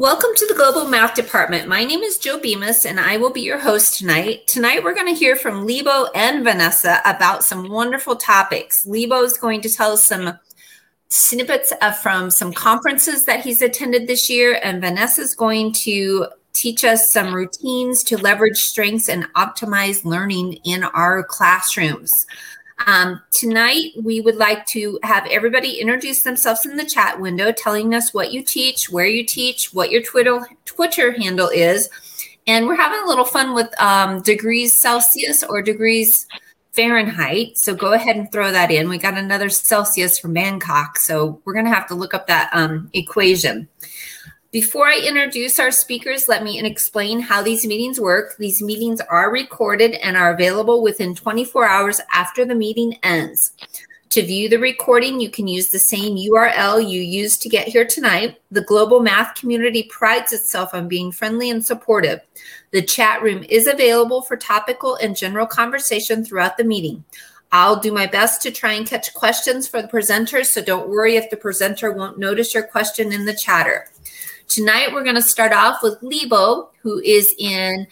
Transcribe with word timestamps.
Welcome 0.00 0.30
to 0.34 0.46
the 0.46 0.54
Global 0.54 0.88
Math 0.88 1.14
Department. 1.14 1.68
My 1.68 1.84
name 1.84 2.00
is 2.00 2.16
Joe 2.16 2.40
Bemis 2.40 2.86
and 2.86 2.98
I 2.98 3.18
will 3.18 3.28
be 3.28 3.42
your 3.42 3.58
host 3.58 3.98
tonight. 3.98 4.46
Tonight 4.46 4.82
we're 4.82 4.94
going 4.94 5.12
to 5.12 5.18
hear 5.18 5.36
from 5.36 5.66
Lebo 5.66 6.06
and 6.14 6.42
Vanessa 6.42 7.02
about 7.04 7.44
some 7.44 7.68
wonderful 7.68 8.16
topics. 8.16 8.86
Lebo 8.86 9.22
is 9.22 9.36
going 9.36 9.60
to 9.60 9.68
tell 9.68 9.92
us 9.92 10.02
some 10.02 10.38
snippets 11.08 11.74
of, 11.82 11.98
from 11.98 12.30
some 12.30 12.54
conferences 12.54 13.26
that 13.26 13.44
he's 13.44 13.60
attended 13.60 14.06
this 14.06 14.30
year, 14.30 14.58
and 14.62 14.80
Vanessa 14.80 15.20
is 15.20 15.34
going 15.34 15.70
to 15.72 16.28
teach 16.54 16.82
us 16.82 17.12
some 17.12 17.34
routines 17.34 18.02
to 18.04 18.16
leverage 18.16 18.56
strengths 18.56 19.06
and 19.06 19.24
optimize 19.34 20.06
learning 20.06 20.54
in 20.64 20.82
our 20.82 21.22
classrooms. 21.24 22.26
Um, 22.86 23.20
tonight, 23.30 23.92
we 24.02 24.20
would 24.20 24.36
like 24.36 24.64
to 24.66 24.98
have 25.02 25.26
everybody 25.26 25.80
introduce 25.80 26.22
themselves 26.22 26.64
in 26.64 26.76
the 26.76 26.84
chat 26.84 27.20
window, 27.20 27.52
telling 27.52 27.94
us 27.94 28.14
what 28.14 28.32
you 28.32 28.42
teach, 28.42 28.90
where 28.90 29.06
you 29.06 29.24
teach, 29.24 29.74
what 29.74 29.90
your 29.90 30.02
Twitter 30.02 30.40
Twitter 30.64 31.12
handle 31.12 31.48
is, 31.48 31.90
and 32.46 32.66
we're 32.66 32.76
having 32.76 33.00
a 33.04 33.06
little 33.06 33.24
fun 33.24 33.54
with 33.54 33.68
um, 33.80 34.22
degrees 34.22 34.72
Celsius 34.72 35.42
or 35.42 35.62
degrees 35.62 36.26
Fahrenheit. 36.72 37.58
So 37.58 37.74
go 37.74 37.92
ahead 37.92 38.16
and 38.16 38.30
throw 38.32 38.50
that 38.52 38.70
in. 38.70 38.88
We 38.88 38.98
got 38.98 39.18
another 39.18 39.50
Celsius 39.50 40.18
from 40.18 40.32
Bangkok, 40.32 40.98
so 40.98 41.40
we're 41.44 41.52
going 41.52 41.66
to 41.66 41.74
have 41.74 41.88
to 41.88 41.94
look 41.94 42.14
up 42.14 42.26
that 42.28 42.50
um, 42.52 42.88
equation. 42.94 43.68
Before 44.52 44.88
I 44.88 44.98
introduce 44.98 45.60
our 45.60 45.70
speakers, 45.70 46.26
let 46.26 46.42
me 46.42 46.60
explain 46.60 47.20
how 47.20 47.40
these 47.40 47.64
meetings 47.64 48.00
work. 48.00 48.36
These 48.36 48.60
meetings 48.60 49.00
are 49.00 49.30
recorded 49.30 49.92
and 50.02 50.16
are 50.16 50.34
available 50.34 50.82
within 50.82 51.14
24 51.14 51.68
hours 51.68 52.00
after 52.12 52.44
the 52.44 52.56
meeting 52.56 52.98
ends. 53.04 53.52
To 54.08 54.22
view 54.26 54.48
the 54.48 54.58
recording, 54.58 55.20
you 55.20 55.30
can 55.30 55.46
use 55.46 55.68
the 55.68 55.78
same 55.78 56.16
URL 56.16 56.80
you 56.80 57.00
used 57.00 57.42
to 57.42 57.48
get 57.48 57.68
here 57.68 57.86
tonight. 57.86 58.40
The 58.50 58.62
global 58.62 58.98
math 58.98 59.36
community 59.36 59.84
prides 59.84 60.32
itself 60.32 60.74
on 60.74 60.88
being 60.88 61.12
friendly 61.12 61.48
and 61.50 61.64
supportive. 61.64 62.18
The 62.72 62.82
chat 62.82 63.22
room 63.22 63.44
is 63.48 63.68
available 63.68 64.22
for 64.22 64.36
topical 64.36 64.96
and 64.96 65.16
general 65.16 65.46
conversation 65.46 66.24
throughout 66.24 66.56
the 66.56 66.64
meeting. 66.64 67.04
I'll 67.52 67.78
do 67.78 67.92
my 67.92 68.06
best 68.06 68.42
to 68.42 68.50
try 68.50 68.72
and 68.72 68.84
catch 68.84 69.14
questions 69.14 69.68
for 69.68 69.80
the 69.80 69.86
presenters, 69.86 70.46
so 70.46 70.60
don't 70.60 70.88
worry 70.88 71.14
if 71.14 71.30
the 71.30 71.36
presenter 71.36 71.92
won't 71.92 72.18
notice 72.18 72.52
your 72.52 72.64
question 72.64 73.12
in 73.12 73.26
the 73.26 73.34
chatter. 73.34 73.86
Tonight, 74.50 74.92
we're 74.92 75.04
going 75.04 75.14
to 75.14 75.22
start 75.22 75.52
off 75.52 75.80
with 75.80 75.96
Lebo, 76.02 76.70
who 76.82 76.98
is 76.98 77.36
in 77.38 77.86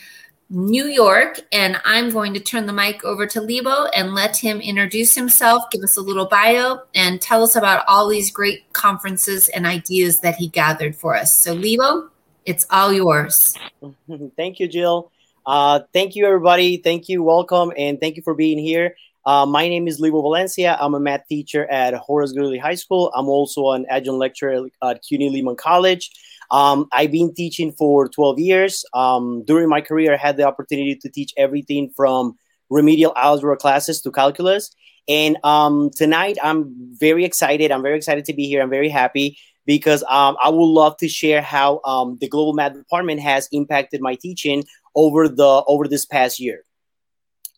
New 0.51 0.87
York, 0.87 1.39
and 1.53 1.81
I'm 1.85 2.11
going 2.11 2.35
to 2.35 2.41
turn 2.41 2.67
the 2.67 2.73
mic 2.73 3.05
over 3.05 3.29
to 3.29 3.41
Lebo 3.41 3.85
and 3.95 4.13
let 4.13 4.37
him 4.37 4.61
introduce 4.61 5.15
himself, 5.15 5.71
give 5.71 5.85
us 5.85 5.97
a 5.97 6.01
little 6.01 6.27
bio, 6.27 6.81
and 6.97 7.23
tell 7.23 7.45
us 7.45 7.55
about 7.55 7.85
all 7.87 8.09
these 8.09 8.33
great 8.33 8.73
conferences 8.73 9.49
and 9.51 9.67
ideas 9.67 10.21
that 10.23 10.35
he 10.35 10.49
gathered 10.49 10.97
for 10.97 11.15
us. 11.15 11.41
So, 11.41 11.53
Lebo, 11.53 12.11
it's 12.45 12.67
all 12.71 12.93
yours. 12.93 13.55
thank 14.37 14.59
you, 14.59 14.67
Jill. 14.67 15.13
Uh, 15.47 15.83
thank 15.93 16.17
you, 16.17 16.27
everybody. 16.27 16.79
Thank 16.79 17.09
you, 17.09 17.23
welcome, 17.23 17.73
and 17.79 18.01
thank 18.01 18.17
you 18.17 18.23
for 18.25 18.35
being 18.35 18.59
here. 18.59 18.97
Uh, 19.25 19.47
my 19.47 19.69
name 19.69 19.87
is 19.87 20.01
Lebo 20.01 20.23
Valencia. 20.23 20.77
I'm 20.81 20.95
a 20.95 21.01
math 21.01 21.29
teacher 21.29 21.71
at 21.71 21.95
Horace 21.95 22.33
Greeley 22.33 22.59
High 22.59 22.75
School. 22.75 23.13
I'm 23.15 23.29
also 23.29 23.71
an 23.71 23.87
adjunct 23.89 24.19
lecturer 24.19 24.67
at 24.83 25.03
CUNY 25.05 25.31
Lehman 25.31 25.55
College. 25.55 26.11
Um, 26.51 26.87
I've 26.93 27.13
been 27.13 27.35
teaching 27.35 27.73
for 27.73 28.09
12 28.09 28.39
years. 28.39 28.85
Um, 28.95 29.45
during 29.45 29.69
my 29.69 29.81
career, 29.81 30.15
I 30.15 30.17
had 30.17 30.37
the 30.37 30.45
opportunity 30.45 30.95
to 30.97 31.09
teach 31.09 31.33
everything 31.37 31.91
from 31.97 32.37
remedial 32.71 33.13
algebra 33.17 33.57
classes 33.57 34.01
to 34.03 34.11
calculus. 34.11 34.71
And 35.09 35.39
um, 35.43 35.91
tonight, 35.95 36.37
I'm 36.43 36.75
very 36.99 37.25
excited. 37.25 37.73
I'm 37.73 37.83
very 37.83 37.97
excited 37.97 38.25
to 38.27 38.35
be 38.35 38.47
here. 38.47 38.63
I'm 38.63 38.71
very 38.71 38.91
happy 38.91 39.39
because 39.65 40.03
um, 40.05 40.37
I 40.43 40.49
would 40.51 40.65
love 40.65 40.97
to 40.99 41.09
share 41.09 41.43
how 41.43 41.81
um, 41.85 42.19
the 42.21 42.29
global 42.29 42.55
math 42.55 42.75
department 42.75 43.21
has 43.21 43.49
impacted 43.53 44.01
my 44.01 44.15
teaching 44.15 44.65
over 44.95 45.29
the 45.29 45.63
over 45.67 45.89
this 45.89 46.05
past 46.05 46.41
year. 46.41 46.65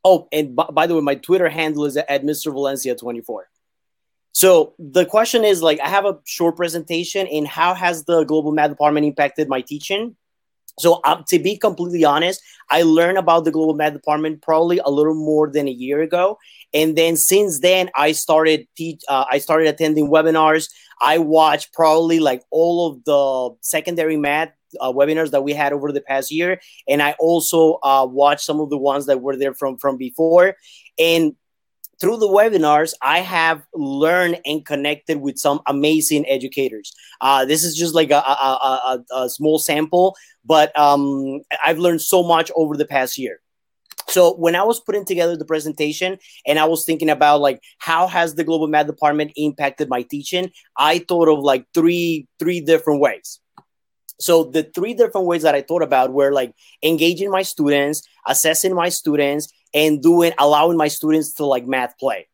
Oh, 0.05 0.29
and 0.33 0.57
b- 0.57 0.65
by 0.73 0.87
the 0.87 0.95
way, 0.95 1.01
my 1.01 1.15
Twitter 1.15 1.49
handle 1.49 1.85
is 1.85 1.97
at 1.97 2.23
Mr. 2.23 2.53
Valencia 2.53 2.95
24. 2.95 3.49
So 4.33 4.75
the 4.79 5.05
question 5.05 5.45
is 5.45 5.63
like 5.63 5.81
I 5.81 5.89
have 5.89 6.05
a 6.05 6.19
short 6.25 6.57
presentation 6.57 7.27
in 7.27 7.45
how 7.45 7.75
has 7.75 8.05
the 8.05 8.25
global 8.25 8.53
math 8.53 8.71
department 8.71 9.07
impacted 9.07 9.49
my 9.49 9.61
teaching. 9.61 10.17
So 10.79 11.01
um, 11.05 11.25
to 11.29 11.39
be 11.39 11.59
completely 11.59 12.05
honest, 12.05 12.41
I 12.71 12.83
learned 12.83 13.19
about 13.19 13.45
the 13.45 13.51
global 13.51 13.75
math 13.75 13.93
department 13.93 14.41
probably 14.41 14.79
a 14.79 14.91
little 14.91 15.15
more 15.15 15.51
than 15.51 15.69
a 15.69 15.73
year 15.73 16.01
ago, 16.01 16.39
and 16.73 16.97
then 16.97 17.17
since 17.17 17.61
then 17.61 17.91
I 17.95 18.13
started 18.13 18.67
teach. 18.77 19.03
Uh, 19.09 19.25
I 19.31 19.39
started 19.39 19.69
attending 19.69 20.09
webinars. 20.09 20.71
I 21.03 21.19
watched 21.19 21.73
probably 21.73 22.21
like 22.21 22.43
all 22.51 22.87
of 22.87 23.05
the 23.05 23.57
secondary 23.63 24.17
math 24.17 24.51
uh, 24.81 24.93
webinars 24.93 25.33
that 25.33 25.43
we 25.43 25.53
had 25.53 25.73
over 25.73 25.93
the 25.93 26.01
past 26.01 26.31
year, 26.31 26.61
and 26.89 27.03
I 27.03 27.13
also 27.19 27.79
uh, 27.83 28.07
watched 28.09 28.45
some 28.45 28.61
of 28.61 28.71
the 28.71 28.79
ones 28.79 29.07
that 29.07 29.21
were 29.21 29.37
there 29.37 29.55
from 29.55 29.77
from 29.77 29.99
before. 29.99 30.57
And 30.99 31.35
through 32.01 32.17
the 32.17 32.29
webinars, 32.29 32.95
I 33.03 33.19
have 33.21 33.63
learned 33.75 34.41
and 34.45 34.65
connected 34.65 35.21
with 35.21 35.39
some 35.39 35.61
amazing 35.67 36.27
educators. 36.27 36.93
Uh, 37.21 37.45
this 37.45 37.63
is 37.63 37.77
just 37.77 37.95
like 37.95 38.11
a, 38.11 38.19
a, 38.19 39.03
a, 39.13 39.23
a 39.23 39.29
small 39.29 39.59
sample, 39.59 40.17
but 40.45 40.77
um, 40.79 41.41
I've 41.65 41.79
learned 41.79 42.01
so 42.01 42.23
much 42.23 42.51
over 42.57 42.77
the 42.77 42.87
past 42.87 43.19
year. 43.19 43.41
So 44.09 44.35
when 44.35 44.57
I 44.57 44.65
was 44.65 44.81
putting 44.81 45.05
together 45.05 45.37
the 45.37 45.45
presentation 45.45 46.19
and 46.47 46.59
I 46.59 46.65
was 46.65 46.85
thinking 46.85 47.11
about 47.11 47.41
like 47.41 47.63
how 47.79 48.09
has 48.09 48.35
the 48.35 48.45
global 48.45 48.67
math 48.67 48.87
department 48.87 49.33
impacted 49.37 49.89
my 49.89 50.03
teaching, 50.03 50.51
I 50.77 50.99
thought 50.99 51.29
of 51.29 51.41
like 51.41 51.67
three 51.75 52.27
three 52.39 52.61
different 52.61 53.01
ways. 53.01 53.41
So 54.19 54.45
the 54.45 54.65
three 54.65 54.95
different 54.95 55.27
ways 55.27 55.43
that 55.43 55.55
I 55.55 55.63
thought 55.63 55.83
about 55.83 56.13
were 56.13 56.33
like 56.33 56.55
engaging 56.83 57.31
my 57.31 57.43
students, 57.43 58.03
assessing 58.27 58.75
my 58.75 58.89
students, 58.89 59.49
and 59.73 60.03
doing 60.03 60.33
allowing 60.39 60.77
my 60.77 60.89
students 60.89 61.35
to 61.35 61.47
like 61.47 61.67
math 61.67 61.99
play. 61.99 62.29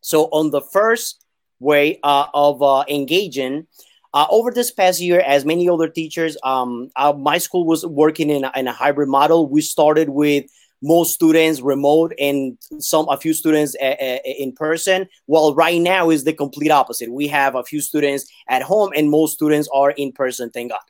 So 0.00 0.24
on 0.24 0.50
the 0.50 0.60
first 0.60 1.24
way 1.60 1.98
uh, 2.02 2.26
of 2.34 2.62
uh, 2.62 2.84
engaging, 2.88 3.66
uh, 4.14 4.26
over 4.30 4.50
this 4.50 4.70
past 4.70 5.00
year, 5.00 5.20
as 5.20 5.44
many 5.44 5.68
other 5.68 5.88
teachers, 5.88 6.36
um, 6.42 6.90
uh, 6.96 7.12
my 7.12 7.38
school 7.38 7.64
was 7.64 7.86
working 7.86 8.28
in 8.28 8.44
a, 8.44 8.52
in 8.54 8.68
a 8.68 8.72
hybrid 8.72 9.08
model. 9.08 9.48
We 9.48 9.62
started 9.62 10.10
with 10.10 10.46
most 10.82 11.14
students 11.14 11.60
remote 11.60 12.12
and 12.18 12.58
some 12.78 13.08
a 13.08 13.16
few 13.16 13.32
students 13.32 13.76
a, 13.80 14.20
a, 14.26 14.42
in 14.42 14.52
person 14.52 15.06
well 15.28 15.54
right 15.54 15.80
now 15.80 16.10
is 16.10 16.24
the 16.24 16.32
complete 16.32 16.72
opposite 16.72 17.10
we 17.10 17.28
have 17.28 17.54
a 17.54 17.62
few 17.62 17.80
students 17.80 18.30
at 18.48 18.62
home 18.62 18.90
and 18.96 19.08
most 19.08 19.32
students 19.32 19.68
are 19.72 19.92
in 19.92 20.10
person 20.10 20.50
thank 20.50 20.72
god 20.72 20.80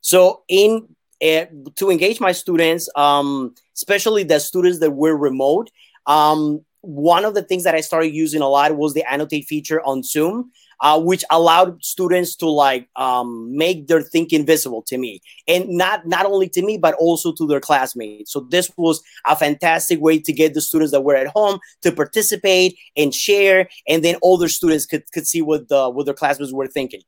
so 0.00 0.42
in 0.48 0.88
uh, 1.22 1.46
to 1.76 1.90
engage 1.90 2.20
my 2.20 2.32
students, 2.32 2.88
um, 2.96 3.54
especially 3.76 4.24
the 4.24 4.40
students 4.40 4.80
that 4.80 4.90
were 4.90 5.16
remote, 5.16 5.70
um, 6.06 6.64
one 6.82 7.24
of 7.24 7.34
the 7.34 7.42
things 7.42 7.62
that 7.62 7.76
I 7.76 7.80
started 7.80 8.12
using 8.12 8.42
a 8.42 8.48
lot 8.48 8.76
was 8.76 8.92
the 8.92 9.10
annotate 9.10 9.46
feature 9.46 9.80
on 9.82 10.02
Zoom, 10.02 10.50
uh, 10.80 11.00
which 11.00 11.24
allowed 11.30 11.82
students 11.82 12.34
to 12.36 12.50
like 12.50 12.88
um, 12.96 13.56
make 13.56 13.86
their 13.86 14.02
thinking 14.02 14.44
visible 14.44 14.82
to 14.88 14.98
me, 14.98 15.20
and 15.46 15.68
not 15.68 16.06
not 16.06 16.26
only 16.26 16.48
to 16.48 16.62
me 16.62 16.76
but 16.76 16.94
also 16.94 17.32
to 17.32 17.46
their 17.46 17.60
classmates. 17.60 18.32
So 18.32 18.40
this 18.40 18.70
was 18.76 19.00
a 19.24 19.36
fantastic 19.36 20.00
way 20.00 20.18
to 20.18 20.32
get 20.32 20.54
the 20.54 20.60
students 20.60 20.90
that 20.90 21.02
were 21.02 21.14
at 21.14 21.28
home 21.28 21.60
to 21.82 21.92
participate 21.92 22.76
and 22.96 23.14
share, 23.14 23.68
and 23.86 24.02
then 24.02 24.16
older 24.20 24.48
students 24.48 24.84
could 24.84 25.04
could 25.12 25.26
see 25.26 25.40
what 25.40 25.68
the 25.68 25.88
what 25.88 26.06
their 26.06 26.14
classmates 26.14 26.52
were 26.52 26.66
thinking. 26.66 27.02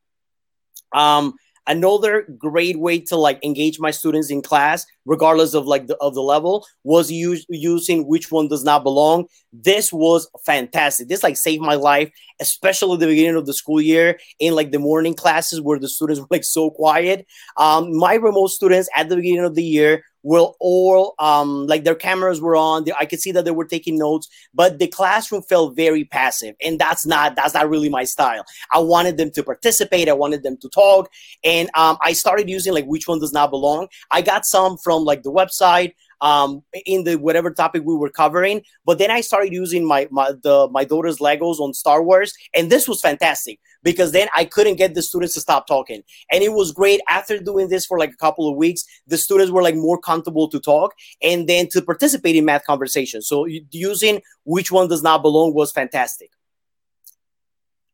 Um, 0.92 1.34
Another 1.66 2.26
great 2.36 2.78
way 2.78 3.00
to 3.00 3.16
like 3.16 3.42
engage 3.44 3.78
my 3.78 3.91
students 3.91 4.30
in 4.30 4.42
class, 4.42 4.84
regardless 5.06 5.54
of 5.54 5.66
like 5.66 5.86
the 5.86 5.97
of 5.97 6.14
the 6.14 6.22
level, 6.22 6.66
was 6.82 7.10
use, 7.10 7.47
using 7.48 8.06
which 8.06 8.30
one 8.30 8.48
does 8.48 8.64
not 8.64 8.82
belong. 8.82 9.26
This 9.52 9.92
was 9.92 10.28
fantastic. 10.44 11.08
This 11.08 11.22
like 11.22 11.36
saved 11.36 11.62
my 11.62 11.74
life, 11.74 12.10
especially 12.41 12.94
at 12.94 13.00
the 13.00 13.06
beginning 13.06 13.36
of 13.36 13.47
the 13.47 13.54
school 13.54 13.80
year 13.80 14.18
in 14.39 14.54
like 14.54 14.72
the 14.72 14.78
morning 14.78 15.15
classes 15.15 15.60
where 15.60 15.78
the 15.78 15.89
students 15.89 16.21
were 16.21 16.27
like 16.30 16.44
so 16.44 16.71
quiet. 16.71 17.27
Um, 17.56 17.97
my 17.97 18.15
remote 18.15 18.48
students 18.48 18.89
at 18.94 19.09
the 19.09 19.16
beginning 19.16 19.44
of 19.44 19.54
the 19.54 19.65
year 19.65 20.04
will 20.24 20.56
all 20.59 21.15
um, 21.21 21.66
like 21.68 21.84
their 21.84 21.94
cameras 21.94 22.41
were 22.41 22.56
on. 22.56 22.84
I 22.98 23.04
could 23.04 23.21
see 23.21 23.30
that 23.32 23.44
they 23.44 23.53
were 23.53 23.66
taking 23.66 23.97
notes, 23.97 24.28
but 24.53 24.80
the 24.80 24.88
classroom 24.88 25.42
felt 25.42 25.76
very 25.76 26.04
passive, 26.04 26.56
and 26.65 26.80
that's 26.80 27.06
not 27.06 27.36
that's 27.36 27.54
not 27.54 27.68
really 27.68 27.88
my 27.88 28.03
style. 28.03 28.44
I 28.72 28.80
wanted 28.80 29.18
them 29.18 29.30
to 29.32 29.44
participate. 29.44 30.09
I 30.09 30.15
wanted 30.15 30.42
them 30.42 30.56
to 30.56 30.68
talk, 30.71 31.10
and 31.44 31.71
um, 31.76 31.97
I 32.00 32.15
started 32.15 32.50
using 32.50 32.72
like 32.72 32.86
which 32.86 33.06
one 33.06 33.21
does 33.21 33.32
not 33.32 33.50
belong. 33.50 33.86
I 34.10 34.22
got 34.22 34.44
some 34.44 34.76
from 34.78 35.04
like 35.04 35.22
the 35.22 35.32
website 35.32 35.92
um, 36.24 36.65
in 36.86 37.04
the 37.04 37.16
whatever 37.16 37.50
topic 37.50 37.82
we 37.84 37.94
were 37.94 38.09
covering. 38.09 38.62
But 38.84 38.98
then 38.98 39.10
I 39.10 39.21
started 39.21 39.53
using 39.53 39.86
my 39.86 40.09
my 40.10 40.32
the 40.42 40.68
my 40.72 40.84
daughter's 40.84 41.18
Legos 41.18 41.60
on 41.60 41.74
Star 41.74 42.03
Wars, 42.03 42.32
and 42.54 42.71
this 42.71 42.88
was 42.88 43.00
fantastic 43.00 43.60
because 43.82 44.10
then 44.12 44.28
I 44.34 44.47
couldn't 44.47 44.76
get 44.76 44.94
the 44.94 45.03
students 45.03 45.34
to 45.34 45.41
stop 45.41 45.66
talking, 45.66 46.03
and 46.32 46.42
it 46.42 46.53
was 46.53 46.72
great. 46.72 47.00
After 47.09 47.38
doing 47.38 47.68
this 47.68 47.86
for 47.86 47.98
like 47.98 48.10
a 48.10 48.16
couple 48.16 48.48
of 48.48 48.56
weeks, 48.56 48.84
the 49.06 49.18
students 49.18 49.53
were 49.53 49.62
like 49.62 49.76
more 49.76 49.98
comfortable 49.98 50.48
to 50.48 50.59
talk 50.59 50.94
and 51.22 51.47
then 51.47 51.68
to 51.68 51.82
participate 51.82 52.36
in 52.36 52.47
math 52.47 52.65
conversations. 52.65 53.28
So 53.28 53.44
using 53.70 54.22
which 54.44 54.72
one 54.72 54.88
does 54.88 55.03
not 55.03 55.22
belong 55.22 55.54
was 55.54 55.72
fantastic. 55.72 56.30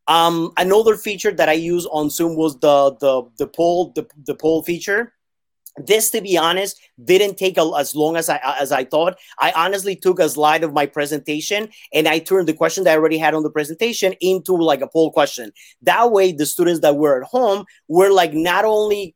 Um, 0.06 0.52
another 0.56 0.96
feature 0.96 1.32
that 1.32 1.48
I 1.48 1.52
use 1.52 1.86
on 1.86 2.10
Zoom 2.10 2.36
was 2.36 2.58
the 2.60 2.96
the 3.00 3.28
the 3.38 3.46
poll 3.48 3.92
the, 3.96 4.06
the 4.24 4.36
poll 4.36 4.62
feature. 4.62 5.12
This, 5.76 6.10
to 6.10 6.20
be 6.20 6.36
honest, 6.36 6.80
didn't 7.02 7.36
take 7.36 7.56
a, 7.56 7.70
as 7.78 7.94
long 7.94 8.16
as 8.16 8.28
I 8.28 8.40
as 8.60 8.72
I 8.72 8.84
thought. 8.84 9.16
I 9.38 9.52
honestly 9.52 9.96
took 9.96 10.18
a 10.18 10.28
slide 10.28 10.64
of 10.64 10.72
my 10.72 10.86
presentation 10.86 11.68
and 11.92 12.08
I 12.08 12.18
turned 12.18 12.48
the 12.48 12.54
question 12.54 12.84
that 12.84 12.92
I 12.92 12.96
already 12.96 13.18
had 13.18 13.34
on 13.34 13.42
the 13.42 13.50
presentation 13.50 14.14
into 14.20 14.54
like 14.56 14.80
a 14.80 14.88
poll 14.88 15.12
question. 15.12 15.52
That 15.82 16.10
way, 16.10 16.32
the 16.32 16.46
students 16.46 16.80
that 16.80 16.96
were 16.96 17.22
at 17.22 17.28
home 17.28 17.64
were 17.88 18.10
like 18.10 18.34
not 18.34 18.64
only 18.64 19.14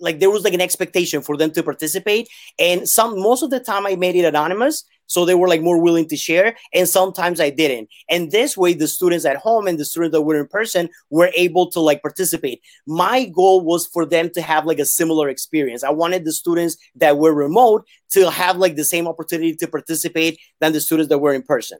like 0.00 0.18
there 0.18 0.30
was 0.30 0.42
like 0.42 0.54
an 0.54 0.60
expectation 0.60 1.22
for 1.22 1.36
them 1.36 1.52
to 1.52 1.62
participate 1.62 2.28
and 2.58 2.88
some 2.88 3.18
most 3.20 3.42
of 3.42 3.50
the 3.50 3.60
time 3.60 3.86
i 3.86 3.94
made 3.94 4.16
it 4.16 4.24
anonymous 4.24 4.84
so 5.12 5.24
they 5.24 5.34
were 5.34 5.48
like 5.48 5.60
more 5.60 5.80
willing 5.80 6.08
to 6.08 6.16
share 6.16 6.56
and 6.72 6.88
sometimes 6.88 7.40
i 7.40 7.50
didn't 7.50 7.88
and 8.08 8.30
this 8.30 8.56
way 8.56 8.72
the 8.72 8.88
students 8.88 9.24
at 9.24 9.36
home 9.36 9.66
and 9.66 9.78
the 9.78 9.84
students 9.84 10.12
that 10.12 10.22
were 10.22 10.40
in 10.40 10.46
person 10.48 10.88
were 11.10 11.30
able 11.34 11.70
to 11.70 11.80
like 11.80 12.00
participate 12.00 12.62
my 12.86 13.26
goal 13.26 13.60
was 13.60 13.86
for 13.86 14.06
them 14.06 14.30
to 14.30 14.40
have 14.40 14.64
like 14.64 14.78
a 14.78 14.84
similar 14.84 15.28
experience 15.28 15.84
i 15.84 15.90
wanted 15.90 16.24
the 16.24 16.32
students 16.32 16.76
that 16.94 17.18
were 17.18 17.34
remote 17.34 17.86
to 18.10 18.30
have 18.30 18.56
like 18.56 18.76
the 18.76 18.84
same 18.84 19.06
opportunity 19.06 19.54
to 19.54 19.66
participate 19.66 20.38
than 20.60 20.72
the 20.72 20.80
students 20.80 21.10
that 21.10 21.18
were 21.18 21.34
in 21.34 21.42
person 21.42 21.78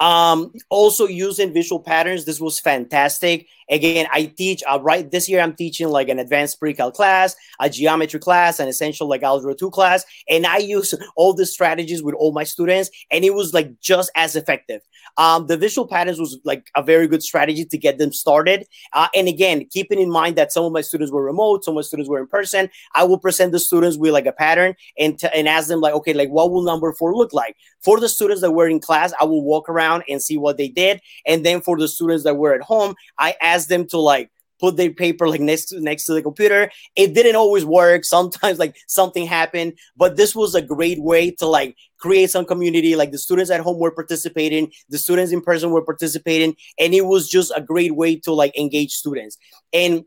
um, 0.00 0.52
also 0.70 1.06
using 1.06 1.52
visual 1.52 1.80
patterns. 1.80 2.24
This 2.24 2.40
was 2.40 2.60
fantastic. 2.60 3.48
Again, 3.70 4.06
I 4.12 4.26
teach 4.26 4.62
uh, 4.68 4.78
right 4.80 5.10
this 5.10 5.28
year. 5.28 5.40
I'm 5.40 5.54
teaching 5.54 5.88
like 5.88 6.08
an 6.08 6.18
advanced 6.18 6.58
pre-cal 6.58 6.90
class, 6.90 7.36
a 7.60 7.68
geometry 7.68 8.20
class, 8.20 8.60
an 8.60 8.68
essential 8.68 9.08
like 9.08 9.22
algebra 9.22 9.54
two 9.54 9.70
class, 9.70 10.04
and 10.28 10.46
I 10.46 10.58
use 10.58 10.94
all 11.16 11.34
the 11.34 11.46
strategies 11.46 12.02
with 12.02 12.14
all 12.14 12.32
my 12.32 12.44
students, 12.44 12.90
and 13.10 13.24
it 13.24 13.34
was 13.34 13.52
like 13.52 13.78
just 13.80 14.10
as 14.14 14.36
effective. 14.36 14.80
Um, 15.16 15.46
the 15.46 15.56
visual 15.56 15.86
patterns 15.86 16.20
was 16.20 16.38
like 16.44 16.70
a 16.76 16.82
very 16.82 17.08
good 17.08 17.22
strategy 17.22 17.64
to 17.64 17.78
get 17.78 17.98
them 17.98 18.12
started. 18.12 18.66
Uh, 18.92 19.08
and 19.14 19.26
again, 19.26 19.66
keeping 19.70 20.00
in 20.00 20.10
mind 20.10 20.36
that 20.36 20.52
some 20.52 20.64
of 20.64 20.72
my 20.72 20.80
students 20.80 21.12
were 21.12 21.24
remote, 21.24 21.64
some 21.64 21.72
of 21.72 21.76
my 21.76 21.82
students 21.82 22.08
were 22.08 22.20
in 22.20 22.26
person, 22.26 22.70
I 22.94 23.04
will 23.04 23.18
present 23.18 23.52
the 23.52 23.58
students 23.58 23.96
with 23.96 24.12
like 24.12 24.26
a 24.26 24.32
pattern 24.32 24.74
and 24.98 25.18
t- 25.18 25.28
and 25.34 25.48
ask 25.48 25.68
them 25.68 25.80
like, 25.80 25.94
okay, 25.94 26.14
like 26.14 26.30
what 26.30 26.52
will 26.52 26.62
number 26.62 26.92
four 26.92 27.14
look 27.14 27.32
like? 27.32 27.56
For 27.80 28.00
the 28.00 28.08
students 28.08 28.40
that 28.42 28.52
were 28.52 28.68
in 28.68 28.80
class, 28.80 29.12
I 29.20 29.24
will 29.24 29.42
walk 29.42 29.68
around 29.68 30.04
and 30.08 30.22
see 30.22 30.38
what 30.38 30.56
they 30.56 30.68
did, 30.68 31.00
and 31.26 31.44
then 31.44 31.60
for 31.60 31.76
the 31.76 31.88
students 31.88 32.24
that 32.24 32.36
were 32.36 32.54
at 32.54 32.62
home, 32.62 32.94
I 33.18 33.34
asked 33.40 33.57
them 33.66 33.86
to 33.88 33.98
like 33.98 34.30
put 34.60 34.76
their 34.76 34.92
paper 34.92 35.28
like 35.28 35.40
next 35.40 35.66
to 35.66 35.80
next 35.80 36.04
to 36.04 36.14
the 36.14 36.22
computer. 36.22 36.70
It 36.96 37.14
didn't 37.14 37.36
always 37.36 37.64
work. 37.64 38.04
Sometimes 38.04 38.58
like 38.58 38.76
something 38.86 39.26
happened, 39.26 39.74
but 39.96 40.16
this 40.16 40.34
was 40.34 40.54
a 40.54 40.62
great 40.62 41.00
way 41.00 41.30
to 41.32 41.46
like 41.46 41.76
create 41.98 42.30
some 42.30 42.44
community. 42.44 42.96
Like 42.96 43.12
the 43.12 43.18
students 43.18 43.50
at 43.50 43.60
home 43.60 43.78
were 43.78 43.90
participating, 43.90 44.72
the 44.88 44.98
students 44.98 45.32
in 45.32 45.40
person 45.40 45.70
were 45.70 45.84
participating, 45.84 46.56
and 46.78 46.94
it 46.94 47.06
was 47.06 47.28
just 47.28 47.52
a 47.54 47.60
great 47.60 47.94
way 47.94 48.16
to 48.20 48.32
like 48.32 48.56
engage 48.58 48.92
students. 48.92 49.36
And 49.72 50.04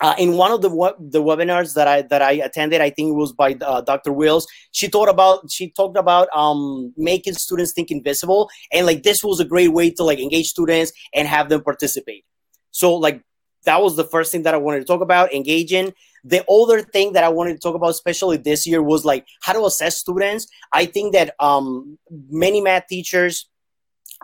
uh, 0.00 0.14
in 0.18 0.32
one 0.32 0.50
of 0.50 0.62
the 0.62 0.70
the 0.98 1.22
webinars 1.22 1.74
that 1.74 1.86
I 1.86 2.02
that 2.02 2.22
I 2.22 2.32
attended, 2.32 2.80
I 2.80 2.90
think 2.90 3.10
it 3.10 3.16
was 3.16 3.32
by 3.32 3.54
uh, 3.60 3.82
Dr. 3.82 4.12
Wills. 4.12 4.46
She 4.72 4.88
talked 4.88 5.10
about 5.10 5.50
she 5.50 5.70
talked 5.70 5.98
about 5.98 6.28
um, 6.34 6.94
making 6.96 7.34
students 7.34 7.72
think 7.72 7.90
invisible, 7.90 8.48
and 8.72 8.86
like 8.86 9.02
this 9.02 9.22
was 9.22 9.40
a 9.40 9.44
great 9.44 9.72
way 9.72 9.90
to 9.90 10.04
like 10.04 10.18
engage 10.18 10.48
students 10.48 10.92
and 11.12 11.28
have 11.28 11.50
them 11.50 11.62
participate. 11.62 12.24
So 12.70 12.94
like 12.96 13.22
that 13.64 13.82
was 13.82 13.96
the 13.96 14.04
first 14.04 14.32
thing 14.32 14.42
that 14.42 14.54
I 14.54 14.58
wanted 14.58 14.80
to 14.80 14.84
talk 14.84 15.00
about, 15.00 15.32
engaging. 15.32 15.92
The 16.24 16.44
other 16.50 16.82
thing 16.82 17.14
that 17.14 17.24
I 17.24 17.28
wanted 17.28 17.54
to 17.54 17.58
talk 17.58 17.74
about, 17.74 17.90
especially 17.90 18.36
this 18.36 18.66
year, 18.66 18.82
was 18.82 19.04
like 19.04 19.26
how 19.42 19.52
to 19.52 19.64
assess 19.64 19.96
students. 19.96 20.46
I 20.72 20.84
think 20.86 21.14
that 21.14 21.34
um, 21.40 21.98
many 22.28 22.60
math 22.60 22.86
teachers 22.88 23.48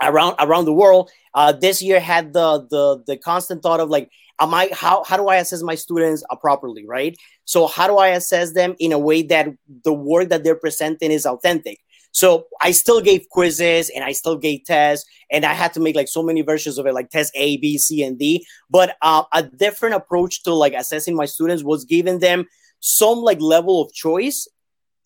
around 0.02 0.34
around 0.38 0.66
the 0.66 0.72
world 0.72 1.10
uh, 1.34 1.52
this 1.52 1.82
year 1.82 2.00
had 2.00 2.32
the 2.32 2.66
the 2.70 3.02
the 3.06 3.16
constant 3.16 3.62
thought 3.62 3.80
of 3.80 3.88
like, 3.88 4.10
am 4.40 4.52
I 4.52 4.70
how 4.72 5.04
how 5.04 5.16
do 5.16 5.28
I 5.28 5.36
assess 5.36 5.62
my 5.62 5.74
students 5.74 6.22
uh, 6.28 6.36
properly, 6.36 6.86
right? 6.86 7.16
So 7.44 7.66
how 7.66 7.86
do 7.86 7.96
I 7.96 8.08
assess 8.08 8.52
them 8.52 8.74
in 8.78 8.92
a 8.92 8.98
way 8.98 9.22
that 9.22 9.48
the 9.84 9.92
work 9.92 10.28
that 10.30 10.44
they're 10.44 10.54
presenting 10.54 11.10
is 11.10 11.26
authentic? 11.26 11.80
So 12.16 12.46
I 12.62 12.70
still 12.70 13.02
gave 13.02 13.28
quizzes 13.28 13.90
and 13.90 14.02
I 14.02 14.12
still 14.12 14.38
gave 14.38 14.64
tests, 14.64 15.06
and 15.30 15.44
I 15.44 15.52
had 15.52 15.74
to 15.74 15.80
make 15.80 15.94
like 15.94 16.08
so 16.08 16.22
many 16.22 16.40
versions 16.40 16.78
of 16.78 16.86
it, 16.86 16.94
like 16.94 17.10
test 17.10 17.30
A, 17.34 17.58
B, 17.58 17.76
C, 17.76 18.02
and 18.02 18.18
D. 18.18 18.46
But 18.70 18.96
uh, 19.02 19.24
a 19.34 19.42
different 19.42 19.96
approach 19.96 20.42
to 20.44 20.54
like 20.54 20.72
assessing 20.72 21.14
my 21.14 21.26
students 21.26 21.62
was 21.62 21.84
giving 21.84 22.20
them 22.20 22.46
some 22.80 23.18
like 23.18 23.42
level 23.42 23.82
of 23.82 23.92
choice 23.92 24.48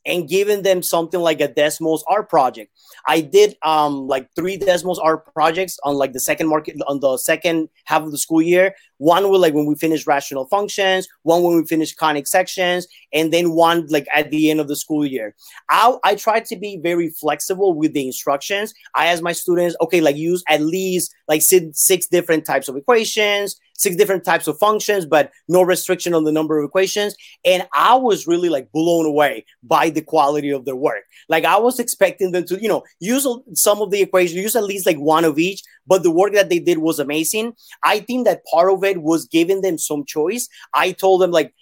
and 0.07 0.29
giving 0.29 0.63
them 0.63 0.85
something 0.85 1.21
like 1.21 1.41
a 1.41 1.49
Desmos 1.49 2.03
art 2.07 2.31
project. 2.31 2.71
I 3.09 3.23
did 3.23 3.57
um 3.63 4.07
like 4.07 4.29
three 4.37 4.57
Desmos 4.57 4.99
art 5.03 5.35
projects 5.35 5.81
on 5.83 5.97
like 5.97 6.13
the 6.13 6.21
second 6.21 6.47
market 6.47 6.77
on 6.87 7.01
the 7.01 7.19
second 7.19 7.71
half 7.87 8.03
of 8.03 8.13
the 8.13 8.19
school 8.19 8.41
year. 8.41 8.73
One 9.01 9.31
will 9.31 9.41
like 9.41 9.55
when 9.55 9.65
we 9.65 9.75
finish 9.77 10.07
rational 10.07 10.45
functions, 10.45 11.09
one 11.23 11.43
when 11.43 11.57
we 11.57 11.65
finish 11.65 11.95
conic 11.95 12.27
sections, 12.27 12.87
and 13.15 13.33
then 13.33 13.53
one 13.53 13.87
like 13.89 14.07
at 14.15 14.31
the 14.31 14.51
end 14.51 14.61
of 14.61 14.69
the 14.69 14.77
school 14.77 15.07
year. 15.07 15.35
I 15.71 15.97
I 16.05 16.17
tried 16.17 16.45
to 16.47 16.57
be 16.57 16.77
very 16.77 17.09
flexible 17.09 17.73
with 17.73 17.95
the 17.95 18.07
instructions. 18.07 18.75
I 18.95 19.07
ask 19.07 19.23
my 19.23 19.33
students, 19.33 19.75
okay, 19.81 20.03
like 20.03 20.17
use 20.17 20.45
at 20.51 20.61
least 20.61 21.15
like 21.29 21.41
six, 21.41 21.81
six 21.81 22.09
different 22.09 22.45
types 22.45 22.69
of 22.69 22.77
equations 22.77 23.59
six 23.81 23.97
different 23.97 24.25
types 24.25 24.47
of 24.47 24.59
functions, 24.59 25.07
but 25.07 25.33
no 25.49 25.63
restriction 25.63 26.13
on 26.13 26.25
the 26.25 26.33
number 26.33 26.59
of 26.59 26.69
equations. 26.69 27.15
And 27.47 27.67
I 27.75 27.95
was 27.95 28.27
really 28.27 28.51
like 28.51 28.71
blown 28.73 29.07
away 29.07 29.47
by 29.63 29.89
the 29.89 30.03
quality 30.03 30.51
of 30.51 30.67
their 30.67 30.77
work. 30.77 31.05
Like 31.29 31.45
I 31.47 31.59
was 31.59 31.81
expecting 31.81 32.33
them 32.33 32.45
to, 32.47 32.61
you 32.61 32.69
know, 32.69 32.85
use 33.01 33.27
some 33.55 33.81
of 33.81 33.91
the 33.91 34.03
equations, 34.03 34.35
use 34.35 34.55
at 34.55 34.65
least 34.65 34.85
like 34.85 34.99
one 34.99 35.25
of 35.25 35.39
each, 35.39 35.63
but 35.87 36.03
the 36.03 36.11
work 36.11 36.35
that 36.35 36.51
they 36.51 36.59
did 36.59 36.79
was 36.79 36.99
amazing. 36.99 37.55
I 37.83 38.01
think 38.01 38.27
that 38.27 38.45
part 38.45 38.71
of 38.71 38.85
it 38.85 38.90
was 38.99 39.27
giving 39.27 39.63
them 39.63 39.79
some 39.79 40.05
choice. 40.05 40.49
I 40.75 40.93
told 40.93 41.21
them 41.23 41.31
like, 41.31 41.55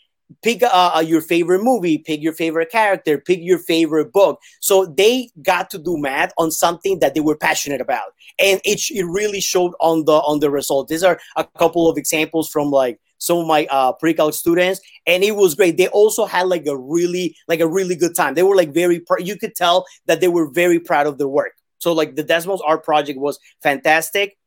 pick 0.42 0.62
uh, 0.62 1.02
your 1.06 1.20
favorite 1.20 1.62
movie, 1.62 1.98
pick 1.98 2.22
your 2.22 2.32
favorite 2.32 2.70
character, 2.70 3.18
pick 3.18 3.38
your 3.40 3.58
favorite 3.58 4.12
book. 4.12 4.40
So 4.60 4.86
they 4.86 5.30
got 5.42 5.70
to 5.70 5.78
do 5.78 5.96
math 5.98 6.32
on 6.38 6.50
something 6.50 6.98
that 7.00 7.14
they 7.14 7.20
were 7.20 7.36
passionate 7.36 7.80
about, 7.80 8.12
and 8.38 8.60
it 8.64 8.80
it 8.90 9.04
really 9.04 9.40
showed 9.40 9.72
on 9.80 10.04
the 10.04 10.12
on 10.12 10.40
the 10.40 10.50
result. 10.50 10.88
These 10.88 11.02
are 11.04 11.18
a 11.36 11.44
couple 11.44 11.88
of 11.88 11.96
examples 11.96 12.48
from 12.48 12.70
like 12.70 13.00
some 13.18 13.38
of 13.38 13.46
my 13.46 13.66
uh, 13.70 13.92
pre-calc 13.92 14.34
students, 14.34 14.80
and 15.06 15.24
it 15.24 15.34
was 15.34 15.54
great. 15.54 15.76
They 15.76 15.88
also 15.88 16.24
had 16.24 16.46
like 16.46 16.66
a 16.66 16.76
really 16.76 17.36
like 17.48 17.60
a 17.60 17.68
really 17.68 17.96
good 17.96 18.14
time. 18.14 18.34
They 18.34 18.42
were 18.42 18.56
like 18.56 18.72
very 18.72 19.00
pr- 19.00 19.20
you 19.20 19.36
could 19.36 19.54
tell 19.54 19.86
that 20.06 20.20
they 20.20 20.28
were 20.28 20.50
very 20.50 20.78
proud 20.78 21.06
of 21.06 21.18
their 21.18 21.28
work. 21.28 21.52
So 21.78 21.92
like 21.92 22.16
the 22.16 22.24
Desmos 22.24 22.60
art 22.66 22.84
project 22.84 23.18
was 23.18 23.38
fantastic. 23.62 24.37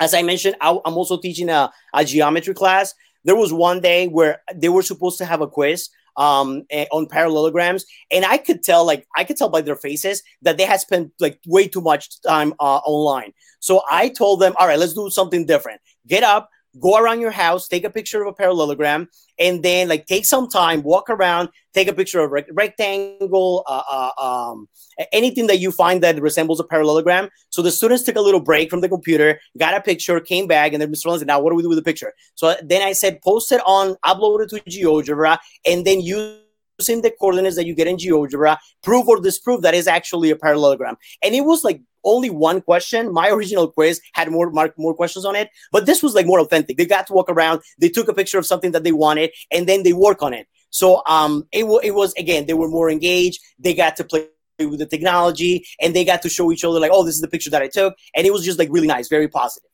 As 0.00 0.14
I 0.14 0.22
mentioned, 0.22 0.56
I, 0.60 0.76
I'm 0.84 0.96
also 0.96 1.18
teaching 1.18 1.48
a, 1.48 1.70
a 1.94 2.04
geometry 2.04 2.54
class. 2.54 2.94
There 3.24 3.36
was 3.36 3.52
one 3.52 3.80
day 3.80 4.08
where 4.08 4.42
they 4.54 4.68
were 4.68 4.82
supposed 4.82 5.18
to 5.18 5.24
have 5.24 5.40
a 5.40 5.48
quiz 5.48 5.88
um 6.18 6.62
on 6.92 7.06
parallelograms 7.06 7.84
and 8.10 8.24
i 8.24 8.38
could 8.38 8.62
tell 8.62 8.86
like 8.86 9.06
i 9.16 9.22
could 9.22 9.36
tell 9.36 9.50
by 9.50 9.60
their 9.60 9.76
faces 9.76 10.22
that 10.40 10.56
they 10.56 10.64
had 10.64 10.80
spent 10.80 11.12
like 11.20 11.38
way 11.46 11.68
too 11.68 11.82
much 11.82 12.20
time 12.22 12.54
uh, 12.58 12.78
online. 12.86 13.32
So 13.60 13.82
i 13.90 14.08
told 14.08 14.40
them 14.40 14.54
all 14.58 14.66
right 14.66 14.78
let's 14.78 14.94
do 14.94 15.10
something 15.10 15.44
different. 15.44 15.80
Get 16.06 16.22
up 16.22 16.48
go 16.80 16.98
around 16.98 17.20
your 17.20 17.30
house, 17.30 17.68
take 17.68 17.84
a 17.84 17.90
picture 17.90 18.22
of 18.22 18.28
a 18.28 18.32
parallelogram, 18.32 19.08
and 19.38 19.62
then 19.62 19.88
like 19.88 20.06
take 20.06 20.24
some 20.24 20.48
time, 20.48 20.82
walk 20.82 21.10
around, 21.10 21.48
take 21.74 21.88
a 21.88 21.92
picture 21.92 22.20
of 22.20 22.32
a 22.32 22.44
rectangle, 22.52 23.64
uh, 23.66 23.82
uh, 23.90 24.22
um, 24.22 24.68
anything 25.12 25.46
that 25.46 25.58
you 25.58 25.70
find 25.70 26.02
that 26.02 26.20
resembles 26.20 26.60
a 26.60 26.64
parallelogram. 26.64 27.28
So 27.50 27.62
the 27.62 27.70
students 27.70 28.04
took 28.04 28.16
a 28.16 28.20
little 28.20 28.40
break 28.40 28.70
from 28.70 28.80
the 28.80 28.88
computer, 28.88 29.40
got 29.58 29.74
a 29.74 29.80
picture, 29.80 30.18
came 30.20 30.46
back, 30.46 30.72
and 30.72 30.80
then 30.80 30.92
Mr. 30.92 31.06
Rollins 31.06 31.20
said, 31.20 31.28
"Now 31.28 31.40
what 31.40 31.50
do 31.50 31.56
we 31.56 31.62
do 31.62 31.68
with 31.68 31.78
the 31.78 31.84
picture?" 31.84 32.12
So 32.34 32.54
then 32.62 32.82
I 32.82 32.92
said, 32.92 33.20
post 33.22 33.52
it 33.52 33.60
on, 33.66 33.96
upload 34.04 34.42
it 34.42 34.50
to 34.50 34.60
GeoGebra, 34.70 35.38
and 35.66 35.84
then 35.84 36.00
use 36.00 36.40
using 36.78 37.02
the 37.02 37.10
coordinates 37.10 37.56
that 37.56 37.66
you 37.66 37.74
get 37.74 37.86
in 37.86 37.96
GeoGebra, 37.96 38.58
prove 38.82 39.08
or 39.08 39.20
disprove 39.20 39.62
that 39.62 39.74
is 39.74 39.86
actually 39.86 40.30
a 40.30 40.36
parallelogram. 40.36 40.96
And 41.22 41.34
it 41.34 41.42
was 41.42 41.64
like 41.64 41.80
only 42.04 42.30
one 42.30 42.60
question. 42.60 43.12
My 43.12 43.28
original 43.30 43.68
quiz 43.68 44.00
had 44.12 44.30
more 44.30 44.50
more, 44.50 44.72
more 44.76 44.94
questions 44.94 45.24
on 45.24 45.36
it, 45.36 45.48
but 45.72 45.86
this 45.86 46.02
was 46.02 46.14
like 46.14 46.26
more 46.26 46.40
authentic. 46.40 46.76
They 46.76 46.86
got 46.86 47.06
to 47.08 47.12
walk 47.12 47.28
around, 47.28 47.62
they 47.78 47.88
took 47.88 48.08
a 48.08 48.14
picture 48.14 48.38
of 48.38 48.46
something 48.46 48.72
that 48.72 48.84
they 48.84 48.92
wanted, 48.92 49.30
and 49.50 49.66
then 49.66 49.82
they 49.82 49.92
work 49.92 50.22
on 50.22 50.34
it. 50.34 50.46
So 50.70 51.02
um, 51.06 51.46
it, 51.52 51.62
w- 51.62 51.80
it 51.82 51.94
was 51.94 52.12
again, 52.14 52.46
they 52.46 52.54
were 52.54 52.68
more 52.68 52.90
engaged. 52.90 53.40
They 53.58 53.74
got 53.74 53.96
to 53.96 54.04
play 54.04 54.26
with 54.58 54.78
the 54.78 54.86
technology, 54.86 55.66
and 55.80 55.94
they 55.94 56.04
got 56.04 56.22
to 56.22 56.28
show 56.28 56.52
each 56.52 56.64
other 56.64 56.80
like, 56.80 56.90
oh, 56.92 57.04
this 57.04 57.14
is 57.14 57.20
the 57.20 57.28
picture 57.28 57.50
that 57.50 57.62
I 57.62 57.68
took, 57.68 57.94
and 58.14 58.26
it 58.26 58.32
was 58.32 58.44
just 58.44 58.58
like 58.58 58.68
really 58.70 58.86
nice, 58.86 59.08
very 59.08 59.28
positive. 59.28 59.70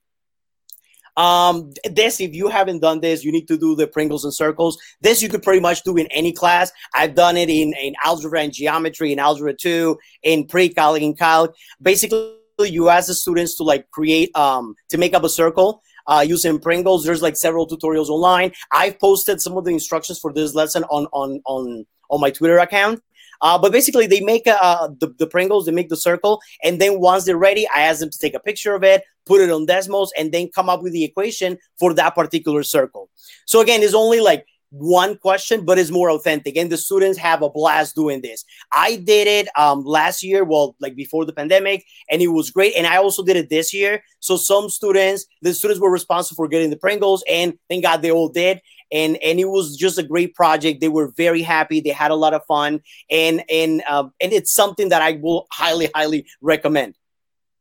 Um, 1.17 1.73
this, 1.85 2.21
if 2.21 2.35
you 2.35 2.49
haven't 2.49 2.81
done 2.81 3.01
this, 3.01 3.23
you 3.23 3.33
need 3.33 3.47
to 3.49 3.59
do 3.59 3.77
the 3.77 3.87
Pringles 3.87 4.25
and 4.25 4.35
circles. 4.35 4.79
This 5.01 5.23
you 5.23 5.29
could 5.29 5.43
pretty 5.43 5.61
much 5.61 5.83
do 5.83 5.97
in 5.97 6.07
any 6.07 6.33
class. 6.33 6.73
I've 6.95 7.15
done 7.15 7.37
it 7.37 7.51
in, 7.51 7.75
in 7.83 7.95
algebra 8.05 8.41
and 8.41 8.53
geometry, 8.53 9.13
in 9.13 9.19
algebra 9.19 9.55
two, 9.55 9.99
in 10.23 10.47
pre-calc, 10.47 11.01
in 11.01 11.15
calc. 11.15 11.55
Basically, 11.81 12.37
you 12.59 12.89
ask 12.89 13.09
the 13.09 13.15
students 13.15 13.57
to 13.57 13.63
like 13.63 13.91
create, 13.91 14.35
um, 14.37 14.75
to 14.89 14.99
make 14.99 15.15
up 15.15 15.25
a 15.25 15.29
circle. 15.29 15.83
Uh, 16.07 16.25
using 16.27 16.59
Pringles, 16.59 17.05
there's 17.05 17.23
like 17.23 17.37
several 17.37 17.69
tutorials 17.69 18.09
online. 18.09 18.53
I've 18.73 18.99
posted 18.99 19.41
some 19.41 19.57
of 19.57 19.65
the 19.65 19.71
instructions 19.71 20.19
for 20.19 20.33
this 20.33 20.53
lesson 20.53 20.83
on 20.85 21.07
on 21.13 21.41
on 21.47 21.87
on 22.11 22.21
my 22.21 22.31
Twitter 22.31 22.59
account. 22.59 23.01
Uh, 23.41 23.59
but 23.59 23.73
basically, 23.73 24.07
they 24.07 24.21
make 24.21 24.47
uh, 24.47 24.89
the, 25.01 25.15
the 25.19 25.27
Pringles, 25.27 25.67
they 25.67 25.73
make 25.73 25.89
the 25.89 25.97
circle, 25.97 26.41
and 26.63 26.81
then 26.81 27.01
once 27.01 27.25
they're 27.25 27.37
ready, 27.37 27.69
I 27.75 27.83
ask 27.83 28.01
them 28.01 28.11
to 28.11 28.19
take 28.19 28.35
a 28.35 28.41
picture 28.41 28.75
of 28.75 28.85
it, 28.85 29.03
put 29.27 29.41
it 29.41 29.51
on 29.51 29.67
Desmos, 29.67 30.09
and 30.19 30.33
then 30.33 30.49
come 30.55 30.69
up 30.69 30.83
with 30.83 30.93
the 30.93 31.05
equation 31.05 31.59
for 31.79 31.95
that 31.95 32.15
particular 32.15 32.63
circle. 32.63 33.09
So 33.47 33.61
again, 33.61 33.83
it's 33.83 33.95
only 33.95 34.21
like 34.21 34.47
one 34.73 35.17
question, 35.19 35.65
but 35.65 35.79
it's 35.79 35.91
more 35.91 36.11
authentic. 36.11 36.57
And 36.57 36.73
the 36.73 36.79
students 36.79 37.19
have 37.19 37.43
a 37.43 37.51
blast 37.51 37.95
doing 37.95 38.23
this. 38.23 38.45
I 38.73 38.97
did 38.97 39.29
it 39.29 39.49
um, 39.57 39.85
last 39.85 40.23
year, 40.23 40.45
well, 40.45 40.75
like 40.81 40.97
before 40.97 41.27
the 41.27 41.33
pandemic, 41.33 41.85
and 42.11 42.23
it 42.23 42.29
was 42.29 42.51
great. 42.51 42.75
And 42.75 42.87
I 42.87 42.97
also 42.97 43.23
did 43.23 43.37
it 43.37 43.51
this 43.51 43.75
year. 43.75 44.03
So 44.21 44.37
some 44.37 44.71
students, 44.71 45.27
the 45.43 45.53
students 45.53 45.81
were 45.81 45.91
responsible 45.91 46.37
for 46.37 46.49
getting 46.49 46.71
the 46.71 46.77
Pringles, 46.77 47.23
and 47.29 47.55
thank 47.69 47.85
God 47.85 48.01
they 48.01 48.11
all 48.11 48.29
did. 48.29 48.61
And 48.91 49.17
and 49.23 49.39
it 49.39 49.49
was 49.49 49.77
just 49.77 49.99
a 49.99 50.03
great 50.03 50.35
project. 50.35 50.81
They 50.81 50.89
were 50.89 51.13
very 51.17 51.43
happy. 51.43 51.81
They 51.81 51.91
had 51.91 52.11
a 52.11 52.15
lot 52.15 52.35
of 52.35 52.43
fun, 52.47 52.81
and 53.11 53.43
and 53.51 53.83
uh, 53.89 54.09
and 54.21 54.33
it's 54.33 54.53
something 54.53 54.91
that 54.91 55.01
I 55.01 55.13
will 55.13 55.47
highly 55.51 55.91
highly 55.95 56.27
recommend. 56.43 56.95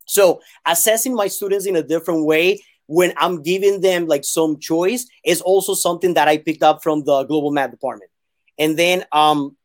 So 0.06 0.42
assessing 0.66 1.16
my 1.16 1.28
students 1.28 1.66
in 1.66 1.76
a 1.76 1.84
different 1.84 2.26
way 2.26 2.62
when 2.88 3.14
I'm 3.18 3.42
giving 3.42 3.80
them 3.80 4.08
like 4.08 4.26
some 4.26 4.60
choice 4.60 5.08
is 5.24 5.40
also 5.40 5.74
something 5.74 6.14
that 6.16 6.28
I 6.28 6.38
picked 6.38 6.64
up 6.64 6.84
from 6.84 7.06
the 7.06 7.24
global 7.24 7.52
math 7.52 7.72
department. 7.72 8.12
And 8.60 8.78
then 8.78 9.06
um, 9.14 9.56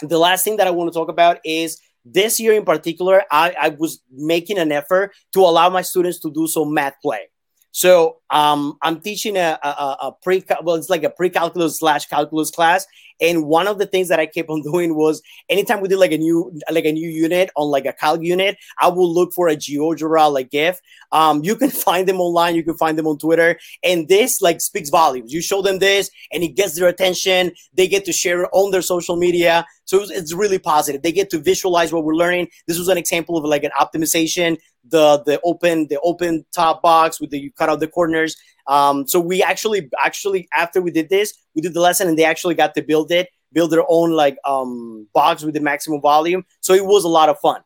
the 0.00 0.18
last 0.18 0.44
thing 0.44 0.58
that 0.58 0.66
I 0.66 0.70
want 0.70 0.92
to 0.92 0.98
talk 0.98 1.08
about 1.08 1.38
is 1.44 1.80
this 2.04 2.38
year 2.38 2.52
in 2.52 2.66
particular, 2.66 3.24
I, 3.30 3.54
I 3.58 3.68
was 3.70 4.02
making 4.10 4.58
an 4.58 4.72
effort 4.72 5.14
to 5.32 5.40
allow 5.40 5.70
my 5.70 5.80
students 5.80 6.18
to 6.20 6.30
do 6.30 6.46
some 6.46 6.74
math 6.74 7.00
play. 7.00 7.29
So 7.72 8.16
um, 8.30 8.76
I'm 8.82 9.00
teaching 9.00 9.36
a, 9.36 9.58
a, 9.62 9.68
a 9.68 10.12
pre 10.22 10.42
well, 10.62 10.76
it's 10.76 10.90
like 10.90 11.04
a 11.04 11.10
pre-calculus 11.10 11.78
slash 11.78 12.06
calculus 12.06 12.50
class, 12.50 12.86
and 13.20 13.44
one 13.44 13.68
of 13.68 13.78
the 13.78 13.86
things 13.86 14.08
that 14.08 14.18
I 14.18 14.26
kept 14.26 14.48
on 14.48 14.62
doing 14.72 14.94
was 14.96 15.22
anytime 15.48 15.80
we 15.80 15.88
did 15.88 15.98
like 15.98 16.12
a 16.12 16.18
new 16.18 16.52
like 16.70 16.84
a 16.84 16.92
new 16.92 17.08
unit 17.08 17.50
on 17.56 17.70
like 17.70 17.86
a 17.86 17.92
calc 17.92 18.20
unit, 18.22 18.56
I 18.80 18.88
will 18.88 19.12
look 19.12 19.32
for 19.32 19.48
a 19.48 19.56
GeoGebra 19.56 20.32
like 20.32 20.50
GIF. 20.50 20.80
Um, 21.12 21.42
you 21.44 21.56
can 21.56 21.70
find 21.86 22.08
them 22.08 22.20
online, 22.20 22.54
you 22.54 22.64
can 22.64 22.76
find 22.76 22.98
them 22.98 23.06
on 23.06 23.18
Twitter, 23.18 23.58
and 23.82 24.08
this 24.08 24.40
like 24.40 24.60
speaks 24.60 24.90
volumes. 24.90 25.32
You 25.32 25.40
show 25.40 25.62
them 25.62 25.78
this, 25.78 26.10
and 26.32 26.42
it 26.42 26.56
gets 26.56 26.78
their 26.78 26.88
attention. 26.88 27.52
They 27.74 27.86
get 27.86 28.04
to 28.06 28.12
share 28.12 28.42
it 28.42 28.50
on 28.52 28.72
their 28.72 28.82
social 28.82 29.16
media, 29.16 29.64
so 29.84 30.02
it's, 30.02 30.10
it's 30.10 30.32
really 30.32 30.58
positive. 30.58 31.02
They 31.02 31.12
get 31.12 31.30
to 31.30 31.38
visualize 31.38 31.92
what 31.92 32.04
we're 32.04 32.14
learning. 32.14 32.48
This 32.66 32.78
was 32.78 32.88
an 32.88 32.98
example 32.98 33.36
of 33.36 33.44
like 33.44 33.64
an 33.64 33.72
optimization 33.78 34.56
the 34.84 35.22
the 35.24 35.40
open 35.44 35.86
the 35.88 36.00
open 36.00 36.44
top 36.52 36.82
box 36.82 37.20
with 37.20 37.30
the 37.30 37.38
you 37.38 37.52
cut 37.52 37.68
out 37.68 37.80
the 37.80 37.88
corners. 37.88 38.36
Um, 38.66 39.06
so 39.06 39.20
we 39.20 39.42
actually 39.42 39.88
actually 40.04 40.48
after 40.56 40.80
we 40.80 40.90
did 40.90 41.08
this, 41.08 41.34
we 41.54 41.62
did 41.62 41.74
the 41.74 41.80
lesson 41.80 42.08
and 42.08 42.18
they 42.18 42.24
actually 42.24 42.54
got 42.54 42.74
to 42.74 42.82
build 42.82 43.10
it, 43.12 43.28
build 43.52 43.70
their 43.70 43.84
own 43.88 44.12
like 44.12 44.36
um, 44.44 45.08
box 45.12 45.42
with 45.42 45.54
the 45.54 45.60
maximum 45.60 46.00
volume. 46.00 46.44
So 46.60 46.74
it 46.74 46.84
was 46.84 47.04
a 47.04 47.08
lot 47.08 47.28
of 47.28 47.38
fun. 47.40 47.62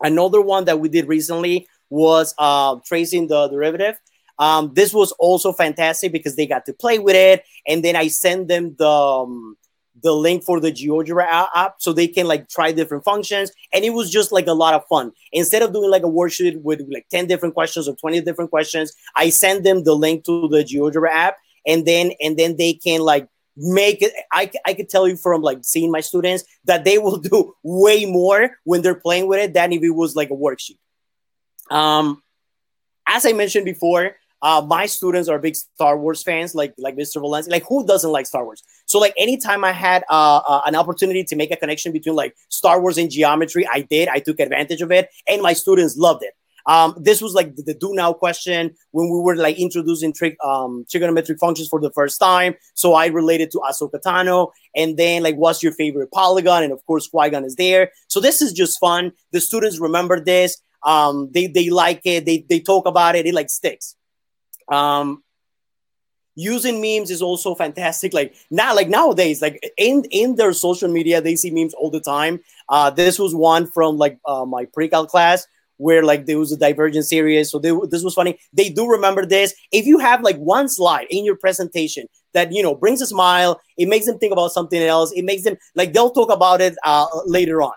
Another 0.00 0.40
one 0.40 0.64
that 0.64 0.80
we 0.80 0.88
did 0.88 1.06
recently 1.08 1.68
was 1.90 2.34
uh, 2.38 2.76
tracing 2.84 3.28
the 3.28 3.48
derivative. 3.48 3.98
Um, 4.38 4.72
this 4.74 4.92
was 4.92 5.12
also 5.12 5.52
fantastic 5.52 6.10
because 6.10 6.34
they 6.34 6.46
got 6.46 6.66
to 6.66 6.72
play 6.72 6.98
with 6.98 7.14
it, 7.14 7.44
and 7.68 7.84
then 7.84 7.94
I 7.94 8.08
sent 8.08 8.48
them 8.48 8.74
the 8.76 8.88
um, 8.88 9.56
the 10.04 10.12
link 10.12 10.44
for 10.44 10.60
the 10.60 10.70
GeoGebra 10.70 11.48
app 11.54 11.76
so 11.78 11.92
they 11.92 12.06
can 12.06 12.28
like 12.28 12.48
try 12.48 12.70
different 12.70 13.04
functions. 13.04 13.50
And 13.72 13.84
it 13.84 13.90
was 13.90 14.10
just 14.10 14.30
like 14.30 14.46
a 14.46 14.52
lot 14.52 14.74
of 14.74 14.86
fun. 14.86 15.10
Instead 15.32 15.62
of 15.62 15.72
doing 15.72 15.90
like 15.90 16.04
a 16.04 16.06
worksheet 16.06 16.62
with 16.62 16.82
like 16.92 17.06
10 17.10 17.26
different 17.26 17.54
questions 17.54 17.88
or 17.88 17.96
20 17.96 18.20
different 18.20 18.50
questions, 18.50 18.92
I 19.16 19.30
send 19.30 19.64
them 19.64 19.82
the 19.82 19.94
link 19.94 20.24
to 20.26 20.46
the 20.48 20.62
GeoGebra 20.62 21.10
app 21.10 21.36
and 21.66 21.86
then 21.86 22.12
and 22.20 22.36
then 22.36 22.56
they 22.56 22.74
can 22.74 23.00
like 23.00 23.28
make 23.56 24.02
it 24.02 24.12
I, 24.32 24.50
I 24.66 24.74
could 24.74 24.88
tell 24.88 25.08
you 25.08 25.16
from 25.16 25.42
like 25.42 25.58
seeing 25.62 25.90
my 25.90 26.00
students 26.00 26.44
that 26.64 26.84
they 26.84 26.98
will 26.98 27.16
do 27.30 27.54
way 27.62 28.04
more 28.04 28.50
when 28.64 28.82
they're 28.82 28.94
playing 28.94 29.26
with 29.26 29.40
it 29.40 29.54
than 29.54 29.72
if 29.72 29.82
it 29.82 29.90
was 29.90 30.14
like 30.14 30.30
a 30.30 30.34
worksheet 30.34 30.78
um 31.70 32.22
as 33.06 33.24
i 33.24 33.32
mentioned 33.32 33.64
before 33.64 34.16
uh, 34.44 34.60
my 34.60 34.84
students 34.84 35.26
are 35.26 35.38
big 35.38 35.56
Star 35.56 35.98
Wars 35.98 36.22
fans, 36.22 36.54
like 36.54 36.74
like 36.76 36.96
Mr. 36.96 37.18
Valencia. 37.18 37.50
Like 37.50 37.64
who 37.66 37.86
doesn't 37.86 38.12
like 38.12 38.26
Star 38.26 38.44
Wars? 38.44 38.62
So 38.84 38.98
like 38.98 39.14
anytime 39.16 39.64
I 39.64 39.72
had 39.72 40.04
uh, 40.10 40.42
uh, 40.46 40.60
an 40.66 40.76
opportunity 40.76 41.24
to 41.24 41.34
make 41.34 41.50
a 41.50 41.56
connection 41.56 41.92
between 41.92 42.14
like 42.14 42.36
Star 42.50 42.78
Wars 42.78 42.98
and 42.98 43.10
geometry, 43.10 43.66
I 43.66 43.80
did. 43.80 44.08
I 44.08 44.18
took 44.18 44.38
advantage 44.40 44.82
of 44.82 44.92
it, 44.92 45.08
and 45.26 45.40
my 45.40 45.54
students 45.54 45.96
loved 45.96 46.22
it. 46.22 46.34
Um, 46.66 46.94
this 46.98 47.22
was 47.22 47.32
like 47.32 47.56
the, 47.56 47.62
the, 47.62 47.74
do 47.74 47.94
now 47.94 48.12
question 48.12 48.74
when 48.90 49.10
we 49.10 49.18
were 49.18 49.36
like 49.36 49.58
introducing 49.58 50.12
trick 50.12 50.36
um, 50.44 50.84
trigonometric 50.92 51.38
functions 51.38 51.68
for 51.68 51.80
the 51.80 51.90
first 51.92 52.18
time. 52.18 52.54
So 52.74 52.92
I 52.92 53.06
related 53.06 53.50
to 53.52 53.58
Ahsoka 53.58 53.98
Tano, 54.04 54.50
and 54.76 54.98
then 54.98 55.22
like, 55.22 55.36
what's 55.36 55.62
your 55.62 55.72
favorite 55.72 56.10
polygon? 56.12 56.64
And 56.64 56.72
of 56.72 56.84
course, 56.86 57.08
Qui 57.08 57.30
Gon 57.30 57.46
is 57.46 57.56
there. 57.56 57.92
So 58.08 58.20
this 58.20 58.42
is 58.42 58.52
just 58.52 58.78
fun. 58.78 59.12
The 59.32 59.40
students 59.40 59.78
remember 59.80 60.20
this. 60.20 60.60
Um, 60.82 61.30
they 61.32 61.46
they 61.46 61.70
like 61.70 62.02
it. 62.04 62.26
They 62.26 62.44
they 62.46 62.60
talk 62.60 62.86
about 62.86 63.16
it. 63.16 63.24
It 63.24 63.32
like 63.32 63.48
sticks. 63.48 63.96
Um, 64.68 65.22
using 66.36 66.80
memes 66.80 67.10
is 67.10 67.22
also 67.22 67.54
fantastic. 67.54 68.12
Like 68.12 68.34
now, 68.50 68.74
like 68.74 68.88
nowadays, 68.88 69.40
like 69.40 69.62
in 69.76 70.04
in 70.10 70.36
their 70.36 70.52
social 70.52 70.90
media, 70.90 71.20
they 71.20 71.36
see 71.36 71.50
memes 71.50 71.74
all 71.74 71.90
the 71.90 72.00
time. 72.00 72.40
Uh, 72.68 72.90
this 72.90 73.18
was 73.18 73.34
one 73.34 73.66
from 73.66 73.96
like 73.98 74.18
uh, 74.26 74.44
my 74.44 74.64
pre-cal 74.66 75.06
class 75.06 75.46
where 75.76 76.04
like 76.04 76.26
there 76.26 76.38
was 76.38 76.52
a 76.52 76.56
divergent 76.56 77.04
series. 77.04 77.50
So 77.50 77.58
they, 77.58 77.72
this 77.90 78.04
was 78.04 78.14
funny. 78.14 78.38
They 78.52 78.68
do 78.70 78.88
remember 78.88 79.26
this. 79.26 79.54
If 79.72 79.86
you 79.86 79.98
have 79.98 80.22
like 80.22 80.36
one 80.36 80.68
slide 80.68 81.06
in 81.10 81.24
your 81.24 81.36
presentation 81.36 82.06
that 82.32 82.52
you 82.52 82.62
know 82.62 82.74
brings 82.74 83.00
a 83.02 83.06
smile, 83.06 83.60
it 83.76 83.86
makes 83.88 84.06
them 84.06 84.18
think 84.18 84.32
about 84.32 84.52
something 84.52 84.80
else. 84.80 85.12
It 85.12 85.24
makes 85.24 85.42
them 85.42 85.56
like 85.74 85.92
they'll 85.92 86.10
talk 86.10 86.30
about 86.30 86.60
it 86.60 86.76
uh, 86.84 87.06
later 87.26 87.62
on. 87.62 87.74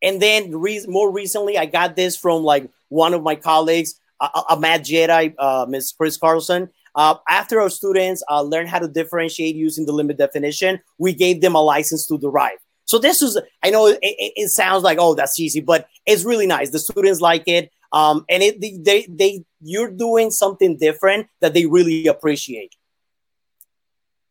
And 0.00 0.22
then 0.22 0.54
re- 0.56 0.84
more 0.86 1.10
recently, 1.12 1.58
I 1.58 1.66
got 1.66 1.96
this 1.96 2.16
from 2.16 2.44
like 2.44 2.70
one 2.88 3.14
of 3.14 3.22
my 3.22 3.34
colleagues 3.34 3.98
a, 4.20 4.42
a 4.50 4.60
mad 4.60 4.84
Jedi, 4.84 5.34
uh, 5.38 5.66
Ms. 5.68 5.94
Chris 5.96 6.16
Carlson. 6.16 6.68
Uh, 6.94 7.14
after 7.28 7.60
our 7.60 7.70
students 7.70 8.24
uh, 8.28 8.42
learned 8.42 8.68
how 8.68 8.78
to 8.78 8.88
differentiate 8.88 9.54
using 9.54 9.86
the 9.86 9.92
limit 9.92 10.18
definition, 10.18 10.80
we 10.98 11.12
gave 11.12 11.40
them 11.40 11.54
a 11.54 11.60
license 11.62 12.06
to 12.06 12.18
derive. 12.18 12.58
So 12.86 12.98
this 12.98 13.22
is, 13.22 13.38
I 13.62 13.70
know 13.70 13.86
it, 13.86 13.98
it, 14.02 14.32
it 14.34 14.48
sounds 14.48 14.82
like, 14.82 14.98
oh, 14.98 15.14
that's 15.14 15.38
easy, 15.38 15.60
but 15.60 15.88
it's 16.06 16.24
really 16.24 16.46
nice. 16.46 16.70
The 16.70 16.78
students 16.78 17.20
like 17.20 17.44
it. 17.46 17.70
Um, 17.92 18.24
and 18.28 18.42
it, 18.42 18.60
they, 18.60 19.06
they, 19.08 19.44
you're 19.60 19.90
doing 19.90 20.30
something 20.30 20.76
different 20.78 21.28
that 21.40 21.54
they 21.54 21.66
really 21.66 22.06
appreciate. 22.06 22.74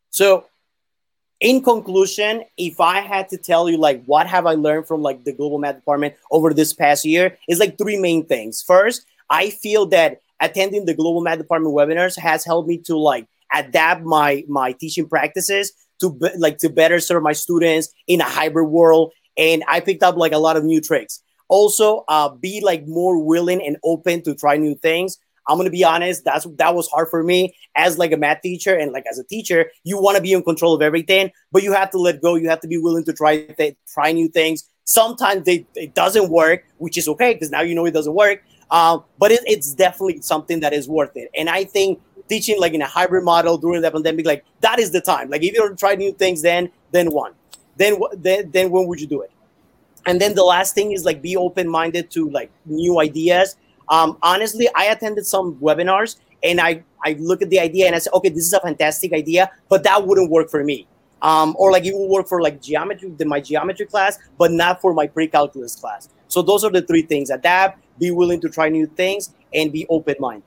So 0.10 0.46
in 1.40 1.64
conclusion, 1.64 2.44
if 2.58 2.80
I 2.80 3.02
had 3.02 3.30
to 3.30 3.38
tell 3.38 3.70
you 3.70 3.78
like 3.78 4.04
what 4.06 4.28
have 4.28 4.48
I 4.48 4.54
learned 4.54 4.88
from 4.88 5.04
like 5.04 5.24
the 5.24 5.34
global 5.34 5.60
math 5.60 5.76
department 5.76 6.16
over 6.32 6.54
this 6.54 6.74
past 6.74 7.06
year, 7.06 7.38
is 7.48 7.60
like 7.60 7.78
three 7.78 7.98
main 8.00 8.26
things. 8.26 8.64
First, 8.64 9.06
I 9.30 9.50
feel 9.50 9.88
that 9.88 10.22
attending 10.40 10.86
the 10.86 10.94
global 10.94 11.22
math 11.22 11.38
department 11.38 11.76
webinars 11.76 12.18
has 12.18 12.46
helped 12.46 12.68
me 12.68 12.78
to 12.80 12.98
like 12.98 13.28
adapt 13.54 14.04
my 14.04 14.44
my 14.48 14.74
teaching 14.74 15.08
practices 15.08 15.72
to 16.00 16.14
be, 16.14 16.30
like 16.38 16.58
to 16.60 16.70
better 16.70 17.00
serve 17.00 17.24
my 17.24 17.34
students 17.34 17.94
in 18.08 18.22
a 18.22 18.26
hybrid 18.26 18.68
world 18.68 19.14
and 19.38 19.64
i 19.68 19.80
picked 19.80 20.04
up 20.04 20.18
like 20.18 20.32
a 20.32 20.38
lot 20.38 20.58
of 20.58 20.64
new 20.64 20.82
tricks. 20.82 21.22
Also 21.50 22.04
uh, 22.10 22.28
be 22.30 22.60
like 22.62 22.86
more 22.88 23.24
willing 23.24 23.66
and 23.66 23.78
open 23.84 24.22
to 24.24 24.36
try 24.36 24.58
new 24.58 24.76
things. 24.76 25.18
I'm 25.48 25.58
gonna 25.58 25.70
be 25.70 25.86
honest 25.86 26.26
that's 26.26 26.46
that 26.58 26.76
was 26.76 26.90
hard 26.90 27.08
for 27.10 27.24
me. 27.24 27.56
As 27.76 27.98
like 27.98 28.12
a 28.12 28.18
math 28.18 28.42
teacher 28.42 28.76
and 28.76 28.92
like 28.92 29.06
as 29.10 29.18
a 29.18 29.24
teacher 29.24 29.72
you 29.84 29.98
want 30.02 30.18
to 30.18 30.22
be 30.22 30.34
in 30.34 30.44
control 30.44 30.74
of 30.74 30.82
everything 30.82 31.32
but 31.52 31.64
you 31.64 31.72
have 31.72 31.90
to 31.92 31.98
let 31.98 32.22
go. 32.22 32.36
You 32.36 32.50
have 32.50 32.60
to 32.62 32.68
be 32.68 32.78
willing 32.78 33.06
to 33.06 33.14
try 33.14 33.46
th- 33.46 33.78
try 33.94 34.12
new 34.12 34.28
things. 34.28 34.70
Sometimes 34.84 35.46
they, 35.46 35.66
it 35.76 35.96
doesn't 35.96 36.30
work 36.30 36.66
which 36.80 36.98
is 36.98 37.08
okay 37.08 37.34
because 37.34 37.50
now 37.50 37.62
you 37.62 37.76
know 37.76 37.86
it 37.86 37.94
doesn't 37.94 38.14
work 38.14 38.44
um, 38.72 39.04
but 39.18 39.32
it, 39.32 39.42
it's 39.46 39.74
definitely 39.74 40.22
something 40.22 40.60
that 40.60 40.74
is 40.74 40.88
worth 40.88 41.16
it. 41.16 41.30
And 41.38 41.50
I 41.50 41.64
think 41.64 42.02
teaching 42.28 42.60
like 42.60 42.74
in 42.74 42.82
a 42.82 42.88
hybrid 42.88 43.24
model 43.24 43.58
during 43.58 43.82
the 43.82 43.92
pandemic, 43.92 44.26
like 44.26 44.46
that 44.62 44.80
is 44.80 44.92
the 44.92 45.02
time. 45.02 45.30
Like 45.30 45.44
if 45.44 45.54
you 45.54 45.60
don't 45.60 45.80
try 45.80 45.96
new 45.96 46.12
things, 46.14 46.42
then 46.42 46.70
then 46.92 47.12
one, 47.12 47.34
then 47.78 47.98
then 48.16 48.52
then 48.52 48.70
when 48.72 48.88
would 48.88 49.00
you 49.00 49.08
do 49.08 49.22
it? 49.22 49.32
And 50.06 50.22
then 50.22 50.36
the 50.36 50.44
last 50.44 50.74
thing 50.74 50.92
is 50.92 51.04
like 51.06 51.22
be 51.22 51.36
open 51.36 51.68
minded 51.68 52.10
to 52.12 52.30
like 52.30 52.52
new 52.66 53.00
ideas. 53.00 53.58
Um, 53.90 54.18
honestly, 54.22 54.68
I 54.76 54.86
attended 54.86 55.26
some 55.26 55.56
webinars 55.56 56.18
and 56.44 56.60
I 56.60 56.84
I 57.06 57.16
look 57.20 57.42
at 57.42 57.50
the 57.50 57.60
idea 57.60 57.88
and 57.88 57.96
I 57.96 58.00
say, 58.00 58.10
okay, 58.14 58.30
this 58.30 58.46
is 58.46 58.54
a 58.54 58.60
fantastic 58.60 59.14
idea, 59.14 59.52
but 59.70 59.84
that 59.84 60.06
wouldn't 60.06 60.30
work 60.30 60.50
for 60.50 60.64
me. 60.64 60.88
Um, 61.22 61.56
or 61.58 61.72
like 61.72 61.86
it 61.86 61.94
will 61.94 62.10
work 62.10 62.28
for 62.28 62.42
like 62.42 62.62
geometry, 62.62 63.12
my 63.26 63.40
geometry 63.40 63.86
class, 63.86 64.20
but 64.38 64.52
not 64.52 64.82
for 64.82 64.94
my 64.94 65.08
pre-calculus 65.08 65.76
class. 65.76 66.10
So 66.28 66.42
those 66.42 66.64
are 66.64 66.70
the 66.70 66.82
three 66.82 67.02
things: 67.02 67.30
adapt, 67.30 67.82
be 68.00 68.12
willing 68.12 68.42
to 68.42 68.50
try 68.50 68.70
new 68.70 68.88
things, 68.88 69.34
and 69.54 69.72
be 69.72 69.86
open-minded. 69.90 70.44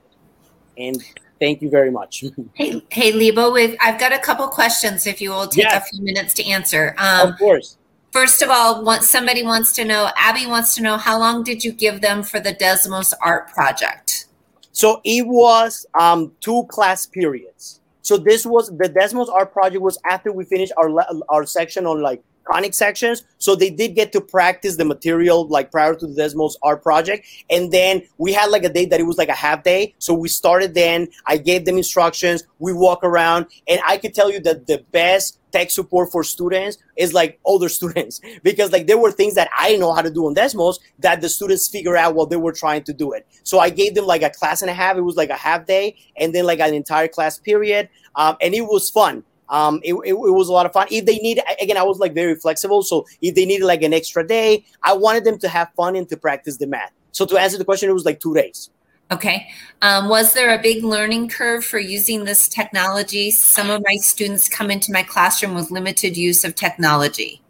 And 0.77 1.03
thank 1.39 1.61
you 1.61 1.69
very 1.69 1.91
much. 1.91 2.23
hey, 2.53 2.81
hey, 2.89 3.11
Lebo, 3.11 3.51
with 3.51 3.75
I've 3.81 3.99
got 3.99 4.13
a 4.13 4.19
couple 4.19 4.47
questions. 4.47 5.07
If 5.07 5.21
you 5.21 5.31
will 5.31 5.47
take 5.47 5.65
yes. 5.65 5.87
a 5.87 5.89
few 5.89 6.03
minutes 6.03 6.33
to 6.35 6.45
answer. 6.45 6.95
Um, 6.97 7.29
of 7.29 7.39
course. 7.39 7.77
First 8.11 8.41
of 8.41 8.49
all, 8.49 8.83
what 8.83 9.03
somebody 9.03 9.41
wants 9.41 9.71
to 9.73 9.85
know, 9.85 10.09
Abby 10.17 10.45
wants 10.45 10.75
to 10.75 10.83
know, 10.83 10.97
how 10.97 11.17
long 11.17 11.43
did 11.43 11.63
you 11.63 11.71
give 11.71 12.01
them 12.01 12.23
for 12.23 12.41
the 12.41 12.53
Desmos 12.53 13.13
art 13.21 13.47
project? 13.53 14.25
So 14.73 14.99
it 15.05 15.25
was 15.25 15.85
um, 15.97 16.33
two 16.41 16.65
class 16.69 17.05
periods. 17.05 17.79
So 18.01 18.17
this 18.17 18.45
was 18.45 18.67
the 18.69 18.89
Desmos 18.89 19.29
art 19.29 19.53
project 19.53 19.81
was 19.81 19.97
after 20.05 20.31
we 20.31 20.43
finished 20.43 20.73
our 20.77 20.89
our 21.29 21.45
section 21.45 21.85
on 21.85 22.01
like 22.01 22.21
conic 22.43 22.73
sections. 22.73 23.23
So 23.37 23.55
they 23.55 23.69
did 23.69 23.95
get 23.95 24.11
to 24.13 24.21
practice 24.21 24.77
the 24.77 24.85
material 24.85 25.47
like 25.47 25.71
prior 25.71 25.95
to 25.95 26.07
the 26.07 26.21
Desmos 26.21 26.53
art 26.63 26.83
project. 26.83 27.27
And 27.49 27.71
then 27.71 28.03
we 28.17 28.33
had 28.33 28.51
like 28.51 28.63
a 28.63 28.69
day 28.69 28.85
that 28.85 28.99
it 28.99 29.03
was 29.03 29.17
like 29.17 29.29
a 29.29 29.33
half 29.33 29.63
day. 29.63 29.95
So 29.99 30.13
we 30.13 30.29
started 30.29 30.73
then. 30.73 31.07
I 31.25 31.37
gave 31.37 31.65
them 31.65 31.77
instructions. 31.77 32.43
We 32.59 32.73
walk 32.73 33.03
around, 33.03 33.47
and 33.67 33.79
I 33.87 33.97
could 33.97 34.13
tell 34.13 34.31
you 34.31 34.39
that 34.41 34.67
the 34.67 34.83
best 34.91 35.39
tech 35.51 35.69
support 35.69 36.11
for 36.11 36.23
students 36.23 36.77
is 36.95 37.13
like 37.13 37.39
older 37.43 37.69
students 37.79 38.21
because 38.43 38.71
like 38.71 38.87
there 38.87 38.97
were 38.97 39.11
things 39.11 39.35
that 39.35 39.49
I 39.57 39.75
know 39.77 39.93
how 39.93 40.01
to 40.01 40.09
do 40.09 40.25
on 40.27 40.35
Desmos 40.35 40.75
that 40.99 41.21
the 41.21 41.29
students 41.29 41.67
figure 41.69 41.97
out 41.97 42.15
while 42.15 42.25
they 42.25 42.37
were 42.37 42.53
trying 42.53 42.83
to 42.83 42.93
do 42.93 43.11
it. 43.11 43.27
So 43.43 43.59
I 43.59 43.69
gave 43.69 43.95
them 43.95 44.05
like 44.05 44.21
a 44.21 44.29
class 44.29 44.61
and 44.61 44.71
a 44.71 44.73
half. 44.73 44.97
It 44.97 45.01
was 45.01 45.15
like 45.15 45.29
a 45.29 45.35
half 45.35 45.65
day 45.65 45.97
and 46.15 46.33
then 46.33 46.45
like 46.45 46.59
an 46.59 46.73
entire 46.73 47.07
class 47.07 47.37
period. 47.37 47.89
Um, 48.15 48.37
and 48.41 48.53
it 48.53 48.61
was 48.61 48.89
fun 48.89 49.23
um, 49.51 49.81
it, 49.83 49.93
it, 49.93 50.13
it, 50.13 50.15
was 50.15 50.47
a 50.47 50.53
lot 50.53 50.65
of 50.65 50.73
fun. 50.73 50.87
If 50.89 51.05
they 51.05 51.17
need, 51.17 51.41
again, 51.61 51.77
I 51.77 51.83
was 51.83 51.99
like 51.99 52.13
very 52.13 52.35
flexible. 52.35 52.81
So 52.83 53.05
if 53.21 53.35
they 53.35 53.45
needed 53.45 53.65
like 53.65 53.83
an 53.83 53.93
extra 53.93 54.25
day, 54.25 54.65
I 54.81 54.93
wanted 54.93 55.25
them 55.25 55.37
to 55.39 55.49
have 55.49 55.69
fun 55.75 55.95
and 55.95 56.07
to 56.09 56.17
practice 56.17 56.57
the 56.57 56.67
math. 56.67 56.91
So 57.11 57.25
to 57.25 57.37
answer 57.37 57.57
the 57.57 57.65
question, 57.65 57.89
it 57.89 57.93
was 57.93 58.05
like 58.05 58.21
two 58.21 58.33
days. 58.33 58.69
Okay. 59.11 59.49
Um, 59.81 60.07
was 60.07 60.33
there 60.33 60.57
a 60.57 60.61
big 60.61 60.85
learning 60.85 61.27
curve 61.27 61.65
for 61.65 61.79
using 61.79 62.23
this 62.23 62.47
technology? 62.47 63.29
Some 63.29 63.69
of 63.69 63.83
my 63.85 63.97
students 63.97 64.47
come 64.47 64.71
into 64.71 64.93
my 64.93 65.03
classroom 65.03 65.53
with 65.53 65.69
limited 65.69 66.15
use 66.15 66.45
of 66.45 66.55
technology. 66.55 67.41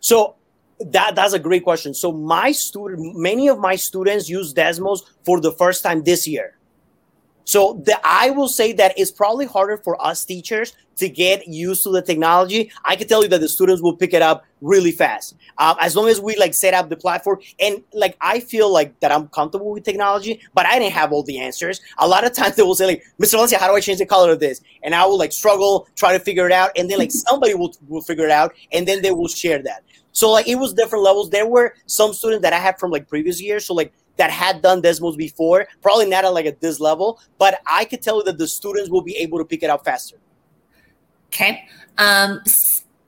So 0.00 0.36
that 0.80 1.14
that's 1.14 1.34
a 1.34 1.38
great 1.38 1.64
question. 1.64 1.92
So 1.92 2.12
my 2.12 2.52
student, 2.52 3.14
many 3.14 3.48
of 3.48 3.58
my 3.58 3.76
students 3.76 4.30
use 4.30 4.54
Desmos 4.54 5.00
for 5.24 5.38
the 5.38 5.52
first 5.52 5.82
time 5.82 6.02
this 6.02 6.26
year. 6.26 6.56
So 7.44 7.80
the, 7.84 7.98
I 8.04 8.30
will 8.30 8.48
say 8.48 8.72
that 8.74 8.94
it's 8.96 9.10
probably 9.10 9.46
harder 9.46 9.76
for 9.76 10.00
us 10.04 10.24
teachers 10.24 10.74
to 10.96 11.08
get 11.08 11.48
used 11.48 11.82
to 11.84 11.90
the 11.90 12.02
technology. 12.02 12.70
I 12.84 12.96
can 12.96 13.08
tell 13.08 13.22
you 13.22 13.28
that 13.30 13.40
the 13.40 13.48
students 13.48 13.82
will 13.82 13.96
pick 13.96 14.14
it 14.14 14.22
up 14.22 14.44
really 14.60 14.92
fast 14.92 15.34
um, 15.58 15.76
as 15.80 15.96
long 15.96 16.08
as 16.08 16.20
we 16.20 16.36
like 16.36 16.54
set 16.54 16.74
up 16.74 16.88
the 16.88 16.96
platform. 16.96 17.40
And 17.60 17.82
like 17.92 18.16
I 18.20 18.40
feel 18.40 18.72
like 18.72 18.98
that 19.00 19.10
I'm 19.10 19.28
comfortable 19.28 19.70
with 19.72 19.84
technology, 19.84 20.40
but 20.54 20.66
I 20.66 20.78
didn't 20.78 20.92
have 20.92 21.12
all 21.12 21.22
the 21.22 21.38
answers. 21.40 21.80
A 21.98 22.06
lot 22.06 22.24
of 22.24 22.32
times 22.32 22.56
they 22.56 22.62
will 22.62 22.74
say 22.74 22.86
like, 22.86 23.04
"Mr. 23.20 23.32
Valencia, 23.32 23.58
how 23.58 23.68
do 23.68 23.74
I 23.74 23.80
change 23.80 23.98
the 23.98 24.06
color 24.06 24.32
of 24.32 24.40
this?" 24.40 24.60
And 24.82 24.94
I 24.94 25.04
will 25.06 25.18
like 25.18 25.32
struggle, 25.32 25.88
try 25.96 26.12
to 26.12 26.22
figure 26.22 26.46
it 26.46 26.52
out, 26.52 26.70
and 26.76 26.90
then 26.90 26.98
like 26.98 27.10
somebody 27.10 27.54
will 27.54 27.74
will 27.88 28.02
figure 28.02 28.24
it 28.24 28.30
out, 28.30 28.54
and 28.72 28.86
then 28.86 29.02
they 29.02 29.12
will 29.12 29.28
share 29.28 29.62
that. 29.62 29.82
So 30.12 30.30
like 30.30 30.46
it 30.46 30.56
was 30.56 30.74
different 30.74 31.04
levels. 31.04 31.30
There 31.30 31.46
were 31.46 31.74
some 31.86 32.12
students 32.12 32.42
that 32.42 32.52
I 32.52 32.58
had 32.58 32.78
from 32.78 32.90
like 32.90 33.08
previous 33.08 33.40
years. 33.40 33.64
So 33.64 33.74
like 33.74 33.92
that 34.16 34.30
had 34.30 34.62
done 34.62 34.82
Desmos 34.82 35.16
before, 35.16 35.66
probably 35.80 36.06
not 36.06 36.24
at 36.24 36.32
like 36.34 36.46
at 36.46 36.60
this 36.60 36.80
level, 36.80 37.20
but 37.38 37.60
I 37.66 37.84
could 37.84 38.02
tell 38.02 38.18
you 38.18 38.24
that 38.24 38.38
the 38.38 38.46
students 38.46 38.90
will 38.90 39.02
be 39.02 39.16
able 39.16 39.38
to 39.38 39.44
pick 39.44 39.62
it 39.62 39.70
up 39.70 39.84
faster. 39.84 40.16
Okay. 41.28 41.64
Um, 41.98 42.42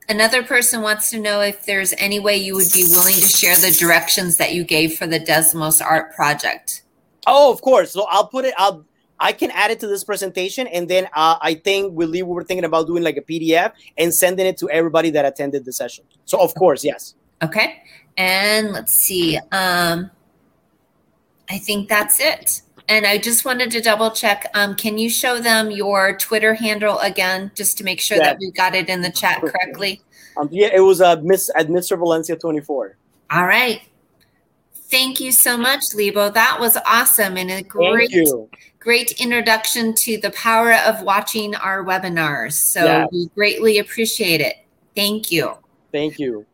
another 0.09 0.43
person 0.43 0.81
wants 0.81 1.09
to 1.11 1.19
know 1.19 1.41
if 1.41 1.65
there's 1.65 1.93
any 1.97 2.19
way 2.19 2.37
you 2.37 2.55
would 2.55 2.71
be 2.73 2.83
willing 2.89 3.15
to 3.15 3.27
share 3.27 3.55
the 3.55 3.71
directions 3.71 4.37
that 4.37 4.53
you 4.53 4.63
gave 4.63 4.95
for 4.97 5.05
the 5.05 5.19
Desmos 5.19 5.81
art 5.81 6.15
project. 6.15 6.83
Oh, 7.27 7.51
of 7.51 7.61
course. 7.61 7.91
So 7.91 8.05
I'll 8.09 8.27
put 8.27 8.45
it. 8.45 8.53
I'll. 8.57 8.85
I 9.17 9.31
can 9.31 9.49
add 9.51 9.71
it 9.71 9.79
to 9.79 9.87
this 9.87 10.03
presentation, 10.03 10.67
and 10.67 10.89
then 10.89 11.05
uh, 11.15 11.37
I 11.41 11.53
think 11.53 11.93
we 11.93 12.05
we 12.05 12.21
were 12.21 12.43
thinking 12.43 12.65
about 12.65 12.87
doing 12.87 13.01
like 13.01 13.15
a 13.15 13.21
PDF 13.21 13.71
and 13.97 14.13
sending 14.13 14.45
it 14.45 14.57
to 14.57 14.69
everybody 14.69 15.09
that 15.11 15.23
attended 15.23 15.63
the 15.63 15.71
session. 15.71 16.03
So 16.25 16.39
of 16.41 16.53
course, 16.55 16.83
yes. 16.83 17.15
Okay. 17.41 17.81
And 18.17 18.71
let's 18.73 18.93
see. 18.93 19.39
Um, 19.51 20.11
I 21.49 21.57
think 21.57 21.89
that's 21.89 22.19
it. 22.19 22.61
And 22.87 23.05
I 23.05 23.17
just 23.17 23.45
wanted 23.45 23.71
to 23.71 23.81
double 23.81 24.11
check. 24.11 24.49
Um, 24.53 24.75
can 24.75 24.97
you 24.97 25.09
show 25.09 25.39
them 25.39 25.71
your 25.71 26.15
Twitter 26.17 26.53
handle 26.53 26.99
again, 26.99 27.51
just 27.55 27.77
to 27.79 27.83
make 27.83 27.99
sure 27.99 28.17
yeah. 28.17 28.25
that 28.25 28.37
we 28.39 28.51
got 28.51 28.75
it 28.75 28.89
in 28.89 29.01
the 29.01 29.11
chat 29.11 29.41
correctly? 29.41 30.01
Um, 30.37 30.49
yeah, 30.51 30.69
it 30.73 30.81
was 30.81 31.01
uh, 31.01 31.15
Miss 31.23 31.49
at 31.55 31.67
Mr. 31.67 31.97
Valencia 31.97 32.35
twenty 32.35 32.61
four. 32.61 32.97
All 33.31 33.47
right. 33.47 33.81
Thank 34.87 35.19
you 35.19 35.31
so 35.31 35.57
much, 35.57 35.81
Lebo. 35.95 36.29
That 36.29 36.57
was 36.59 36.77
awesome 36.85 37.37
and 37.37 37.49
a 37.49 37.63
great, 37.63 38.13
great 38.79 39.19
introduction 39.19 39.95
to 39.95 40.17
the 40.19 40.29
power 40.31 40.73
of 40.73 41.01
watching 41.01 41.55
our 41.55 41.83
webinars. 41.83 42.53
So 42.53 43.07
we 43.11 43.27
greatly 43.33 43.79
appreciate 43.79 44.41
it. 44.41 44.57
Thank 44.95 45.31
you. 45.31 45.57
Thank 45.91 46.19
you. 46.19 46.45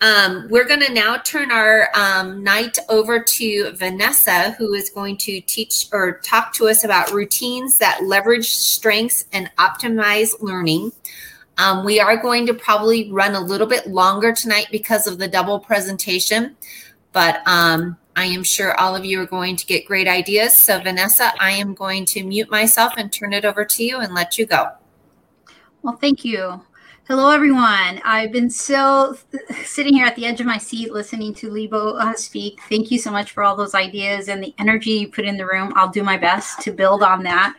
Um, 0.00 0.48
we're 0.50 0.66
going 0.66 0.80
to 0.80 0.92
now 0.92 1.16
turn 1.18 1.50
our 1.50 1.88
um, 1.94 2.42
night 2.42 2.78
over 2.88 3.20
to 3.20 3.72
Vanessa, 3.72 4.50
who 4.52 4.74
is 4.74 4.90
going 4.90 5.16
to 5.18 5.40
teach 5.40 5.86
or 5.92 6.18
talk 6.18 6.52
to 6.54 6.68
us 6.68 6.84
about 6.84 7.12
routines 7.12 7.78
that 7.78 8.04
leverage 8.04 8.50
strengths 8.50 9.24
and 9.32 9.50
optimize 9.56 10.30
learning. 10.40 10.92
Um, 11.56 11.84
we 11.84 12.00
are 12.00 12.16
going 12.16 12.46
to 12.46 12.54
probably 12.54 13.10
run 13.10 13.34
a 13.34 13.40
little 13.40 13.66
bit 13.66 13.86
longer 13.86 14.32
tonight 14.32 14.66
because 14.70 15.06
of 15.06 15.18
the 15.18 15.28
double 15.28 15.60
presentation, 15.60 16.56
but 17.12 17.46
um, 17.46 17.96
I 18.16 18.26
am 18.26 18.42
sure 18.42 18.78
all 18.78 18.96
of 18.96 19.04
you 19.04 19.20
are 19.20 19.26
going 19.26 19.56
to 19.56 19.66
get 19.66 19.86
great 19.86 20.08
ideas. 20.08 20.56
So, 20.56 20.80
Vanessa, 20.80 21.32
I 21.40 21.52
am 21.52 21.74
going 21.74 22.06
to 22.06 22.24
mute 22.24 22.50
myself 22.50 22.94
and 22.96 23.12
turn 23.12 23.32
it 23.32 23.44
over 23.44 23.64
to 23.64 23.84
you 23.84 23.98
and 23.98 24.12
let 24.14 24.36
you 24.36 24.46
go. 24.46 24.72
Well, 25.82 25.96
thank 25.96 26.24
you. 26.24 26.62
Hello, 27.06 27.28
everyone. 27.28 28.00
I've 28.02 28.32
been 28.32 28.48
so 28.48 29.14
sitting 29.62 29.92
here 29.92 30.06
at 30.06 30.16
the 30.16 30.24
edge 30.24 30.40
of 30.40 30.46
my 30.46 30.56
seat 30.56 30.90
listening 30.90 31.34
to 31.34 31.50
Lebo 31.50 31.98
uh, 31.98 32.14
speak. 32.14 32.58
Thank 32.70 32.90
you 32.90 32.98
so 32.98 33.10
much 33.10 33.32
for 33.32 33.42
all 33.42 33.54
those 33.54 33.74
ideas 33.74 34.30
and 34.30 34.42
the 34.42 34.54
energy 34.58 34.92
you 34.92 35.08
put 35.08 35.26
in 35.26 35.36
the 35.36 35.44
room. 35.44 35.70
I'll 35.76 35.90
do 35.90 36.02
my 36.02 36.16
best 36.16 36.62
to 36.62 36.72
build 36.72 37.02
on 37.02 37.22
that. 37.24 37.56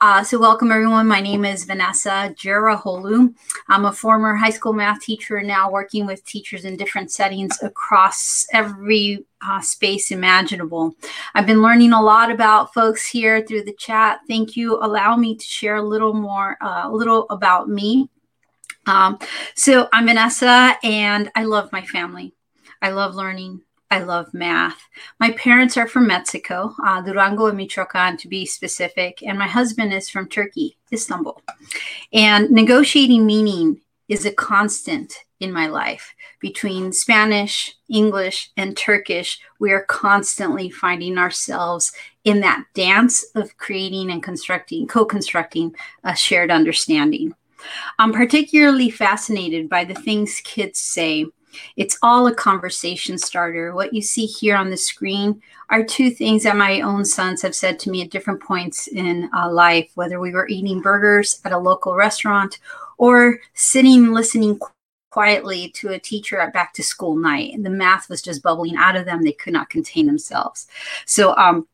Uh, 0.00 0.24
so, 0.24 0.38
welcome, 0.38 0.72
everyone. 0.72 1.06
My 1.06 1.20
name 1.20 1.44
is 1.44 1.64
Vanessa 1.64 2.34
Cerrahoglu. 2.38 3.34
I'm 3.68 3.84
a 3.84 3.92
former 3.92 4.34
high 4.34 4.48
school 4.48 4.72
math 4.72 5.02
teacher 5.02 5.42
now 5.42 5.70
working 5.70 6.06
with 6.06 6.24
teachers 6.24 6.64
in 6.64 6.78
different 6.78 7.10
settings 7.10 7.62
across 7.62 8.46
every 8.54 9.26
uh, 9.46 9.60
space 9.60 10.10
imaginable. 10.10 10.94
I've 11.34 11.46
been 11.46 11.60
learning 11.60 11.92
a 11.92 12.00
lot 12.00 12.30
about 12.30 12.72
folks 12.72 13.06
here 13.06 13.42
through 13.42 13.64
the 13.64 13.74
chat. 13.74 14.20
Thank 14.26 14.56
you. 14.56 14.78
Allow 14.82 15.16
me 15.16 15.36
to 15.36 15.44
share 15.44 15.76
a 15.76 15.82
little 15.82 16.14
more, 16.14 16.56
uh, 16.62 16.84
a 16.84 16.90
little 16.90 17.26
about 17.28 17.68
me. 17.68 18.08
Um, 18.86 19.18
so 19.54 19.88
I'm 19.92 20.06
Vanessa 20.06 20.76
and 20.82 21.30
I 21.34 21.44
love 21.44 21.72
my 21.72 21.82
family. 21.82 22.34
I 22.80 22.90
love 22.90 23.14
learning. 23.14 23.62
I 23.90 24.00
love 24.00 24.32
math. 24.34 24.80
My 25.20 25.30
parents 25.32 25.76
are 25.76 25.86
from 25.86 26.08
Mexico, 26.08 26.74
uh, 26.84 27.00
Durango 27.02 27.46
and 27.46 27.56
Michoacan 27.56 28.16
to 28.16 28.28
be 28.28 28.44
specific, 28.44 29.22
and 29.22 29.38
my 29.38 29.46
husband 29.46 29.92
is 29.92 30.08
from 30.08 30.28
Turkey, 30.28 30.76
Istanbul. 30.92 31.40
And 32.12 32.50
negotiating 32.50 33.24
meaning 33.24 33.80
is 34.08 34.26
a 34.26 34.32
constant 34.32 35.14
in 35.38 35.52
my 35.52 35.68
life. 35.68 36.14
Between 36.40 36.92
Spanish, 36.92 37.76
English, 37.88 38.50
and 38.56 38.76
Turkish, 38.76 39.38
we 39.60 39.70
are 39.72 39.84
constantly 39.84 40.68
finding 40.68 41.16
ourselves 41.16 41.92
in 42.24 42.40
that 42.40 42.64
dance 42.74 43.24
of 43.34 43.56
creating 43.56 44.10
and 44.10 44.22
constructing, 44.22 44.86
co 44.86 45.04
constructing 45.04 45.74
a 46.02 46.16
shared 46.16 46.50
understanding. 46.50 47.34
I'm 47.98 48.12
particularly 48.12 48.90
fascinated 48.90 49.68
by 49.68 49.84
the 49.84 49.94
things 49.94 50.40
kids 50.44 50.78
say. 50.78 51.26
It's 51.76 51.98
all 52.02 52.26
a 52.26 52.34
conversation 52.34 53.16
starter. 53.16 53.74
What 53.74 53.94
you 53.94 54.02
see 54.02 54.26
here 54.26 54.56
on 54.56 54.68
the 54.68 54.76
screen 54.76 55.40
are 55.70 55.82
two 55.82 56.10
things 56.10 56.42
that 56.42 56.56
my 56.56 56.80
own 56.82 57.04
sons 57.04 57.42
have 57.42 57.54
said 57.54 57.78
to 57.80 57.90
me 57.90 58.02
at 58.02 58.10
different 58.10 58.42
points 58.42 58.88
in 58.88 59.30
uh, 59.34 59.50
life, 59.50 59.90
whether 59.94 60.20
we 60.20 60.32
were 60.32 60.48
eating 60.48 60.82
burgers 60.82 61.40
at 61.44 61.52
a 61.52 61.58
local 61.58 61.94
restaurant 61.94 62.58
or 62.98 63.38
sitting 63.54 64.12
listening 64.12 64.58
quietly 65.10 65.70
to 65.70 65.88
a 65.88 65.98
teacher 65.98 66.38
at 66.38 66.52
back 66.52 66.74
to 66.74 66.82
school 66.82 67.16
night. 67.16 67.54
And 67.54 67.64
the 67.64 67.70
math 67.70 68.10
was 68.10 68.20
just 68.20 68.42
bubbling 68.42 68.76
out 68.76 68.96
of 68.96 69.06
them. 69.06 69.22
They 69.22 69.32
could 69.32 69.54
not 69.54 69.70
contain 69.70 70.04
themselves. 70.04 70.66
So, 71.06 71.34
um, 71.36 71.66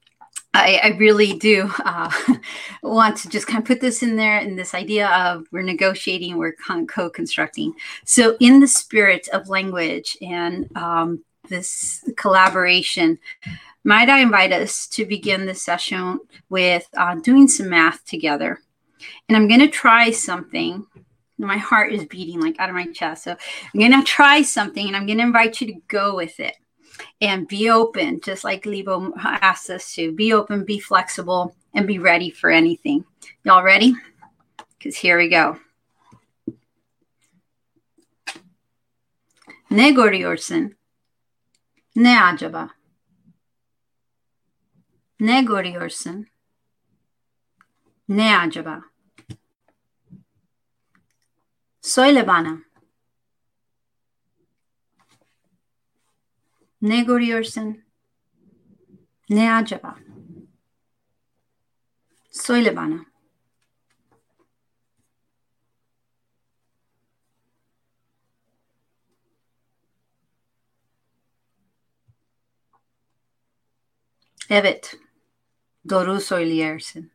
I, 0.54 0.80
I, 0.82 0.88
really 0.98 1.32
do 1.32 1.70
uh, 1.84 2.10
want 2.82 3.16
to 3.18 3.28
just 3.28 3.46
kind 3.46 3.60
of 3.60 3.64
put 3.64 3.80
this 3.80 4.02
in 4.02 4.16
there 4.16 4.38
in 4.38 4.54
this 4.54 4.74
idea 4.74 5.08
of 5.08 5.46
we're 5.50 5.62
negotiating, 5.62 6.36
we're 6.36 6.54
co 6.86 7.08
constructing. 7.08 7.74
So, 8.04 8.36
in 8.38 8.60
the 8.60 8.68
spirit 8.68 9.28
of 9.32 9.48
language 9.48 10.16
and 10.20 10.68
um, 10.76 11.24
this 11.48 12.04
collaboration, 12.16 13.18
might 13.84 14.10
I 14.10 14.20
invite 14.20 14.52
us 14.52 14.86
to 14.88 15.06
begin 15.06 15.46
this 15.46 15.62
session 15.62 16.20
with 16.50 16.86
uh, 16.96 17.14
doing 17.16 17.48
some 17.48 17.70
math 17.70 18.04
together? 18.04 18.60
And 19.28 19.36
I'm 19.36 19.48
going 19.48 19.60
to 19.60 19.68
try 19.68 20.10
something. 20.10 20.86
My 21.38 21.56
heart 21.56 21.92
is 21.92 22.04
beating 22.04 22.40
like 22.40 22.60
out 22.60 22.68
of 22.68 22.74
my 22.74 22.86
chest. 22.88 23.24
So, 23.24 23.32
I'm 23.32 23.80
going 23.80 23.98
to 23.98 24.02
try 24.02 24.42
something 24.42 24.86
and 24.86 24.96
I'm 24.96 25.06
going 25.06 25.18
to 25.18 25.24
invite 25.24 25.62
you 25.62 25.68
to 25.68 25.80
go 25.88 26.14
with 26.14 26.40
it 26.40 26.56
and 27.20 27.48
be 27.48 27.70
open, 27.70 28.20
just 28.20 28.44
like 28.44 28.66
Lebo 28.66 29.12
asked 29.16 29.70
us 29.70 29.94
to 29.94 30.12
be 30.12 30.32
open, 30.32 30.64
be 30.64 30.78
flexible, 30.78 31.54
and 31.74 31.86
be 31.86 31.98
ready 31.98 32.30
for 32.30 32.50
anything. 32.50 33.04
Y'all 33.44 33.62
ready? 33.62 33.94
Because 34.78 34.96
here 34.96 35.18
we 35.18 35.28
go. 35.28 35.56
Ne 39.70 39.90
görüyorsun? 39.90 40.76
Ne 41.96 42.22
acaba? 42.22 42.70
Ne 45.20 45.42
görüyorsun? 45.42 46.26
Ne 48.08 48.38
acaba? 48.38 48.82
Söyle 51.80 52.26
bana. 52.26 52.58
Ne 56.82 57.00
görüyorsun? 57.04 57.84
Ne 59.28 59.52
acaba? 59.54 59.96
Söyle 62.30 62.76
bana. 62.76 63.06
Evet. 74.50 74.96
Doğru 75.90 76.20
söylüyorsun. 76.20 77.10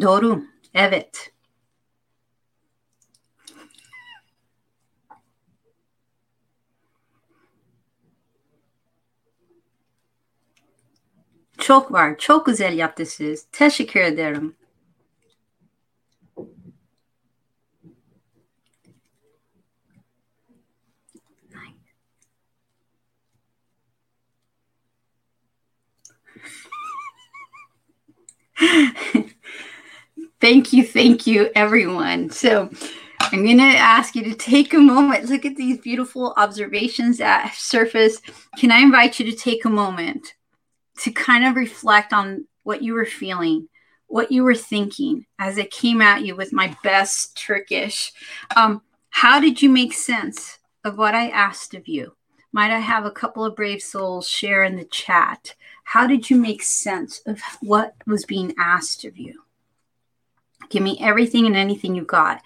Doğru. 0.00 0.44
Evet. 0.74 1.32
Çok 11.58 11.92
var. 11.92 12.18
Çok 12.18 12.46
güzel 12.46 12.78
yaptınız. 12.78 13.46
Teşekkür 13.52 14.00
ederim. 14.00 14.56
thank 30.40 30.72
you, 30.72 30.84
thank 30.84 31.26
you, 31.26 31.50
everyone. 31.54 32.30
So 32.30 32.70
I'm 33.20 33.44
going 33.44 33.58
to 33.58 33.64
ask 33.64 34.14
you 34.14 34.24
to 34.24 34.34
take 34.34 34.72
a 34.72 34.78
moment. 34.78 35.28
Look 35.28 35.44
at 35.44 35.56
these 35.56 35.78
beautiful 35.78 36.34
observations 36.36 37.18
that 37.18 37.54
surface. 37.54 38.20
Can 38.58 38.70
I 38.70 38.78
invite 38.78 39.18
you 39.18 39.30
to 39.30 39.36
take 39.36 39.64
a 39.64 39.70
moment 39.70 40.34
to 41.00 41.10
kind 41.10 41.44
of 41.44 41.56
reflect 41.56 42.12
on 42.12 42.46
what 42.62 42.82
you 42.82 42.94
were 42.94 43.04
feeling, 43.04 43.68
what 44.06 44.32
you 44.32 44.44
were 44.44 44.54
thinking 44.54 45.26
as 45.38 45.58
it 45.58 45.70
came 45.70 46.00
at 46.00 46.24
you 46.24 46.36
with 46.36 46.52
my 46.52 46.76
best 46.82 47.36
Turkish? 47.36 48.12
Um, 48.56 48.82
how 49.10 49.40
did 49.40 49.60
you 49.60 49.68
make 49.68 49.92
sense 49.92 50.58
of 50.84 50.96
what 50.96 51.14
I 51.14 51.28
asked 51.30 51.74
of 51.74 51.88
you? 51.88 52.14
Might 52.52 52.70
I 52.70 52.78
have 52.78 53.04
a 53.04 53.10
couple 53.10 53.44
of 53.44 53.56
brave 53.56 53.82
souls 53.82 54.28
share 54.28 54.64
in 54.64 54.76
the 54.76 54.84
chat? 54.84 55.54
How 55.84 56.06
did 56.06 56.30
you 56.30 56.36
make 56.36 56.62
sense 56.62 57.20
of 57.26 57.40
what 57.60 57.94
was 58.06 58.24
being 58.24 58.54
asked 58.58 59.04
of 59.04 59.18
you? 59.18 59.42
Give 60.70 60.82
me 60.82 60.98
everything 61.00 61.46
and 61.46 61.56
anything 61.56 61.94
you've 61.94 62.06
got. 62.06 62.42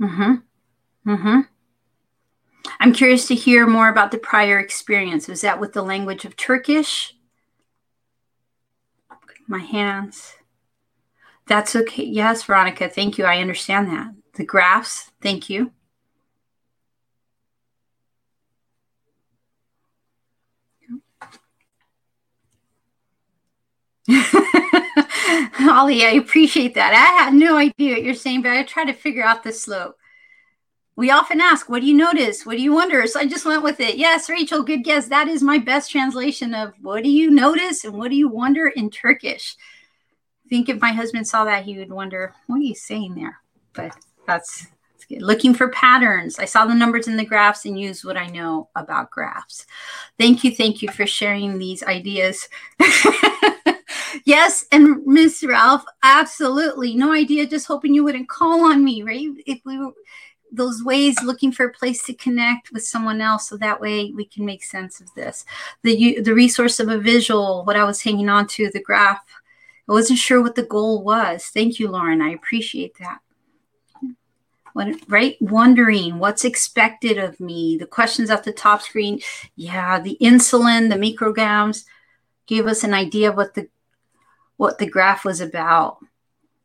Mm-hmm. 0.00 0.34
Mm-hmm. 1.10 1.40
I'm 2.80 2.92
curious 2.92 3.28
to 3.28 3.34
hear 3.34 3.66
more 3.66 3.88
about 3.88 4.10
the 4.10 4.18
prior 4.18 4.58
experience. 4.58 5.28
Was 5.28 5.42
that 5.42 5.60
with 5.60 5.72
the 5.72 5.82
language 5.82 6.24
of 6.24 6.36
Turkish? 6.36 7.14
My 9.46 9.60
hands. 9.60 10.34
That's 11.46 11.76
okay. 11.76 12.04
Yes, 12.04 12.42
Veronica. 12.44 12.88
Thank 12.88 13.18
you. 13.18 13.24
I 13.24 13.38
understand 13.38 13.88
that. 13.88 14.14
The 14.34 14.44
graphs. 14.44 15.12
Thank 15.20 15.50
you. 15.50 15.72
Holly, 25.54 26.04
I 26.04 26.12
appreciate 26.18 26.74
that. 26.74 26.92
I 26.92 27.22
had 27.22 27.34
no 27.34 27.56
idea 27.56 27.94
what 27.94 28.04
you're 28.04 28.14
saying, 28.14 28.42
but 28.42 28.52
I 28.52 28.62
try 28.62 28.84
to 28.84 28.92
figure 28.92 29.24
out 29.24 29.42
the 29.42 29.52
slope. 29.52 29.96
We 30.96 31.10
often 31.10 31.40
ask, 31.40 31.68
What 31.68 31.80
do 31.80 31.86
you 31.86 31.94
notice? 31.94 32.44
What 32.44 32.56
do 32.56 32.62
you 32.62 32.74
wonder? 32.74 33.06
So 33.06 33.20
I 33.20 33.26
just 33.26 33.46
went 33.46 33.62
with 33.62 33.80
it. 33.80 33.96
Yes, 33.96 34.28
Rachel, 34.28 34.62
good 34.62 34.84
guess. 34.84 35.08
That 35.08 35.28
is 35.28 35.42
my 35.42 35.58
best 35.58 35.90
translation 35.90 36.54
of 36.54 36.74
what 36.82 37.02
do 37.02 37.10
you 37.10 37.30
notice 37.30 37.84
and 37.84 37.94
what 37.94 38.10
do 38.10 38.16
you 38.16 38.28
wonder 38.28 38.68
in 38.68 38.90
Turkish. 38.90 39.56
I 40.44 40.48
think 40.50 40.68
if 40.68 40.80
my 40.80 40.92
husband 40.92 41.26
saw 41.26 41.44
that, 41.44 41.64
he 41.64 41.78
would 41.78 41.90
wonder, 41.90 42.34
What 42.46 42.56
are 42.56 42.60
you 42.60 42.74
saying 42.74 43.14
there? 43.14 43.38
But 43.72 43.96
that's, 44.26 44.66
that's 44.92 45.06
good. 45.06 45.22
Looking 45.22 45.54
for 45.54 45.68
patterns. 45.68 46.38
I 46.38 46.44
saw 46.44 46.66
the 46.66 46.74
numbers 46.74 47.08
in 47.08 47.16
the 47.16 47.24
graphs 47.24 47.64
and 47.64 47.80
used 47.80 48.04
what 48.04 48.18
I 48.18 48.26
know 48.26 48.68
about 48.76 49.10
graphs. 49.10 49.64
Thank 50.18 50.44
you. 50.44 50.54
Thank 50.54 50.82
you 50.82 50.90
for 50.90 51.06
sharing 51.06 51.58
these 51.58 51.82
ideas. 51.82 52.50
yes, 54.24 54.64
and 54.72 55.04
Miss 55.06 55.44
Ralph, 55.44 55.84
absolutely. 56.02 56.94
No 56.94 57.12
idea, 57.12 57.46
just 57.46 57.66
hoping 57.66 57.94
you 57.94 58.04
wouldn't 58.04 58.28
call 58.28 58.64
on 58.64 58.84
me, 58.84 59.02
right? 59.02 59.28
If 59.46 59.60
we 59.64 59.78
were 59.78 59.92
those 60.52 60.84
ways 60.84 61.20
looking 61.22 61.50
for 61.50 61.66
a 61.66 61.72
place 61.72 62.04
to 62.04 62.14
connect 62.14 62.70
with 62.72 62.84
someone 62.84 63.20
else 63.20 63.48
so 63.48 63.56
that 63.56 63.80
way 63.80 64.12
we 64.14 64.26
can 64.26 64.44
make 64.44 64.62
sense 64.62 65.00
of 65.00 65.12
this. 65.14 65.44
The 65.82 66.20
the 66.20 66.34
resource 66.34 66.78
of 66.78 66.88
a 66.88 66.98
visual 66.98 67.64
what 67.64 67.76
i 67.76 67.84
was 67.84 68.02
hanging 68.02 68.28
on 68.28 68.46
to 68.48 68.70
the 68.70 68.82
graph. 68.82 69.24
I 69.88 69.92
wasn't 69.92 70.18
sure 70.18 70.42
what 70.42 70.54
the 70.54 70.62
goal 70.62 71.02
was. 71.02 71.46
Thank 71.46 71.78
you 71.78 71.88
lauren. 71.88 72.20
I 72.20 72.30
appreciate 72.30 72.98
that. 72.98 73.18
What, 74.74 74.88
right? 75.08 75.36
Wondering 75.40 76.18
what's 76.18 76.44
expected 76.44 77.18
of 77.18 77.38
me. 77.40 77.76
The 77.76 77.86
questions 77.86 78.30
at 78.30 78.44
the 78.44 78.52
top 78.52 78.82
screen. 78.82 79.20
Yeah 79.56 80.00
the 80.00 80.18
insulin 80.20 80.90
the 80.90 80.96
micrograms 80.96 81.84
gave 82.46 82.66
us 82.66 82.84
an 82.84 82.92
idea 82.92 83.30
of 83.30 83.36
what 83.36 83.54
the 83.54 83.68
what 84.62 84.78
the 84.78 84.86
graph 84.86 85.24
was 85.24 85.40
about. 85.40 85.98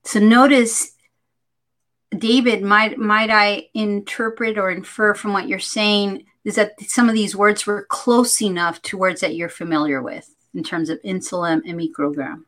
So 0.03 0.19
notice, 0.19 0.91
David, 2.15 2.61
might 2.61 2.99
might 2.99 3.31
I 3.31 3.69
interpret 3.73 4.59
or 4.59 4.69
infer 4.69 5.15
from 5.15 5.33
what 5.33 5.47
you're 5.47 5.57
saying 5.57 6.25
is 6.45 6.53
that 6.55 6.79
some 6.79 7.09
of 7.09 7.15
these 7.15 7.35
words 7.35 7.65
were 7.65 7.87
close 7.89 8.39
enough 8.39 8.83
to 8.83 8.99
words 8.99 9.21
that 9.21 9.33
you're 9.33 9.49
familiar 9.49 9.99
with 9.99 10.31
in 10.53 10.63
terms 10.63 10.91
of 10.91 11.01
insulin 11.01 11.63
and 11.65 11.79
microgram. 11.79 12.43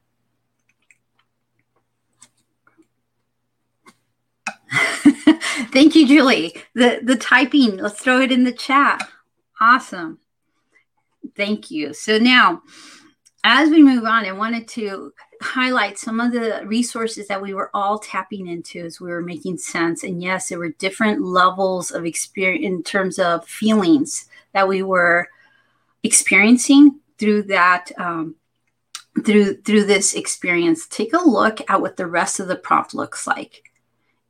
Thank 5.74 5.96
you, 5.96 6.08
Julie. 6.08 6.62
The 6.76 7.00
the 7.02 7.16
typing, 7.16 7.78
let's 7.78 8.00
throw 8.00 8.22
it 8.22 8.32
in 8.32 8.44
the 8.44 8.54
chat. 8.54 9.02
Awesome. 9.60 10.20
Thank 11.36 11.72
you. 11.72 11.96
So 11.96 12.20
now 12.20 12.62
as 13.44 13.70
we 13.70 13.82
move 13.82 14.04
on, 14.04 14.26
I 14.26 14.32
wanted 14.32 14.68
to 14.70 15.14
highlight 15.42 15.98
some 15.98 16.20
of 16.20 16.32
the 16.32 16.62
resources 16.66 17.28
that 17.28 17.42
we 17.42 17.54
were 17.54 17.72
all 17.74 17.98
tapping 17.98 18.48
into 18.48 18.86
as 18.86 19.00
we 19.00 19.10
were 19.10 19.22
making 19.22 19.58
sense. 19.58 20.04
And 20.04 20.22
yes, 20.22 20.50
there 20.50 20.60
were 20.60 20.70
different 20.70 21.22
levels 21.22 21.92
of 21.92 22.06
experience 22.06 22.66
in 22.66 22.84
terms 22.84 23.20
of 23.20 23.46
feelings 23.48 24.28
that 24.54 24.68
we 24.68 24.84
were 24.84 25.30
experiencing 26.04 27.00
through 27.18 27.44
that 27.44 27.92
um, 27.98 28.36
through 29.26 29.62
through 29.62 29.86
this 29.86 30.14
experience. 30.14 30.88
Take 30.88 31.14
a 31.14 31.28
look 31.28 31.62
at 31.70 31.82
what 31.82 31.98
the 31.98 32.08
rest 32.08 32.40
of 32.40 32.48
the 32.48 32.56
prompt 32.56 32.94
looks 32.94 33.26
like. 33.26 33.64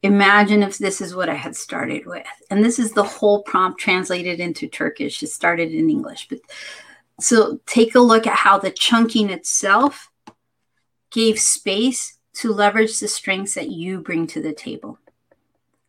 Imagine 0.01 0.63
if 0.63 0.77
this 0.77 1.01
is 1.01 1.15
what 1.15 1.27
I 1.27 1.33
had 1.33 1.55
started 1.55 2.05
with, 2.05 2.25
and 2.49 2.63
this 2.63 2.79
is 2.79 2.93
the 2.93 3.03
whole 3.03 3.43
prompt 3.43 3.79
translated 3.79 4.39
into 4.39 4.67
Turkish. 4.67 5.21
It 5.21 5.27
started 5.27 5.71
in 5.71 5.89
English, 5.89 6.27
but 6.29 6.39
so 7.19 7.59
take 7.65 7.95
a 7.95 7.99
look 7.99 8.25
at 8.25 8.35
how 8.35 8.59
the 8.59 8.71
chunking 8.71 9.29
itself 9.29 10.08
gave 11.11 11.39
space 11.39 12.17
to 12.33 12.53
leverage 12.53 12.99
the 12.99 13.07
strengths 13.07 13.55
that 13.55 13.69
you 13.69 13.99
bring 13.99 14.27
to 14.27 14.41
the 14.41 14.53
table. 14.53 14.99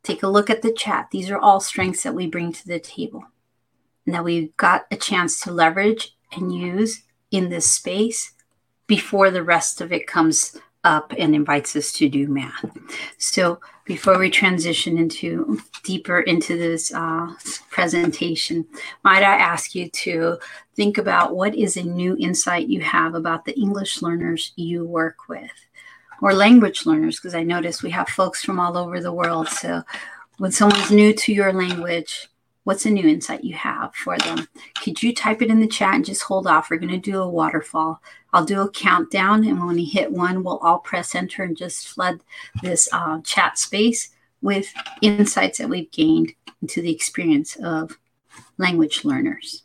Take 0.02 0.22
a 0.22 0.28
look 0.28 0.50
at 0.50 0.62
the 0.62 0.72
chat. 0.72 1.08
These 1.10 1.30
are 1.30 1.38
all 1.38 1.60
strengths 1.60 2.02
that 2.02 2.14
we 2.14 2.26
bring 2.26 2.52
to 2.52 2.66
the 2.66 2.80
table 2.80 3.24
and 4.06 4.14
that 4.14 4.24
we've 4.24 4.56
got 4.56 4.86
a 4.90 4.96
chance 4.96 5.40
to 5.40 5.52
leverage 5.52 6.16
and 6.32 6.54
use 6.54 7.02
in 7.30 7.48
this 7.48 7.70
space 7.70 8.32
before 8.86 9.30
the 9.30 9.42
rest 9.42 9.80
of 9.80 9.92
it 9.92 10.06
comes 10.06 10.58
up 10.84 11.12
and 11.18 11.34
invites 11.34 11.76
us 11.76 11.92
to 11.92 12.08
do 12.08 12.26
math. 12.26 12.64
So 13.18 13.60
before 13.84 14.18
we 14.18 14.30
transition 14.30 14.96
into 14.96 15.60
deeper 15.82 16.20
into 16.20 16.56
this 16.56 16.92
uh, 16.94 17.34
presentation, 17.70 18.66
might 19.04 19.22
I 19.22 19.36
ask 19.36 19.74
you 19.74 19.90
to 19.90 20.38
think 20.76 20.96
about 20.96 21.36
what 21.36 21.54
is 21.54 21.76
a 21.76 21.82
new 21.82 22.16
insight 22.18 22.68
you 22.68 22.80
have 22.80 23.14
about 23.14 23.44
the 23.44 23.58
English 23.58 24.00
learners 24.00 24.52
you 24.56 24.86
work 24.86 25.28
with 25.28 25.50
or 26.22 26.34
language 26.34 26.86
learners, 26.86 27.16
because 27.16 27.34
I 27.34 27.42
notice 27.42 27.82
we 27.82 27.90
have 27.90 28.08
folks 28.08 28.42
from 28.42 28.60
all 28.60 28.76
over 28.76 29.00
the 29.00 29.12
world. 29.12 29.48
So 29.48 29.82
when 30.38 30.52
someone's 30.52 30.90
new 30.90 31.12
to 31.14 31.32
your 31.32 31.52
language, 31.52 32.28
what's 32.64 32.86
a 32.86 32.90
new 32.90 33.06
insight 33.06 33.44
you 33.44 33.54
have 33.54 33.94
for 33.94 34.18
them? 34.18 34.46
Could 34.82 35.02
you 35.02 35.14
type 35.14 35.42
it 35.42 35.50
in 35.50 35.60
the 35.60 35.66
chat 35.66 35.94
and 35.94 36.04
just 36.04 36.22
hold 36.22 36.46
off? 36.46 36.70
We're 36.70 36.76
going 36.76 36.90
to 36.90 36.98
do 36.98 37.20
a 37.20 37.28
waterfall. 37.28 38.02
I'll 38.32 38.44
do 38.44 38.60
a 38.60 38.70
countdown, 38.70 39.44
and 39.44 39.58
when 39.58 39.76
we 39.76 39.84
hit 39.84 40.12
one, 40.12 40.44
we'll 40.44 40.58
all 40.58 40.78
press 40.78 41.14
enter 41.14 41.42
and 41.42 41.56
just 41.56 41.88
flood 41.88 42.20
this 42.62 42.88
uh, 42.92 43.20
chat 43.22 43.58
space 43.58 44.10
with 44.42 44.72
insights 45.02 45.58
that 45.58 45.68
we've 45.68 45.90
gained 45.90 46.32
into 46.62 46.80
the 46.80 46.92
experience 46.92 47.56
of 47.56 47.98
language 48.58 49.04
learners. 49.04 49.64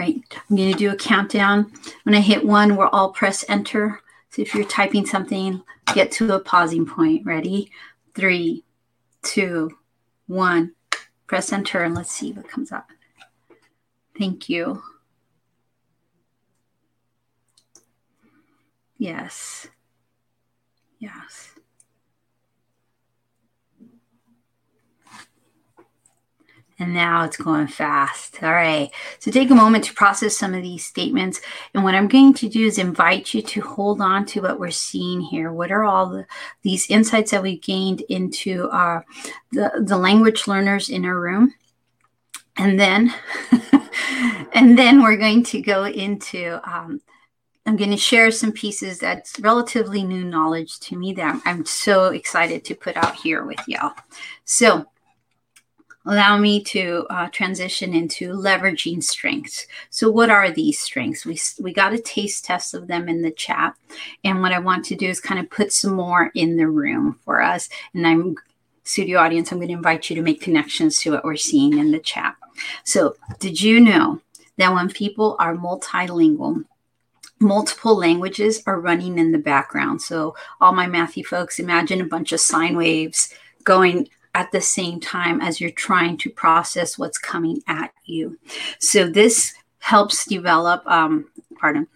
Right, 0.00 0.24
I'm 0.48 0.56
going 0.56 0.72
to 0.72 0.78
do 0.78 0.90
a 0.90 0.96
countdown. 0.96 1.70
When 2.04 2.14
I 2.14 2.20
hit 2.20 2.42
one, 2.42 2.74
we'll 2.74 2.88
all 2.88 3.10
press 3.10 3.44
enter. 3.50 4.00
So 4.30 4.40
if 4.40 4.54
you're 4.54 4.64
typing 4.64 5.04
something, 5.04 5.62
get 5.92 6.10
to 6.12 6.32
a 6.32 6.40
pausing 6.40 6.86
point. 6.86 7.26
Ready? 7.26 7.70
Three, 8.14 8.64
two, 9.22 9.76
one. 10.26 10.72
Press 11.26 11.52
enter 11.52 11.82
and 11.82 11.94
let's 11.94 12.10
see 12.10 12.32
what 12.32 12.48
comes 12.48 12.72
up. 12.72 12.88
Thank 14.18 14.48
you. 14.48 14.82
Yes. 18.96 19.68
Yes. 20.98 21.59
And 26.80 26.94
now 26.94 27.24
it's 27.24 27.36
going 27.36 27.66
fast. 27.66 28.42
All 28.42 28.52
right. 28.52 28.90
So 29.18 29.30
take 29.30 29.50
a 29.50 29.54
moment 29.54 29.84
to 29.84 29.94
process 29.94 30.34
some 30.34 30.54
of 30.54 30.62
these 30.62 30.84
statements. 30.84 31.42
And 31.74 31.84
what 31.84 31.94
I'm 31.94 32.08
going 32.08 32.32
to 32.34 32.48
do 32.48 32.66
is 32.66 32.78
invite 32.78 33.34
you 33.34 33.42
to 33.42 33.60
hold 33.60 34.00
on 34.00 34.24
to 34.26 34.40
what 34.40 34.58
we're 34.58 34.70
seeing 34.70 35.20
here. 35.20 35.52
What 35.52 35.70
are 35.70 35.84
all 35.84 36.08
the, 36.08 36.26
these 36.62 36.88
insights 36.88 37.32
that 37.32 37.42
we've 37.42 37.60
gained 37.60 38.00
into 38.08 38.70
our, 38.70 39.04
the, 39.52 39.70
the 39.84 39.98
language 39.98 40.48
learners 40.48 40.88
in 40.88 41.04
our 41.04 41.20
room? 41.20 41.52
And 42.56 42.80
then, 42.80 43.12
and 44.54 44.78
then 44.78 45.02
we're 45.02 45.18
going 45.18 45.44
to 45.44 45.60
go 45.60 45.84
into, 45.84 46.60
um, 46.66 47.02
I'm 47.66 47.76
going 47.76 47.90
to 47.90 47.96
share 47.98 48.30
some 48.30 48.52
pieces 48.52 48.98
that's 48.98 49.38
relatively 49.38 50.02
new 50.02 50.24
knowledge 50.24 50.80
to 50.80 50.96
me 50.96 51.12
that 51.12 51.42
I'm 51.44 51.66
so 51.66 52.06
excited 52.06 52.64
to 52.64 52.74
put 52.74 52.96
out 52.96 53.16
here 53.16 53.44
with 53.44 53.60
y'all. 53.68 53.92
So, 54.46 54.86
allow 56.10 56.36
me 56.36 56.60
to 56.60 57.06
uh, 57.08 57.28
transition 57.28 57.94
into 57.94 58.32
leveraging 58.32 59.00
strengths. 59.00 59.68
So, 59.90 60.10
what 60.10 60.28
are 60.28 60.50
these 60.50 60.78
strengths? 60.78 61.24
We, 61.24 61.38
we 61.60 61.72
got 61.72 61.92
a 61.92 61.98
taste 61.98 62.44
test 62.44 62.74
of 62.74 62.88
them 62.88 63.08
in 63.08 63.22
the 63.22 63.30
chat. 63.30 63.76
And 64.24 64.42
what 64.42 64.52
I 64.52 64.58
want 64.58 64.84
to 64.86 64.96
do 64.96 65.06
is 65.06 65.20
kind 65.20 65.38
of 65.38 65.48
put 65.48 65.72
some 65.72 65.94
more 65.94 66.32
in 66.34 66.56
the 66.56 66.66
room 66.66 67.20
for 67.24 67.40
us. 67.40 67.68
And 67.94 68.04
I'm, 68.04 68.34
studio 68.82 69.20
audience, 69.20 69.52
I'm 69.52 69.58
going 69.58 69.68
to 69.68 69.74
invite 69.74 70.10
you 70.10 70.16
to 70.16 70.22
make 70.22 70.40
connections 70.40 70.98
to 71.00 71.12
what 71.12 71.24
we're 71.24 71.36
seeing 71.36 71.78
in 71.78 71.92
the 71.92 72.00
chat. 72.00 72.34
So, 72.82 73.14
did 73.38 73.60
you 73.60 73.78
know 73.78 74.20
that 74.56 74.74
when 74.74 74.90
people 74.90 75.36
are 75.38 75.54
multilingual, 75.54 76.64
multiple 77.38 77.96
languages 77.96 78.64
are 78.66 78.80
running 78.80 79.16
in 79.16 79.30
the 79.30 79.38
background? 79.38 80.02
So, 80.02 80.34
all 80.60 80.72
my 80.72 80.86
mathy 80.86 81.24
folks, 81.24 81.60
imagine 81.60 82.00
a 82.00 82.06
bunch 82.06 82.32
of 82.32 82.40
sine 82.40 82.76
waves 82.76 83.32
going 83.62 84.08
at 84.34 84.52
the 84.52 84.60
same 84.60 85.00
time 85.00 85.40
as 85.40 85.60
you're 85.60 85.70
trying 85.70 86.16
to 86.18 86.30
process 86.30 86.98
what's 86.98 87.18
coming 87.18 87.60
at 87.66 87.92
you. 88.04 88.38
So 88.78 89.08
this 89.08 89.54
helps 89.78 90.24
develop, 90.24 90.86
um, 90.86 91.28
pardon. 91.58 91.86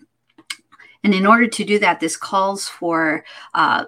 And 1.05 1.15
in 1.15 1.27
order 1.27 1.47
to 1.47 1.65
do 1.65 1.79
that, 1.81 2.01
this 2.01 2.17
calls 2.17 2.67
for 2.67 3.25
uh, 3.53 3.85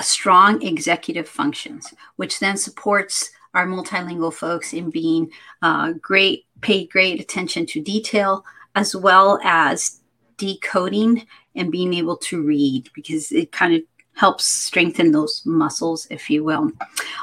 strong 0.00 0.62
executive 0.62 1.28
functions, 1.28 1.92
which 2.16 2.38
then 2.38 2.56
supports 2.56 3.30
our 3.54 3.66
multilingual 3.66 4.32
folks 4.32 4.72
in 4.72 4.90
being 4.90 5.30
uh, 5.62 5.92
great, 5.92 6.46
pay 6.60 6.86
great 6.86 7.20
attention 7.20 7.64
to 7.66 7.80
detail, 7.80 8.44
as 8.74 8.94
well 8.94 9.38
as 9.42 10.00
decoding 10.36 11.26
and 11.54 11.70
being 11.70 11.94
able 11.94 12.16
to 12.16 12.42
read, 12.42 12.90
because 12.94 13.30
it 13.32 13.52
kind 13.52 13.74
of 13.74 13.82
helps 14.14 14.44
strengthen 14.44 15.12
those 15.12 15.42
muscles, 15.44 16.06
if 16.10 16.30
you 16.30 16.44
will. 16.44 16.70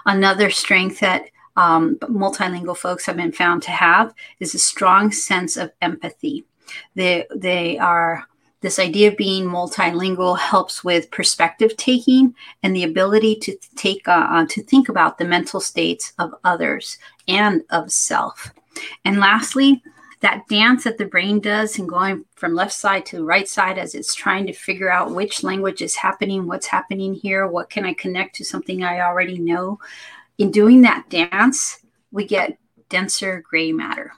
Another 0.06 0.50
strength 0.50 1.00
that 1.00 1.26
um, 1.56 1.98
multilingual 2.04 2.78
folks 2.78 3.06
have 3.06 3.18
been 3.18 3.32
found 3.32 3.64
to 3.64 3.72
have 3.72 4.14
is 4.40 4.56
a 4.56 4.60
strong 4.60 5.12
sense 5.12 5.58
of 5.58 5.72
empathy. 5.82 6.46
They, 6.96 7.26
they 7.36 7.78
are 7.78 8.26
this 8.62 8.78
idea 8.78 9.08
of 9.10 9.18
being 9.18 9.46
multilingual 9.46 10.38
helps 10.38 10.84
with 10.84 11.10
perspective 11.10 11.76
taking 11.78 12.36
and 12.62 12.76
the 12.76 12.84
ability 12.84 13.36
to 13.38 13.58
take 13.76 14.08
uh, 14.08 14.28
uh 14.30 14.46
to 14.50 14.62
think 14.62 14.88
about 14.88 15.18
the 15.18 15.26
mental 15.26 15.60
states 15.60 16.14
of 16.20 16.36
others 16.44 17.00
and 17.28 17.64
of 17.72 17.92
self. 17.92 18.54
And 19.04 19.20
lastly, 19.20 19.82
that 20.22 20.48
dance 20.48 20.84
that 20.84 20.98
the 20.98 21.06
brain 21.06 21.40
does 21.40 21.80
and 21.80 21.90
going 21.90 22.26
from 22.36 22.54
left 22.54 22.74
side 22.74 23.06
to 23.08 23.26
right 23.26 23.48
side 23.48 23.78
as 23.78 23.96
it's 23.96 24.14
trying 24.14 24.46
to 24.46 24.54
figure 24.54 24.92
out 24.92 25.14
which 25.14 25.44
language 25.44 25.82
is 25.82 25.96
happening, 25.96 26.48
what's 26.48 26.68
happening 26.68 27.14
here, 27.14 27.48
what 27.48 27.70
can 27.70 27.86
I 27.86 27.94
connect 27.94 28.36
to 28.36 28.46
something 28.46 28.84
I 28.84 29.02
already 29.02 29.40
know. 29.40 29.80
In 30.38 30.52
doing 30.52 30.82
that 30.82 31.10
dance, 31.10 31.80
we 32.12 32.26
get 32.26 32.58
denser 32.90 33.44
gray 33.48 33.72
matter. 33.72 34.14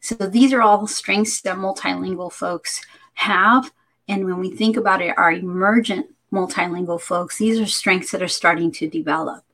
So 0.00 0.14
these 0.14 0.52
are 0.52 0.62
all 0.62 0.86
strengths 0.86 1.40
that 1.40 1.56
multilingual 1.56 2.32
folks 2.32 2.80
have. 3.14 3.72
And 4.08 4.24
when 4.24 4.38
we 4.38 4.50
think 4.50 4.76
about 4.76 5.02
it, 5.02 5.18
our 5.18 5.32
emergent 5.32 6.06
multilingual 6.32 7.00
folks, 7.00 7.38
these 7.38 7.58
are 7.58 7.66
strengths 7.66 8.12
that 8.12 8.22
are 8.22 8.28
starting 8.28 8.70
to 8.72 8.88
develop. 8.88 9.44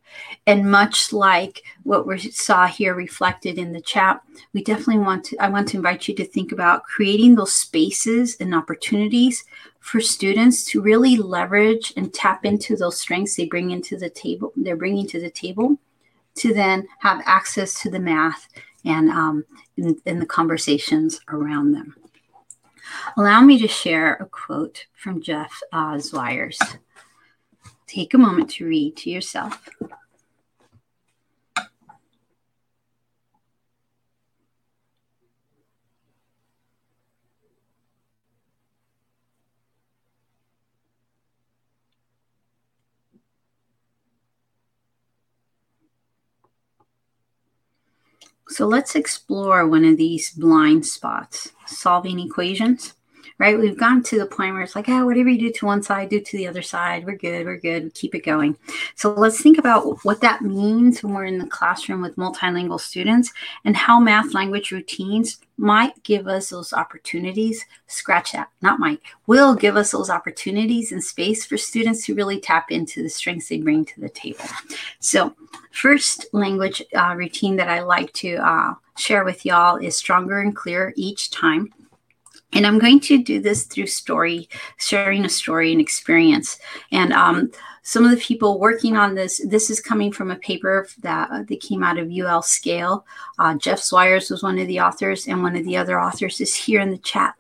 And 0.47 0.71
much 0.71 1.13
like 1.13 1.63
what 1.83 2.07
we 2.07 2.19
saw 2.19 2.67
here 2.67 2.95
reflected 2.95 3.59
in 3.59 3.73
the 3.73 3.81
chat, 3.81 4.23
we 4.53 4.63
definitely 4.63 4.99
want 4.99 5.25
to, 5.27 5.37
I 5.39 5.49
want 5.49 5.69
to 5.69 5.77
invite 5.77 6.09
you 6.09 6.15
to 6.17 6.25
think 6.25 6.53
about 6.53 6.85
creating 6.85 7.35
those 7.35 7.53
spaces 7.53 8.37
and 8.39 8.55
opportunities 8.55 9.45
for 9.81 10.01
students 10.01 10.65
to 10.67 10.83
really 10.83 11.17
leverage 11.17 11.93
and 11.97 12.13
tap 12.13 12.45
into 12.45 12.77
those 12.77 12.99
strengths 12.99 13.37
they 13.37 13.47
bring 13.47 13.71
into 13.71 13.97
the 13.97 14.11
table, 14.11 14.53
they're 14.57 14.77
bringing 14.77 15.07
to 15.09 15.21
the 15.21 15.31
table 15.31 15.79
to 16.37 16.53
then 16.53 16.87
have 17.01 17.23
access 17.25 17.81
to 17.83 17.91
the 17.91 17.99
math 17.99 18.49
and, 18.85 19.11
um, 19.11 19.45
in, 19.77 20.01
in 20.05 20.19
the 20.19 20.27
conversations 20.27 21.21
around 21.29 21.73
them. 21.73 21.97
Allow 23.17 23.41
me 23.43 23.59
to 23.59 23.69
share 23.69 24.15
a 24.15 24.27
quote 24.27 24.87
from 24.93 25.21
Jeff 25.21 25.61
uh. 25.73 25.99
Take 27.87 28.15
a 28.15 28.19
moment 28.19 28.51
to 28.51 28.67
read 28.67 28.97
to 28.99 29.11
yourself. 29.11 29.69
So 48.49 48.67
let's 48.67 48.95
explore 48.95 49.67
one 49.67 49.85
of 49.85 49.97
these 49.97 50.31
blind 50.31 50.87
spots, 50.87 51.51
solving 51.67 52.21
equations 52.21 52.95
right? 53.39 53.59
We've 53.59 53.77
gotten 53.77 54.03
to 54.05 54.19
the 54.19 54.27
point 54.27 54.55
where 54.55 54.63
it's 54.63 54.75
like, 54.75 54.89
oh, 54.89 55.05
whatever 55.05 55.29
you 55.29 55.39
do 55.39 55.53
to 55.53 55.67
one 55.67 55.83
side, 55.83 56.09
do 56.09 56.21
to 56.21 56.37
the 56.37 56.49
other 56.49 56.63
side. 56.63 57.05
We're 57.05 57.17
good. 57.17 57.45
We're 57.45 57.59
good. 57.59 57.93
Keep 57.95 58.15
it 58.15 58.25
going. 58.25 58.57
So 58.95 59.13
let's 59.13 59.41
think 59.41 59.59
about 59.59 60.05
what 60.05 60.21
that 60.23 60.43
means 60.43 61.03
when 61.03 61.13
we're 61.15 61.27
in 61.27 61.39
the 61.39 61.47
classroom 61.47 62.01
with 62.01 62.17
multilingual 62.17 62.81
students 62.81 63.33
and 63.65 63.77
how 63.77 64.01
math 64.01 64.33
language 64.33 64.71
routines 64.71 65.39
might 65.59 66.03
give 66.03 66.29
us 66.29 66.51
those 66.51 66.73
opportunities. 66.73 67.65
Scratch 67.87 68.33
that, 68.33 68.51
not 68.63 68.79
might, 68.79 69.01
will 69.27 69.55
give 69.55 69.77
us 69.77 69.91
those 69.91 70.11
opportunities 70.11 70.93
and 70.93 71.03
space 71.03 71.45
for 71.45 71.57
students 71.57 72.05
to 72.07 72.15
really 72.15 72.41
tap 72.41 72.71
into 72.71 73.03
the 73.03 73.09
strengths 73.09 73.49
they 73.49 73.59
bring 73.59 73.85
to 73.85 74.01
the 74.01 74.09
table. 74.09 74.45
So, 75.01 75.35
first 75.73 76.27
language 76.33 76.83
uh, 76.95 77.15
routine 77.17 77.57
that 77.57 77.69
I 77.69 77.81
like 77.81 78.13
to 78.15 78.37
uh, 78.37 78.75
share 78.97 79.25
with 79.25 79.45
y'all 79.45 79.77
is 79.77 79.97
stronger 79.97 80.41
and 80.41 80.55
clearer 80.55 80.93
each 80.97 81.31
time. 81.31 81.73
And 82.53 82.67
I'm 82.67 82.79
going 82.79 83.01
to 83.01 83.23
do 83.23 83.41
this 83.41 83.65
through 83.65 83.89
story, 83.89 84.49
sharing 84.79 85.25
a 85.25 85.29
story 85.29 85.73
and 85.73 85.81
experience. 85.81 86.59
And 86.93 87.13
um, 87.13 87.51
some 87.83 88.05
of 88.05 88.11
the 88.11 88.17
people 88.17 88.59
working 88.59 88.97
on 88.97 89.15
this, 89.15 89.41
this 89.47 89.69
is 89.69 89.81
coming 89.81 90.11
from 90.13 90.31
a 90.31 90.37
paper 90.37 90.89
that, 91.03 91.31
uh, 91.31 91.43
that 91.49 91.61
came 91.61 91.83
out 91.83 91.99
of 91.99 92.11
UL 92.11 92.43
Scale. 92.43 93.05
Uh, 93.39 93.55
Jeff 93.55 93.81
Zwiers 93.81 94.31
was 94.31 94.43
one 94.43 94.59
of 94.59 94.67
the 94.69 94.81
authors, 94.81 95.27
and 95.27 95.43
one 95.43 95.57
of 95.57 95.65
the 95.65 95.77
other 95.77 96.01
authors 96.01 96.41
is 96.41 96.55
here 96.55 96.81
in 96.81 96.91
the 96.91 96.99
chat. 96.99 97.35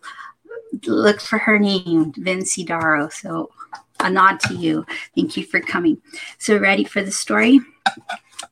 Look 0.87 1.21
for 1.21 1.39
her 1.39 1.59
name, 1.59 2.13
Vinci 2.17 2.65
Daro. 2.65 3.13
So 3.13 3.51
a 4.01 4.11
nod 4.11 4.41
to 4.41 4.55
you. 4.55 4.85
Thank 5.15 5.37
you 5.37 5.45
for 5.45 5.61
coming. 5.61 6.01
So, 6.39 6.59
ready 6.59 6.85
for 6.85 7.03
the 7.03 7.11
story? 7.11 7.61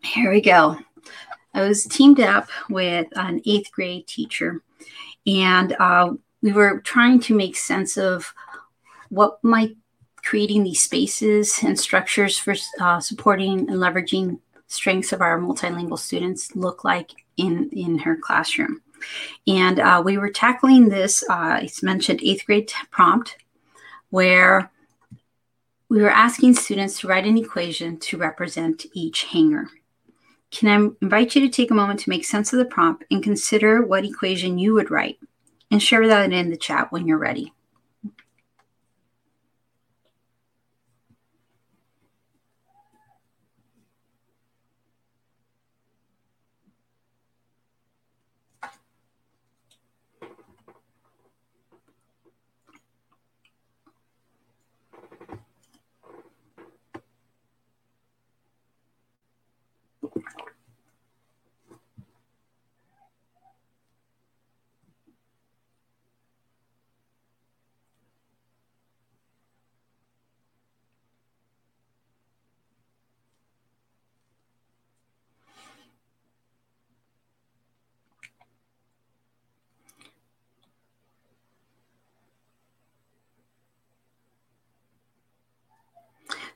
Here 0.03 0.31
we 0.31 0.41
go. 0.41 0.79
I 1.55 1.63
was 1.63 1.85
teamed 1.85 2.21
up 2.21 2.49
with 2.69 3.07
an 3.17 3.41
eighth 3.47 3.71
grade 3.73 4.07
teacher, 4.07 4.63
and 5.27 5.77
uh, 5.79 6.13
we 6.45 6.53
were 6.53 6.81
trying 6.81 7.19
to 7.19 7.35
make 7.35 7.57
sense 7.57 7.97
of 7.97 8.35
what 9.09 9.43
might 9.43 9.75
creating 10.17 10.63
these 10.63 10.83
spaces 10.83 11.59
and 11.63 11.81
structures 11.81 12.39
for 12.39 12.55
uh, 12.81 13.01
supporting 13.01 13.61
and 13.61 13.79
leveraging 13.81 14.39
strengths 14.67 15.13
of 15.13 15.23
our 15.23 15.39
multilingual 15.39 15.99
students 15.99 16.55
look 16.55 16.85
like 16.85 17.13
in 17.39 17.71
in 17.73 17.99
her 17.99 18.17
classroom 18.17 18.83
And 19.47 19.81
uh, 19.81 20.03
we 20.05 20.19
were 20.19 20.31
tackling 20.31 20.89
this, 20.89 21.25
uh, 21.29 21.61
it's 21.63 21.83
mentioned 21.83 22.21
eighth 22.23 22.45
grade 22.47 22.71
prompt, 22.91 23.37
where 24.11 24.71
we 25.89 26.03
were 26.03 26.11
asking 26.27 26.55
students 26.55 27.01
to 27.01 27.09
write 27.09 27.27
an 27.27 27.39
equation 27.39 27.99
to 28.01 28.19
represent 28.19 28.87
each 28.93 29.25
hanger. 29.25 29.69
Can 30.51 30.69
I 30.69 30.77
invite 31.03 31.35
you 31.35 31.41
to 31.43 31.49
take 31.49 31.71
a 31.71 31.81
moment 31.83 32.01
to 32.01 32.11
make 32.11 32.25
sense 32.25 32.53
of 32.53 32.59
the 32.59 32.73
prompt 32.77 33.05
and 33.11 33.23
consider 33.23 33.85
what 33.85 34.05
equation 34.05 34.59
you 34.59 34.75
would 34.75 34.91
write 34.91 35.19
and 35.71 35.83
share 35.83 36.07
that 36.09 36.33
in 36.33 36.51
the 36.51 36.57
chat 36.57 36.93
when 36.93 37.07
you're 37.07 37.19
ready. 37.19 37.53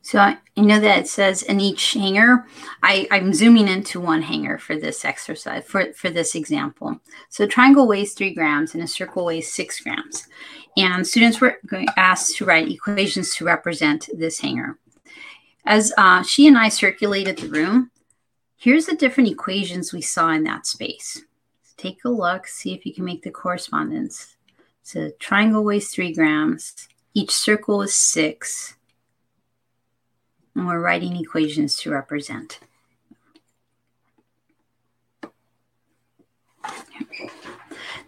So 0.08 0.20
I, 0.20 0.38
know 0.56 0.80
that 0.80 1.00
it 1.00 1.06
says 1.06 1.42
in 1.42 1.60
each 1.60 1.92
hanger, 1.92 2.46
I, 2.82 3.06
I'm 3.10 3.34
zooming 3.34 3.68
into 3.68 4.00
one 4.00 4.22
hanger 4.22 4.56
for 4.56 4.74
this 4.74 5.04
exercise, 5.04 5.66
for, 5.66 5.92
for 5.92 6.08
this 6.08 6.34
example. 6.34 6.98
So 7.28 7.44
a 7.44 7.46
triangle 7.46 7.86
weighs 7.86 8.14
three 8.14 8.32
grams 8.32 8.72
and 8.72 8.82
a 8.82 8.86
circle 8.86 9.26
weighs 9.26 9.52
six 9.52 9.82
grams. 9.82 10.26
And 10.78 11.06
students 11.06 11.42
were 11.42 11.60
asked 11.98 12.36
to 12.36 12.46
write 12.46 12.70
equations 12.70 13.36
to 13.36 13.44
represent 13.44 14.08
this 14.16 14.40
hanger. 14.40 14.78
As 15.66 15.92
uh, 15.98 16.22
she 16.22 16.46
and 16.46 16.56
I 16.56 16.70
circulated 16.70 17.36
the 17.36 17.50
room, 17.50 17.90
here's 18.56 18.86
the 18.86 18.96
different 18.96 19.28
equations 19.28 19.92
we 19.92 20.00
saw 20.00 20.30
in 20.30 20.42
that 20.44 20.66
space. 20.66 21.20
Take 21.76 22.02
a 22.06 22.08
look, 22.08 22.46
see 22.46 22.72
if 22.72 22.86
you 22.86 22.94
can 22.94 23.04
make 23.04 23.24
the 23.24 23.30
correspondence. 23.30 24.36
So 24.82 25.10
triangle 25.18 25.64
weighs 25.64 25.90
three 25.90 26.14
grams, 26.14 26.88
each 27.12 27.30
circle 27.30 27.82
is 27.82 27.94
six, 27.94 28.77
and 30.54 30.66
we're 30.66 30.80
writing 30.80 31.16
equations 31.16 31.76
to 31.78 31.90
represent. 31.90 32.60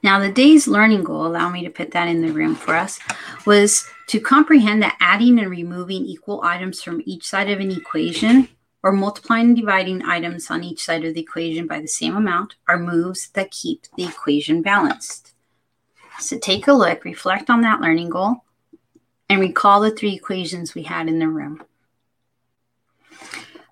Now, 0.03 0.19
the 0.19 0.33
day's 0.33 0.67
learning 0.67 1.05
goal, 1.05 1.27
allow 1.27 1.51
me 1.51 1.63
to 1.65 1.71
put 1.71 1.91
that 1.91 2.09
in 2.09 2.23
the 2.23 2.33
room 2.33 2.55
for 2.55 2.75
us, 2.75 2.99
was 3.45 3.87
to 4.09 4.19
comprehend 4.19 4.83
that 4.83 4.97
adding 4.99 5.39
and 5.39 5.51
removing 5.51 6.05
equal 6.05 6.43
items 6.43 6.83
from 6.83 7.03
each 7.05 7.29
side 7.29 7.51
of 7.51 7.61
an 7.61 7.71
equation 7.71 8.49
or 8.83 8.93
multiplying 8.93 9.49
and 9.49 9.57
dividing 9.57 10.03
items 10.03 10.51
on 10.51 10.65
each 10.65 10.83
side 10.83 11.05
of 11.05 11.15
the 11.15 11.21
equation 11.21 11.67
by 11.67 11.81
the 11.81 11.87
same 11.87 12.17
amount 12.17 12.57
are 12.67 12.79
moves 12.79 13.29
that 13.35 13.51
keep 13.51 13.85
the 13.97 14.05
equation 14.05 14.63
balanced. 14.63 15.35
So 16.19 16.39
take 16.39 16.67
a 16.67 16.73
look, 16.73 17.05
reflect 17.05 17.51
on 17.51 17.61
that 17.61 17.81
learning 17.81 18.11
goal, 18.11 18.37
and 19.29 19.41
recall 19.41 19.81
the 19.81 19.91
three 19.91 20.15
equations 20.15 20.75
we 20.75 20.83
had 20.83 21.09
in 21.09 21.19
the 21.19 21.29
room. 21.29 21.63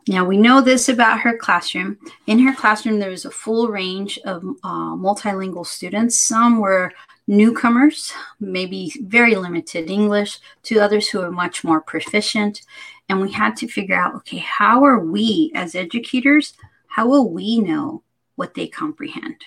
Now 0.08 0.24
we 0.24 0.38
know 0.38 0.62
this 0.62 0.88
about 0.88 1.20
her 1.20 1.36
classroom. 1.36 1.98
In 2.26 2.38
her 2.38 2.54
classroom, 2.54 2.98
there 2.98 3.10
was 3.10 3.26
a 3.26 3.30
full 3.30 3.68
range 3.68 4.18
of 4.24 4.42
uh, 4.64 4.96
multilingual 4.96 5.66
students. 5.66 6.18
Some 6.18 6.60
were 6.60 6.94
newcomers, 7.26 8.10
maybe 8.40 8.90
very 9.02 9.34
limited 9.34 9.90
English, 9.90 10.38
to 10.62 10.80
others 10.80 11.08
who 11.08 11.20
are 11.20 11.30
much 11.30 11.62
more 11.62 11.82
proficient. 11.82 12.62
And 13.10 13.20
we 13.20 13.32
had 13.32 13.54
to 13.56 13.68
figure 13.68 13.96
out 13.96 14.14
okay, 14.14 14.38
how 14.38 14.82
are 14.82 14.98
we 14.98 15.52
as 15.54 15.74
educators, 15.74 16.54
how 16.86 17.06
will 17.06 17.28
we 17.30 17.60
know 17.60 18.02
what 18.36 18.54
they 18.54 18.66
comprehend? 18.66 19.44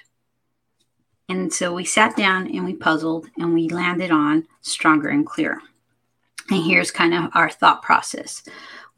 And 1.28 1.52
so 1.52 1.74
we 1.74 1.86
sat 1.86 2.16
down 2.16 2.48
and 2.48 2.66
we 2.66 2.76
puzzled 2.76 3.28
and 3.38 3.54
we 3.54 3.68
landed 3.70 4.12
on 4.12 4.48
stronger 4.62 5.10
and 5.10 5.26
clearer. 5.26 5.60
And 6.52 6.64
here's 6.64 6.92
kind 6.92 7.14
of 7.14 7.32
our 7.34 7.50
thought 7.50 7.82
process 7.82 8.44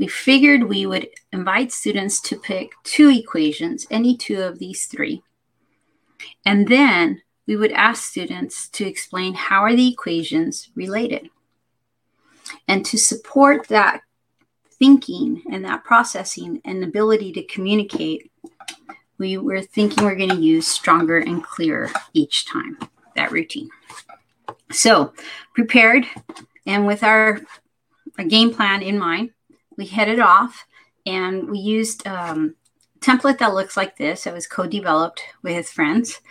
we 0.03 0.07
figured 0.09 0.63
we 0.63 0.85
would 0.85 1.07
invite 1.31 1.71
students 1.71 2.19
to 2.19 2.37
pick 2.37 2.73
two 2.83 3.09
equations, 3.09 3.87
any 3.89 4.17
two 4.17 4.41
of 4.41 4.59
these 4.59 4.85
three. 4.85 5.23
And 6.45 6.67
then 6.67 7.21
we 7.47 7.55
would 7.55 7.71
ask 7.71 8.03
students 8.03 8.67
to 8.71 8.85
explain 8.85 9.33
how 9.33 9.61
are 9.61 9.73
the 9.73 9.87
equations 9.87 10.69
related. 10.75 11.29
And 12.67 12.85
to 12.87 12.97
support 12.97 13.69
that 13.69 14.01
thinking 14.71 15.41
and 15.49 15.63
that 15.63 15.85
processing 15.85 16.59
and 16.65 16.83
ability 16.83 17.31
to 17.31 17.43
communicate, 17.43 18.29
we 19.17 19.37
were 19.37 19.61
thinking 19.61 20.03
we're 20.03 20.15
going 20.15 20.31
to 20.31 20.35
use 20.35 20.67
stronger 20.67 21.19
and 21.19 21.41
clearer 21.41 21.89
each 22.11 22.45
time, 22.45 22.77
that 23.15 23.31
routine. 23.31 23.69
So 24.69 25.13
prepared 25.55 26.05
and 26.65 26.85
with 26.85 27.03
our 27.05 27.39
game 28.27 28.53
plan 28.53 28.81
in 28.81 28.99
mind, 28.99 29.29
we 29.77 29.86
headed 29.86 30.19
off 30.19 30.65
and 31.05 31.49
we 31.49 31.59
used 31.59 32.05
um, 32.07 32.55
a 32.95 32.99
template 32.99 33.39
that 33.39 33.53
looks 33.53 33.77
like 33.77 33.97
this. 33.97 34.25
It 34.25 34.33
was 34.33 34.47
co-developed 34.47 35.21
with 35.41 35.69
friends. 35.69 36.21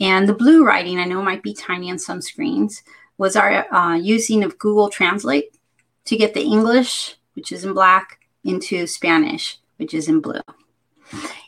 And 0.00 0.28
the 0.28 0.34
blue 0.34 0.64
writing, 0.64 0.98
I 0.98 1.04
know 1.04 1.22
might 1.22 1.42
be 1.42 1.54
tiny 1.54 1.90
on 1.90 1.98
some 1.98 2.20
screens, 2.20 2.82
was 3.18 3.36
our 3.36 3.72
uh, 3.72 3.94
using 3.94 4.44
of 4.44 4.58
Google 4.58 4.90
Translate 4.90 5.56
to 6.04 6.16
get 6.16 6.34
the 6.34 6.42
English, 6.42 7.16
which 7.34 7.52
is 7.52 7.64
in 7.64 7.72
black, 7.72 8.20
into 8.44 8.86
Spanish, 8.86 9.58
which 9.76 9.94
is 9.94 10.08
in 10.08 10.20
blue. 10.20 10.40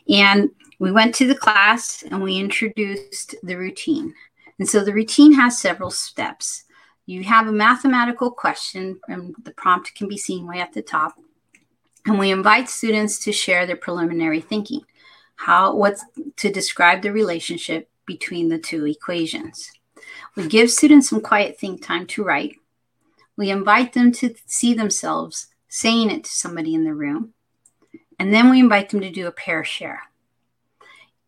And 0.09 0.49
we 0.79 0.91
went 0.91 1.13
to 1.15 1.27
the 1.27 1.35
class 1.35 2.03
and 2.03 2.23
we 2.23 2.37
introduced 2.37 3.35
the 3.43 3.55
routine. 3.55 4.13
And 4.57 4.67
so 4.67 4.83
the 4.83 4.93
routine 4.93 5.33
has 5.33 5.59
several 5.59 5.91
steps. 5.91 6.63
You 7.05 7.23
have 7.23 7.47
a 7.47 7.51
mathematical 7.51 8.29
question, 8.29 8.99
and 9.07 9.33
the 9.43 9.51
prompt 9.51 9.95
can 9.95 10.07
be 10.07 10.17
seen 10.17 10.45
way 10.45 10.59
at 10.59 10.73
the 10.73 10.81
top 10.81 11.15
and 12.05 12.17
we 12.17 12.31
invite 12.31 12.69
students 12.69 13.19
to 13.19 13.31
share 13.31 13.65
their 13.65 13.75
preliminary 13.75 14.41
thinking. 14.41 14.81
How 15.35 15.75
what's 15.75 16.03
to 16.37 16.51
describe 16.51 17.01
the 17.01 17.11
relationship 17.11 17.89
between 18.05 18.49
the 18.49 18.57
two 18.57 18.85
equations. 18.85 19.71
We 20.35 20.47
give 20.47 20.71
students 20.71 21.09
some 21.09 21.21
quiet 21.21 21.59
think 21.59 21.81
time 21.83 22.07
to 22.07 22.23
write. 22.23 22.55
We 23.37 23.51
invite 23.51 23.93
them 23.93 24.11
to 24.13 24.33
see 24.45 24.73
themselves 24.73 25.47
saying 25.67 26.09
it 26.09 26.23
to 26.23 26.29
somebody 26.29 26.73
in 26.73 26.83
the 26.83 26.93
room. 26.93 27.33
And 28.17 28.33
then 28.33 28.49
we 28.49 28.59
invite 28.59 28.89
them 28.89 29.01
to 29.01 29.11
do 29.11 29.27
a 29.27 29.31
pair 29.31 29.63
share. 29.63 30.01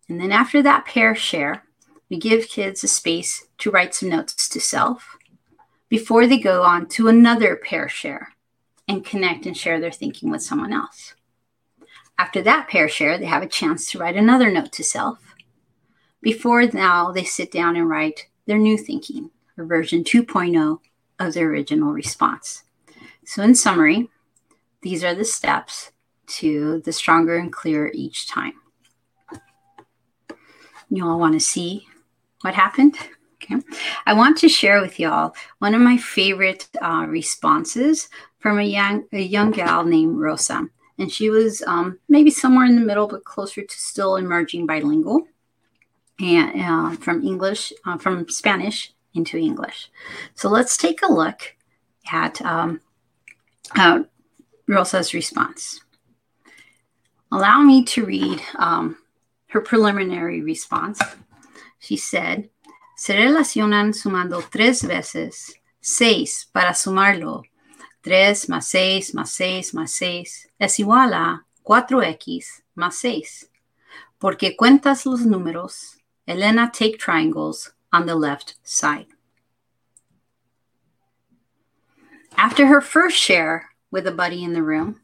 And 0.09 0.19
then 0.19 0.31
after 0.31 0.61
that 0.63 0.85
pair 0.85 1.15
share 1.15 1.63
we 2.09 2.17
give 2.17 2.49
kids 2.49 2.83
a 2.83 2.89
space 2.89 3.47
to 3.59 3.71
write 3.71 3.95
some 3.95 4.09
notes 4.09 4.49
to 4.49 4.59
self 4.59 5.17
before 5.87 6.27
they 6.27 6.37
go 6.37 6.63
on 6.63 6.87
to 6.89 7.07
another 7.07 7.55
pair 7.55 7.87
share 7.87 8.33
and 8.87 9.05
connect 9.05 9.45
and 9.45 9.55
share 9.55 9.79
their 9.79 9.91
thinking 9.91 10.29
with 10.29 10.41
someone 10.41 10.73
else. 10.73 11.15
After 12.17 12.41
that 12.43 12.67
pair 12.67 12.87
share, 12.87 13.17
they 13.17 13.25
have 13.25 13.43
a 13.43 13.47
chance 13.47 13.89
to 13.91 13.97
write 13.97 14.15
another 14.15 14.51
note 14.51 14.71
to 14.73 14.83
self. 14.83 15.35
Before 16.21 16.63
now, 16.67 17.11
they 17.11 17.23
sit 17.23 17.51
down 17.51 17.75
and 17.75 17.89
write 17.89 18.27
their 18.45 18.59
new 18.59 18.77
thinking, 18.77 19.31
or 19.57 19.65
version 19.65 20.03
2.0 20.03 20.79
of 21.19 21.33
their 21.33 21.49
original 21.49 21.91
response. 21.93 22.63
So, 23.25 23.41
in 23.43 23.55
summary, 23.55 24.09
these 24.81 25.03
are 25.03 25.15
the 25.15 25.25
steps 25.25 25.91
to 26.27 26.81
the 26.85 26.93
stronger 26.93 27.37
and 27.37 27.51
clearer 27.51 27.91
each 27.93 28.27
time. 28.27 28.53
You 30.89 31.07
all 31.07 31.19
want 31.19 31.33
to 31.33 31.39
see 31.39 31.87
what 32.41 32.53
happened? 32.53 32.95
Okay. 33.43 33.55
I 34.05 34.13
want 34.13 34.37
to 34.39 34.49
share 34.49 34.81
with 34.81 34.99
y'all 34.99 35.33
one 35.59 35.73
of 35.73 35.81
my 35.81 35.97
favorite 35.97 36.67
uh, 36.81 37.05
responses 37.07 38.09
from 38.41 38.59
a 38.59 38.63
young 38.63 39.05
a 39.13 39.21
young 39.21 39.51
gal 39.51 39.85
named 39.85 40.17
Rosa, 40.17 40.67
and 40.97 41.11
she 41.11 41.29
was 41.29 41.61
um, 41.65 41.99
maybe 42.09 42.31
somewhere 42.31 42.65
in 42.65 42.75
the 42.75 42.85
middle, 42.85 43.07
but 43.07 43.23
closer 43.23 43.61
to 43.61 43.77
still 43.77 44.17
emerging 44.17 44.65
bilingual, 44.65 45.27
and 46.19 46.61
uh, 46.61 46.95
from 46.97 47.23
English 47.23 47.71
uh, 47.85 47.97
from 47.97 48.27
Spanish 48.27 48.93
into 49.13 49.37
English. 49.37 49.89
So 50.35 50.49
let's 50.49 50.75
take 50.75 51.01
a 51.01 51.11
look 51.11 51.55
at 52.11 52.41
um, 52.41 52.81
uh, 53.75 54.03
Rosa's 54.67 55.13
response. 55.13 55.81
Allow 57.31 57.61
me 57.61 57.83
to 57.85 58.05
read 58.05 58.41
um, 58.57 58.97
her 59.49 59.61
preliminary 59.61 60.41
response. 60.41 60.99
She 61.79 61.97
said, 61.97 62.49
se 62.97 63.15
relacionan 63.15 63.93
sumando 63.93 64.41
tres 64.51 64.83
veces 64.83 65.51
seis 65.81 66.45
para 66.53 66.73
sumarlo. 66.73 67.43
3 68.01 68.49
más 68.49 68.67
6 68.67 69.13
más 69.13 69.31
6 69.31 69.73
más 69.73 69.91
6 69.91 70.49
es 70.59 70.79
igual 70.79 71.13
a 71.13 71.45
4x 71.63 72.63
más 72.75 72.97
6. 72.97 73.49
Porque 74.17 74.55
cuentas 74.55 75.05
los 75.05 75.21
números, 75.25 75.97
Elena 76.25 76.71
take 76.71 76.97
triangles 76.97 77.73
on 77.91 78.05
the 78.05 78.15
left 78.15 78.55
side. 78.63 79.07
After 82.37 82.67
her 82.67 82.81
first 82.81 83.17
share 83.17 83.69
with 83.91 84.07
a 84.07 84.11
buddy 84.11 84.43
in 84.43 84.53
the 84.53 84.63
room, 84.63 85.01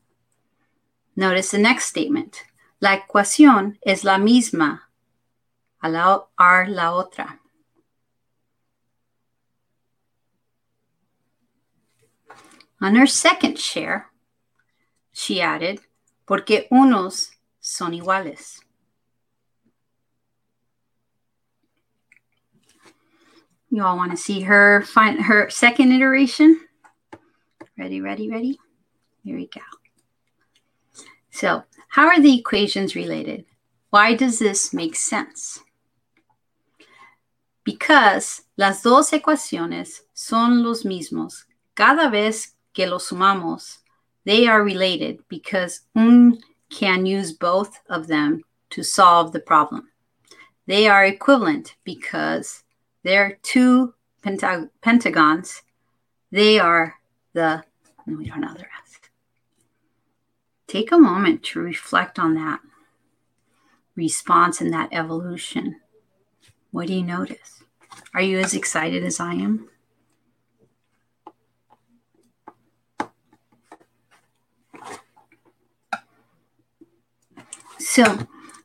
notice 1.16 1.52
the 1.52 1.58
next 1.58 1.86
statement. 1.86 2.46
La 2.80 2.96
ecuación 2.96 3.78
es 3.82 4.04
la 4.04 4.18
misma 4.18 4.82
a 5.82 5.90
la, 5.90 6.28
a 6.38 6.66
la 6.68 6.94
otra. 6.94 7.40
On 12.82 12.96
her 12.96 13.08
second 13.08 13.58
share, 13.58 14.12
she 15.12 15.42
added, 15.42 15.80
porque 16.28 16.68
unos 16.72 17.30
son 17.60 17.94
iguales. 17.94 18.60
You 23.70 23.84
all 23.84 23.98
want 23.98 24.12
to 24.12 24.18
see 24.18 24.42
her 24.42 24.82
find 24.84 25.22
her 25.24 25.50
second 25.50 25.92
iteration? 25.92 26.62
Ready, 27.78 28.00
ready, 28.00 28.30
ready? 28.30 28.60
Here 29.24 29.36
we 29.36 29.48
go. 29.48 29.62
So, 31.32 31.64
how 31.90 32.08
are 32.08 32.22
the 32.22 32.40
equations 32.40 32.96
related? 32.96 33.46
Why 33.90 34.14
does 34.14 34.40
this 34.40 34.74
make 34.74 34.96
sense? 34.96 35.60
Because 37.64 38.44
las 38.56 38.84
dos 38.84 39.12
ecuaciones 39.12 40.02
son 40.14 40.64
los 40.64 40.84
mismos 40.84 41.46
cada 41.76 42.10
vez 42.10 42.57
que 42.78 42.86
los 42.86 43.10
sumamos, 43.10 43.80
they 44.24 44.48
are 44.48 44.64
related 44.64 45.18
because 45.30 45.82
un 45.96 46.40
can 46.70 47.08
use 47.08 47.32
both 47.34 47.80
of 47.90 48.06
them 48.06 48.44
to 48.70 48.84
solve 48.84 49.32
the 49.32 49.40
problem. 49.40 49.90
They 50.68 50.88
are 50.88 51.04
equivalent 51.04 51.76
because 51.84 52.64
they're 53.04 53.40
two 53.42 53.96
pentag- 54.24 54.70
pentagons. 54.82 55.64
They 56.32 56.60
are 56.60 56.94
the, 57.34 57.64
no, 58.06 58.16
we 58.16 58.26
don't 58.26 58.42
know 58.42 58.54
the 58.54 58.68
rest. 58.78 59.10
Take 60.68 60.92
a 60.92 61.00
moment 61.00 61.42
to 61.46 61.60
reflect 61.60 62.20
on 62.20 62.36
that 62.36 62.60
response 63.96 64.62
and 64.62 64.72
that 64.72 64.90
evolution. 64.92 65.78
What 66.70 66.88
do 66.88 66.94
you 66.94 67.04
notice? 67.04 67.64
Are 68.14 68.22
you 68.22 68.38
as 68.38 68.54
excited 68.54 69.04
as 69.04 69.20
I 69.20 69.34
am? 69.34 69.68
So, 77.98 78.16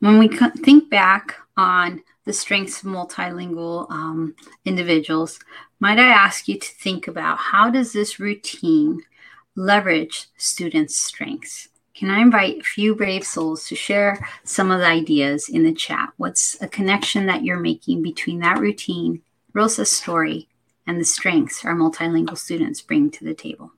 when 0.00 0.18
we 0.18 0.28
think 0.28 0.90
back 0.90 1.36
on 1.56 2.02
the 2.26 2.34
strengths 2.34 2.82
of 2.82 2.90
multilingual 2.90 3.90
um, 3.90 4.36
individuals, 4.66 5.40
might 5.80 5.98
I 5.98 6.08
ask 6.08 6.48
you 6.48 6.58
to 6.58 6.68
think 6.74 7.08
about 7.08 7.38
how 7.38 7.70
does 7.70 7.94
this 7.94 8.20
routine 8.20 9.00
leverage 9.56 10.26
students' 10.36 10.98
strengths? 10.98 11.68
Can 11.94 12.10
I 12.10 12.20
invite 12.20 12.58
a 12.58 12.62
few 12.62 12.94
brave 12.94 13.24
souls 13.24 13.66
to 13.68 13.74
share 13.74 14.22
some 14.44 14.70
of 14.70 14.80
the 14.80 14.86
ideas 14.86 15.48
in 15.48 15.62
the 15.62 15.72
chat? 15.72 16.10
What's 16.18 16.60
a 16.60 16.68
connection 16.68 17.24
that 17.24 17.42
you're 17.42 17.58
making 17.58 18.02
between 18.02 18.40
that 18.40 18.58
routine, 18.58 19.22
Rosa's 19.54 19.90
story, 19.90 20.46
and 20.86 21.00
the 21.00 21.06
strengths 21.06 21.64
our 21.64 21.74
multilingual 21.74 22.36
students 22.36 22.82
bring 22.82 23.10
to 23.12 23.24
the 23.24 23.32
table? 23.32 23.72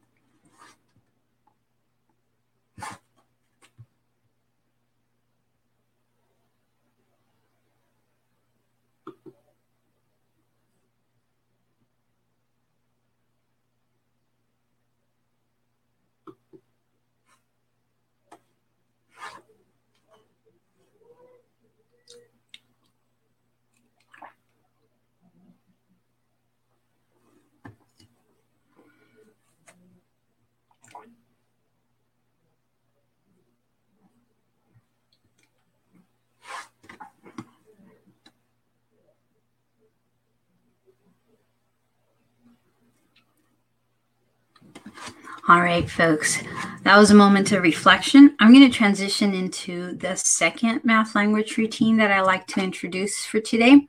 All 45.47 45.61
right, 45.61 45.91
folks, 45.91 46.39
that 46.85 46.97
was 46.97 47.11
a 47.11 47.15
moment 47.15 47.53
of 47.53 47.63
reflection. 47.63 48.35
I'm 48.41 48.51
going 48.51 48.67
to 48.67 48.75
transition 48.75 49.35
into 49.35 49.93
the 49.93 50.17
second 50.17 50.83
math 50.87 51.15
language 51.15 51.59
routine 51.59 51.99
that 51.99 52.11
I 52.11 52.23
like 52.23 52.47
to 52.47 52.63
introduce 52.63 53.27
for 53.27 53.41
today 53.41 53.87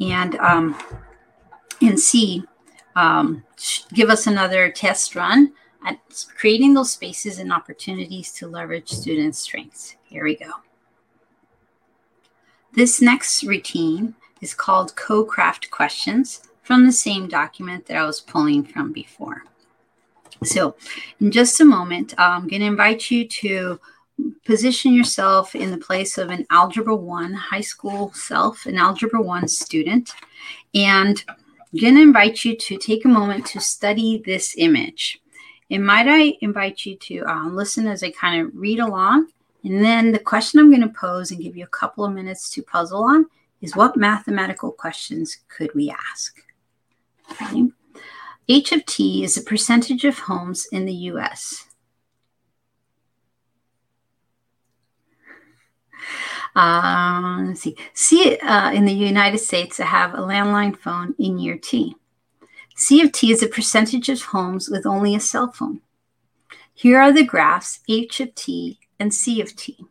and, 0.00 0.36
um, 0.36 0.74
and 1.82 2.00
see, 2.00 2.44
um, 2.94 3.44
give 3.92 4.08
us 4.08 4.26
another 4.26 4.70
test 4.70 5.14
run 5.14 5.52
at 5.84 5.98
creating 6.34 6.72
those 6.72 6.92
spaces 6.92 7.38
and 7.38 7.52
opportunities 7.52 8.32
to 8.32 8.46
leverage 8.46 8.88
students' 8.88 9.40
strengths. 9.40 9.96
Here 10.04 10.24
we 10.24 10.34
go. 10.34 10.50
This 12.72 13.02
next 13.02 13.44
routine 13.44 14.14
is 14.40 14.54
called 14.54 14.96
Co-Craft 14.96 15.70
Questions 15.70 16.40
from 16.62 16.86
the 16.86 16.92
same 16.92 17.28
document 17.28 17.84
that 17.84 17.98
I 17.98 18.06
was 18.06 18.22
pulling 18.22 18.64
from 18.64 18.92
before. 18.92 19.44
So, 20.44 20.76
in 21.20 21.30
just 21.30 21.60
a 21.60 21.64
moment, 21.64 22.14
I'm 22.18 22.46
going 22.46 22.60
to 22.60 22.66
invite 22.66 23.10
you 23.10 23.26
to 23.26 23.80
position 24.44 24.94
yourself 24.94 25.54
in 25.54 25.70
the 25.70 25.78
place 25.78 26.18
of 26.18 26.30
an 26.30 26.46
Algebra 26.50 26.94
1 26.94 27.34
high 27.34 27.60
school 27.60 28.12
self, 28.14 28.66
an 28.66 28.78
Algebra 28.78 29.20
1 29.20 29.48
student, 29.48 30.14
and 30.74 31.22
I'm 31.28 31.80
going 31.80 31.94
to 31.96 32.02
invite 32.02 32.44
you 32.44 32.56
to 32.56 32.78
take 32.78 33.04
a 33.04 33.08
moment 33.08 33.46
to 33.46 33.60
study 33.60 34.22
this 34.24 34.54
image. 34.56 35.20
And 35.70 35.84
might 35.84 36.06
I 36.08 36.36
invite 36.40 36.86
you 36.86 36.96
to 36.96 37.24
um, 37.24 37.56
listen 37.56 37.88
as 37.88 38.02
I 38.02 38.10
kind 38.10 38.46
of 38.46 38.52
read 38.54 38.78
along? 38.78 39.28
And 39.64 39.84
then 39.84 40.12
the 40.12 40.18
question 40.18 40.60
I'm 40.60 40.70
going 40.70 40.82
to 40.82 40.88
pose 40.88 41.32
and 41.32 41.42
give 41.42 41.56
you 41.56 41.64
a 41.64 41.68
couple 41.68 42.04
of 42.04 42.12
minutes 42.12 42.50
to 42.50 42.62
puzzle 42.62 43.02
on 43.02 43.26
is 43.60 43.74
what 43.74 43.96
mathematical 43.96 44.70
questions 44.70 45.38
could 45.48 45.74
we 45.74 45.90
ask? 45.90 46.40
Okay. 47.32 47.64
H 48.48 48.72
of 48.72 48.86
T 48.86 49.24
is 49.24 49.34
the 49.34 49.40
percentage 49.40 50.04
of 50.04 50.20
homes 50.20 50.66
in 50.70 50.84
the 50.84 50.94
US. 51.10 51.66
Uh, 56.54 57.42
let's 57.48 57.60
see. 57.60 57.76
C 57.92 58.38
uh, 58.38 58.72
in 58.72 58.86
the 58.86 58.92
United 58.92 59.38
States 59.38 59.76
that 59.76 59.86
have 59.86 60.14
a 60.14 60.18
landline 60.18 60.76
phone 60.76 61.14
in 61.18 61.38
year 61.38 61.58
T. 61.58 61.96
C 62.76 63.02
of 63.02 63.12
T 63.12 63.30
is 63.30 63.42
a 63.42 63.48
percentage 63.48 64.08
of 64.08 64.22
homes 64.22 64.68
with 64.70 64.86
only 64.86 65.14
a 65.14 65.20
cell 65.20 65.50
phone. 65.50 65.80
Here 66.72 67.00
are 67.00 67.12
the 67.12 67.24
graphs 67.24 67.80
H 67.88 68.20
of 68.20 68.34
T 68.34 68.78
and 68.98 69.12
C 69.12 69.40
of 69.40 69.56
T. 69.56 69.86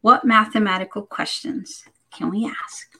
What 0.00 0.24
mathematical 0.24 1.02
questions 1.02 1.84
can 2.10 2.30
we 2.30 2.44
ask? 2.44 2.91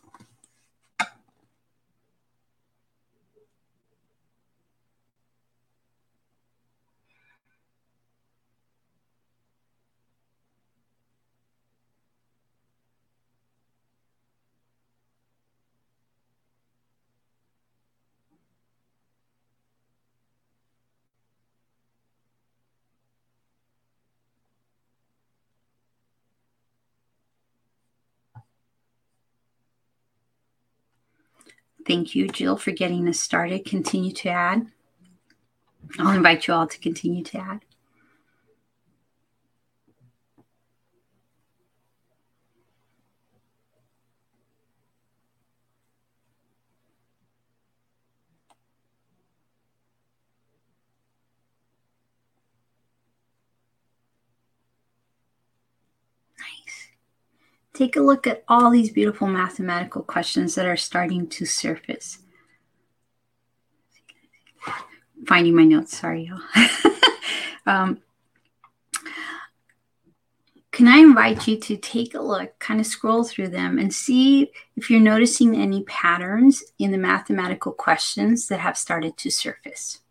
Thank 31.86 32.14
you, 32.14 32.28
Jill, 32.28 32.56
for 32.56 32.70
getting 32.70 33.08
us 33.08 33.18
started. 33.18 33.64
Continue 33.64 34.12
to 34.12 34.28
add. 34.28 34.66
I'll 35.98 36.14
invite 36.14 36.46
you 36.46 36.54
all 36.54 36.66
to 36.66 36.78
continue 36.78 37.24
to 37.24 37.38
add. 37.38 37.64
Take 57.82 57.96
a 57.96 58.00
look 58.00 58.28
at 58.28 58.44
all 58.46 58.70
these 58.70 58.92
beautiful 58.92 59.26
mathematical 59.26 60.02
questions 60.02 60.54
that 60.54 60.66
are 60.66 60.76
starting 60.76 61.26
to 61.30 61.44
surface. 61.44 62.18
Finding 65.26 65.56
my 65.56 65.64
notes, 65.64 65.98
sorry, 65.98 66.30
y'all. 66.30 66.64
um, 67.66 68.00
can 70.70 70.86
I 70.86 70.98
invite 70.98 71.48
you 71.48 71.58
to 71.58 71.76
take 71.76 72.14
a 72.14 72.22
look, 72.22 72.56
kind 72.60 72.78
of 72.78 72.86
scroll 72.86 73.24
through 73.24 73.48
them 73.48 73.80
and 73.80 73.92
see 73.92 74.52
if 74.76 74.88
you're 74.88 75.00
noticing 75.00 75.56
any 75.56 75.82
patterns 75.82 76.62
in 76.78 76.92
the 76.92 76.98
mathematical 76.98 77.72
questions 77.72 78.46
that 78.46 78.60
have 78.60 78.78
started 78.78 79.16
to 79.16 79.28
surface? 79.28 80.01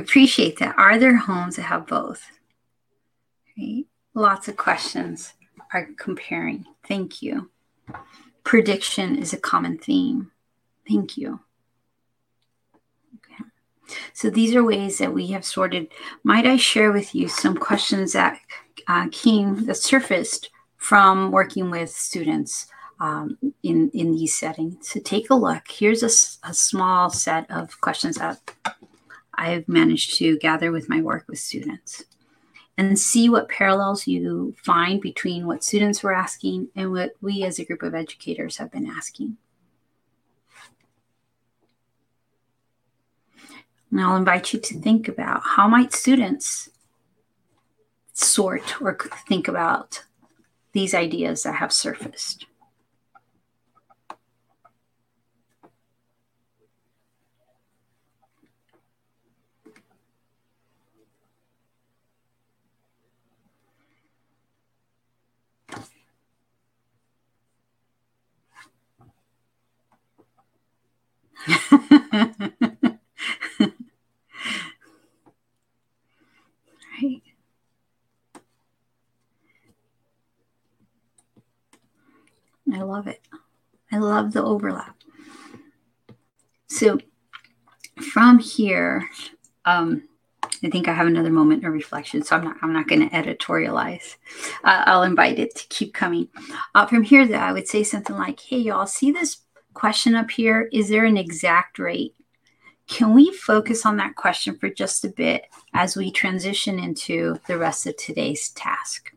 Appreciate 0.00 0.58
that. 0.58 0.76
Are 0.78 0.98
there 0.98 1.16
homes 1.16 1.56
that 1.56 1.62
have 1.62 1.86
both? 1.86 2.22
Right? 3.56 3.84
Lots 4.14 4.48
of 4.48 4.56
questions 4.56 5.34
are 5.72 5.88
comparing. 5.98 6.64
Thank 6.86 7.22
you. 7.22 7.50
Prediction 8.44 9.16
is 9.16 9.32
a 9.32 9.38
common 9.38 9.78
theme. 9.78 10.30
Thank 10.88 11.16
you. 11.16 11.40
Okay. 13.16 13.44
So 14.12 14.30
these 14.30 14.54
are 14.54 14.62
ways 14.62 14.98
that 14.98 15.12
we 15.12 15.28
have 15.28 15.44
sorted. 15.44 15.88
Might 16.22 16.46
I 16.46 16.56
share 16.56 16.92
with 16.92 17.14
you 17.14 17.28
some 17.28 17.56
questions 17.56 18.12
that 18.12 18.38
uh, 18.86 19.08
came 19.10 19.66
that 19.66 19.76
surfaced 19.76 20.50
from 20.76 21.30
working 21.30 21.70
with 21.70 21.90
students 21.90 22.66
um, 23.00 23.38
in 23.62 23.90
in 23.90 24.12
these 24.12 24.38
settings. 24.38 24.88
So 24.88 25.00
take 25.00 25.30
a 25.30 25.34
look. 25.34 25.62
Here's 25.68 26.02
a, 26.02 26.48
a 26.48 26.54
small 26.54 27.10
set 27.10 27.50
of 27.50 27.80
questions 27.80 28.16
that 28.16 28.38
I've 29.36 29.68
managed 29.68 30.16
to 30.18 30.38
gather 30.38 30.72
with 30.72 30.88
my 30.88 31.00
work 31.00 31.24
with 31.28 31.38
students, 31.38 32.04
and 32.76 32.98
see 32.98 33.28
what 33.28 33.48
parallels 33.48 34.06
you 34.06 34.54
find 34.62 35.00
between 35.00 35.46
what 35.46 35.62
students 35.62 36.02
were 36.02 36.14
asking 36.14 36.68
and 36.74 36.90
what 36.90 37.14
we 37.20 37.44
as 37.44 37.58
a 37.58 37.64
group 37.64 37.82
of 37.82 37.94
educators 37.94 38.56
have 38.56 38.72
been 38.72 38.86
asking. 38.86 39.36
And 43.90 44.00
I'll 44.00 44.16
invite 44.16 44.52
you 44.52 44.58
to 44.58 44.80
think 44.80 45.06
about 45.06 45.42
how 45.44 45.68
might 45.68 45.92
students 45.92 46.68
sort 48.12 48.82
or 48.82 48.98
think 49.28 49.46
about 49.46 50.02
these 50.72 50.94
ideas 50.94 51.44
that 51.44 51.54
have 51.54 51.72
surfaced. 51.72 52.46
Right. 71.48 73.00
I 82.72 82.82
love 82.82 83.06
it. 83.06 83.20
I 83.92 83.98
love 83.98 84.32
the 84.32 84.42
overlap. 84.42 84.96
So 86.66 86.98
from 88.12 88.38
here, 88.38 89.08
um, 89.64 90.08
I 90.62 90.70
think 90.70 90.88
I 90.88 90.94
have 90.94 91.06
another 91.06 91.30
moment 91.30 91.64
of 91.64 91.72
reflection, 91.72 92.22
so 92.22 92.36
I'm 92.36 92.44
not 92.44 92.56
I'm 92.62 92.72
not 92.72 92.88
going 92.88 93.08
to 93.08 93.14
editorialize. 93.14 94.16
Uh, 94.64 94.84
I'll 94.86 95.02
invite 95.02 95.38
it 95.38 95.54
to 95.56 95.66
keep 95.68 95.94
coming. 95.94 96.28
Uh, 96.74 96.86
from 96.86 97.02
here, 97.02 97.26
though, 97.26 97.34
I 97.34 97.52
would 97.52 97.68
say 97.68 97.82
something 97.82 98.16
like, 98.16 98.40
"Hey, 98.40 98.58
y'all, 98.58 98.86
see 98.86 99.12
this 99.12 99.42
question 99.74 100.14
up 100.14 100.30
here 100.30 100.68
is 100.72 100.88
there 100.88 101.04
an 101.04 101.16
exact 101.16 101.78
rate? 101.78 102.14
Can 102.86 103.14
we 103.14 103.32
focus 103.32 103.86
on 103.86 103.96
that 103.96 104.16
question 104.16 104.56
for 104.56 104.68
just 104.68 105.04
a 105.04 105.08
bit 105.08 105.46
as 105.72 105.96
we 105.96 106.10
transition 106.10 106.78
into 106.78 107.38
the 107.46 107.58
rest 107.58 107.86
of 107.86 107.96
today's 107.96 108.50
task? 108.50 109.12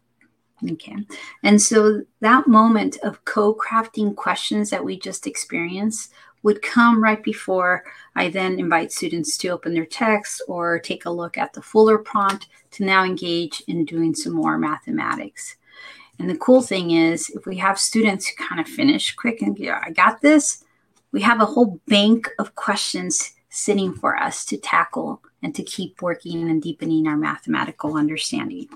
Okay. 0.72 0.96
And 1.44 1.62
so 1.62 2.02
that 2.22 2.48
moment 2.48 2.98
of 3.04 3.24
co 3.26 3.54
crafting 3.54 4.16
questions 4.16 4.70
that 4.72 4.84
we 4.84 4.98
just 4.98 5.28
experienced 5.28 6.12
would 6.44 6.62
come 6.62 7.04
right 7.04 7.22
before 7.22 7.84
I 8.16 8.30
then 8.30 8.60
invite 8.60 8.92
students 8.92 9.38
to 9.38 9.50
open 9.50 9.74
their 9.74 9.86
text 9.86 10.42
or 10.48 10.80
take 10.80 11.06
a 11.06 11.12
look 11.12 11.38
at 11.38 11.54
the 11.54 11.62
fuller 11.62 11.98
prompt 11.98 12.48
to 12.72 12.86
now 12.86 13.04
engage 13.04 13.62
in 13.68 13.86
doing 13.86 14.16
some 14.16 14.34
more 14.34 14.58
mathematics. 14.58 15.58
And 16.20 16.30
the 16.30 16.38
cool 16.38 16.62
thing 16.62 16.92
is, 16.92 17.30
if 17.30 17.46
we 17.46 17.58
have 17.58 17.80
students 17.80 18.28
who 18.28 18.44
kind 18.44 18.60
of 18.60 18.68
finish 18.68 19.16
quick 19.16 19.42
and 19.42 19.58
yeah, 19.58 19.82
I 19.86 19.92
got 19.92 20.22
this, 20.22 20.64
we 21.12 21.22
have 21.22 21.42
a 21.42 21.46
whole 21.46 21.80
bank 21.88 22.30
of 22.40 22.56
questions 22.56 23.34
sitting 23.50 23.94
for 23.94 24.16
us 24.16 24.46
to 24.46 24.58
tackle 24.58 25.22
and 25.42 25.54
to 25.56 25.64
keep 25.64 26.02
working 26.02 26.50
and 26.50 26.62
deepening 26.62 27.08
our 27.08 27.18
mathematical 27.18 27.96
understanding. 27.96 28.68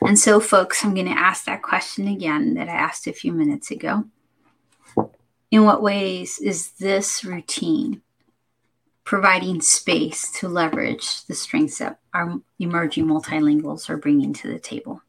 And 0.00 0.18
so, 0.18 0.40
folks, 0.40 0.84
I'm 0.84 0.94
going 0.94 1.06
to 1.06 1.12
ask 1.18 1.44
that 1.44 1.62
question 1.62 2.08
again 2.08 2.54
that 2.54 2.68
I 2.68 2.72
asked 2.72 3.06
a 3.06 3.12
few 3.12 3.32
minutes 3.32 3.70
ago. 3.70 4.04
In 5.50 5.64
what 5.64 5.82
ways 5.82 6.38
is 6.38 6.72
this 6.72 7.24
routine 7.24 8.02
providing 9.04 9.62
space 9.62 10.30
to 10.32 10.48
leverage 10.48 11.24
the 11.24 11.34
strengths 11.34 11.78
that 11.78 11.98
our 12.12 12.38
emerging 12.58 13.06
multilinguals 13.06 13.88
are 13.88 13.96
bringing 13.96 14.34
to 14.34 14.48
the 14.48 14.58
table? 14.58 15.02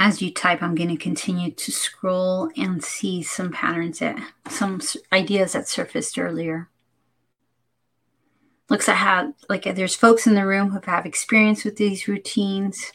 As 0.00 0.22
you 0.22 0.32
type, 0.32 0.62
I'm 0.62 0.74
going 0.74 0.88
to 0.88 0.96
continue 0.96 1.50
to 1.50 1.70
scroll 1.70 2.50
and 2.56 2.82
see 2.82 3.22
some 3.22 3.52
patterns 3.52 3.98
that 3.98 4.18
some 4.48 4.80
ideas 5.12 5.52
that 5.52 5.68
surfaced 5.68 6.18
earlier. 6.18 6.70
Looks 8.70 8.88
like 8.88 8.96
have 8.96 9.34
like 9.50 9.64
there's 9.64 9.94
folks 9.94 10.26
in 10.26 10.34
the 10.34 10.46
room 10.46 10.70
who 10.70 10.80
have 10.90 11.04
experience 11.04 11.64
with 11.64 11.76
these 11.76 12.08
routines. 12.08 12.92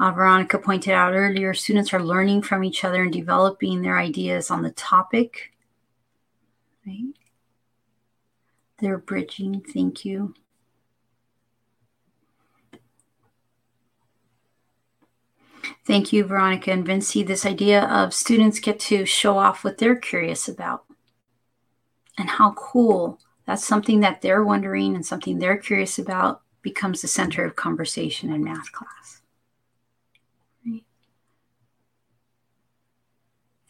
Uh, 0.00 0.10
Veronica 0.10 0.58
pointed 0.58 0.94
out 0.94 1.14
earlier, 1.14 1.54
students 1.54 1.92
are 1.94 2.02
learning 2.02 2.42
from 2.42 2.64
each 2.64 2.82
other 2.82 3.04
and 3.04 3.12
developing 3.12 3.82
their 3.82 3.96
ideas 3.96 4.50
on 4.50 4.62
the 4.62 4.72
topic. 4.72 5.52
Right? 6.84 7.14
They're 8.80 8.98
bridging. 8.98 9.60
Thank 9.60 10.04
you. 10.04 10.34
Thank 15.86 16.12
you, 16.12 16.24
Veronica 16.24 16.72
and 16.72 16.84
Vinci. 16.84 17.22
This 17.22 17.46
idea 17.46 17.84
of 17.84 18.12
students 18.12 18.58
get 18.58 18.80
to 18.80 19.06
show 19.06 19.38
off 19.38 19.62
what 19.62 19.78
they're 19.78 19.94
curious 19.94 20.48
about 20.48 20.84
and 22.18 22.28
how 22.28 22.54
cool 22.54 23.20
that's 23.46 23.64
something 23.64 24.00
that 24.00 24.20
they're 24.20 24.42
wondering 24.42 24.96
and 24.96 25.06
something 25.06 25.38
they're 25.38 25.56
curious 25.56 25.96
about 25.96 26.42
becomes 26.60 27.02
the 27.02 27.08
center 27.08 27.44
of 27.44 27.54
conversation 27.54 28.32
in 28.32 28.42
math 28.42 28.72
class. 28.72 29.22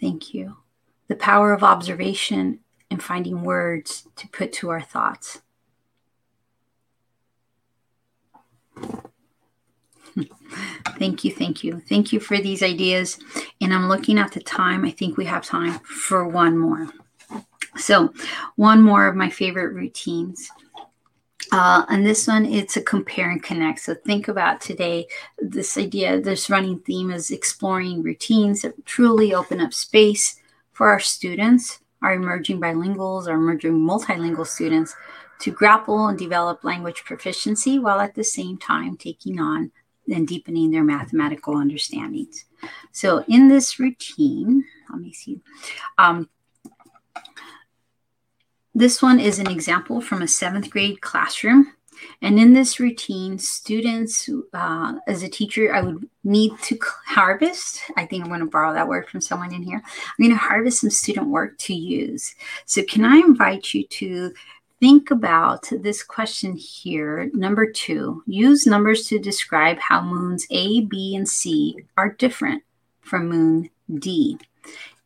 Thank 0.01 0.33
you. 0.33 0.57
The 1.09 1.17
power 1.17 1.53
of 1.53 1.63
observation 1.63 2.61
and 2.91 3.03
finding 3.03 3.43
words 3.43 4.09
to 4.17 4.29
put 4.29 4.55
to 4.55 4.71
our 4.71 4.81
thoughts. 4.81 5.43
Thank 10.99 11.25
you, 11.25 11.33
thank 11.33 11.65
you. 11.65 11.81
Thank 11.89 12.13
you 12.13 12.21
for 12.21 12.39
these 12.39 12.63
ideas. 12.63 13.19
And 13.61 13.73
I'm 13.75 13.89
looking 13.89 14.19
at 14.19 14.33
the 14.33 14.41
time. 14.41 14.85
I 14.85 14.91
think 14.91 15.17
we 15.17 15.25
have 15.27 15.45
time 15.45 15.79
for 15.81 16.27
one 16.27 16.59
more. 16.59 16.89
So, 17.77 18.13
one 18.57 18.83
more 18.83 19.07
of 19.07 19.17
my 19.17 19.29
favorite 19.31 19.75
routines 19.75 20.51
Uh, 21.53 21.85
and 21.89 22.05
this 22.05 22.27
one, 22.27 22.45
it's 22.45 22.77
a 22.77 22.83
compare 22.83 23.31
and 23.31 23.43
connect. 23.43 23.81
So 23.81 23.95
think 23.95 24.27
about 24.29 24.61
today 24.61 25.07
this 25.39 25.79
idea, 25.79 26.21
this 26.21 26.51
running 26.51 26.81
theme 26.81 27.11
is 27.11 27.31
exploring 27.31 28.03
routines 28.03 28.63
that 28.63 28.85
truly 28.85 29.33
open 29.33 29.61
up 29.61 29.73
space 29.73 30.41
for 30.73 30.89
our 30.89 30.99
students, 31.01 31.79
our 32.03 32.15
emerging 32.15 32.61
bilinguals, 32.61 33.29
our 33.29 33.35
emerging 33.35 33.73
multilingual 33.75 34.47
students 34.47 34.97
to 35.41 35.51
grapple 35.53 36.09
and 36.09 36.19
develop 36.19 36.65
language 36.65 37.05
proficiency 37.05 37.79
while 37.79 38.01
at 38.01 38.15
the 38.15 38.25
same 38.25 38.57
time 38.59 38.97
taking 38.97 39.39
on 39.39 39.71
and 40.13 40.27
deepening 40.27 40.71
their 40.71 40.85
mathematical 40.85 41.57
understandings. 41.57 42.45
So 42.93 43.25
in 43.29 43.49
this 43.49 43.79
routine, 43.79 44.65
let 44.91 45.01
me 45.01 45.13
see. 45.13 45.41
Um, 45.99 46.29
this 48.75 49.01
one 49.01 49.21
is 49.21 49.39
an 49.39 49.51
example 49.51 50.01
from 50.01 50.23
a 50.23 50.29
seventh 50.29 50.71
grade 50.71 51.01
classroom. 51.01 51.73
And 52.21 52.39
in 52.39 52.53
this 52.53 52.79
routine, 52.79 53.39
students, 53.39 54.29
uh, 54.53 54.95
as 55.07 55.23
a 55.23 55.29
teacher, 55.29 55.75
I 55.75 55.81
would 55.81 56.09
need 56.25 56.53
to 56.65 56.79
harvest. 57.07 57.81
I 57.97 58.05
think 58.05 58.23
I'm 58.23 58.29
going 58.29 58.41
to 58.41 58.47
borrow 58.47 58.75
that 58.75 58.89
word 58.89 59.09
from 59.09 59.21
someone 59.21 59.55
in 59.55 59.63
here. 59.63 59.83
I'm 59.85 60.23
going 60.23 60.31
to 60.31 60.37
harvest 60.37 60.81
some 60.81 60.91
student 60.91 61.29
work 61.29 61.57
to 61.59 61.75
use. 61.75 62.35
So, 62.67 62.83
can 62.83 63.05
I 63.05 63.17
invite 63.17 63.73
you 63.73 63.87
to 63.87 64.35
think 64.81 65.11
about 65.11 65.69
this 65.71 66.03
question 66.03 66.57
here. 66.57 67.31
Number 67.33 67.71
two, 67.71 68.23
use 68.27 68.67
numbers 68.67 69.05
to 69.09 69.19
describe 69.19 69.79
how 69.79 70.03
moons 70.03 70.47
A, 70.51 70.83
B, 70.83 71.15
and 71.17 71.29
C 71.29 71.77
are 71.97 72.13
different 72.13 72.63
from 73.01 73.29
moon 73.29 73.71
D. 73.99 74.39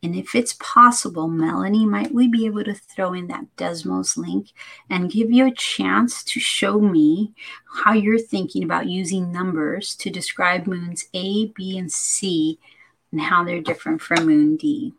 And 0.02 0.16
if 0.16 0.34
it's 0.34 0.56
possible, 0.58 1.28
Melanie, 1.28 1.84
might 1.84 2.14
we 2.14 2.26
be 2.26 2.46
able 2.46 2.64
to 2.64 2.74
throw 2.74 3.12
in 3.12 3.26
that 3.26 3.44
Desmos 3.56 4.16
link 4.16 4.48
and 4.88 5.10
give 5.10 5.30
you 5.30 5.46
a 5.46 5.52
chance 5.52 6.24
to 6.24 6.40
show 6.40 6.80
me 6.80 7.34
how 7.84 7.92
you're 7.92 8.18
thinking 8.18 8.64
about 8.64 8.86
using 8.86 9.30
numbers 9.30 9.94
to 9.96 10.08
describe 10.08 10.66
moons 10.66 11.04
A, 11.12 11.48
B, 11.48 11.76
and 11.76 11.92
C 11.92 12.58
and 13.12 13.20
how 13.20 13.44
they're 13.44 13.60
different 13.60 14.00
from 14.00 14.24
moon 14.26 14.56
D? 14.56 14.94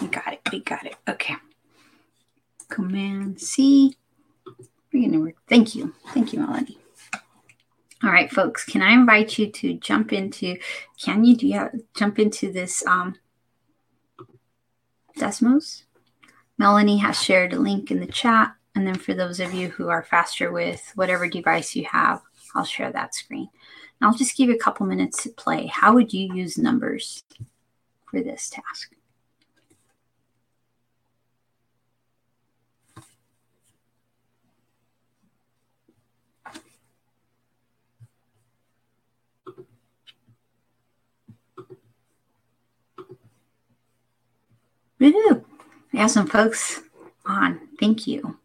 We 0.00 0.06
got 0.06 0.29
it. 0.46 0.52
We 0.52 0.60
got 0.60 0.86
it. 0.86 0.96
Okay. 1.08 1.36
Command 2.68 3.40
C. 3.40 3.96
We're 4.92 5.00
going 5.00 5.12
to 5.12 5.18
work. 5.18 5.36
Thank 5.48 5.74
you. 5.74 5.94
Thank 6.12 6.32
you, 6.32 6.40
Melanie. 6.40 6.78
All 8.02 8.10
right, 8.10 8.30
folks. 8.30 8.64
Can 8.64 8.80
I 8.80 8.92
invite 8.92 9.38
you 9.38 9.50
to 9.50 9.74
jump 9.74 10.12
into? 10.12 10.56
Can 11.02 11.24
you 11.24 11.36
do 11.36 11.46
you 11.46 11.54
have, 11.54 11.72
jump 11.94 12.18
into 12.18 12.50
this 12.50 12.84
um, 12.86 13.16
Desmos? 15.18 15.82
Melanie 16.56 16.98
has 16.98 17.22
shared 17.22 17.52
a 17.52 17.58
link 17.58 17.90
in 17.90 18.00
the 18.00 18.06
chat, 18.06 18.54
and 18.74 18.86
then 18.86 18.94
for 18.94 19.14
those 19.14 19.38
of 19.38 19.52
you 19.52 19.68
who 19.68 19.88
are 19.88 20.02
faster 20.02 20.50
with 20.50 20.92
whatever 20.94 21.28
device 21.28 21.76
you 21.76 21.86
have, 21.90 22.22
I'll 22.54 22.64
share 22.64 22.90
that 22.92 23.14
screen. 23.14 23.48
And 24.00 24.08
I'll 24.08 24.16
just 24.16 24.36
give 24.36 24.48
you 24.48 24.54
a 24.54 24.58
couple 24.58 24.86
minutes 24.86 25.22
to 25.22 25.30
play. 25.30 25.66
How 25.66 25.92
would 25.92 26.12
you 26.12 26.34
use 26.34 26.56
numbers 26.56 27.22
for 28.10 28.22
this 28.22 28.48
task? 28.48 28.94
Woohoo! 45.00 45.44
We 45.92 45.98
have 45.98 46.10
some 46.10 46.26
folks 46.26 46.82
on. 47.24 47.68
Thank 47.80 48.06
you. 48.06 48.36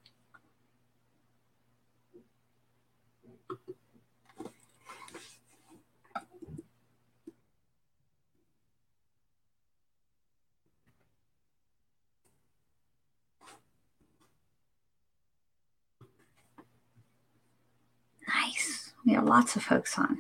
Nice. 18.28 18.94
We 19.06 19.14
have 19.14 19.26
lots 19.26 19.56
of 19.58 19.64
folks 19.64 19.98
on. 20.00 20.20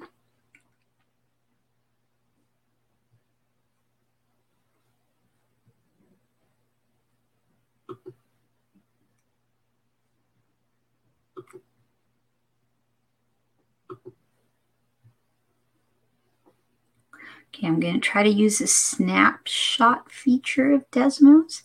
Okay, 17.55 17.67
I'm 17.67 17.74
going 17.85 18.01
to 18.01 18.09
try 18.09 18.23
to 18.23 18.29
use 18.29 18.57
the 18.57 18.67
snapshot 18.67 20.11
feature 20.11 20.71
of 20.71 20.89
Desmos 20.89 21.61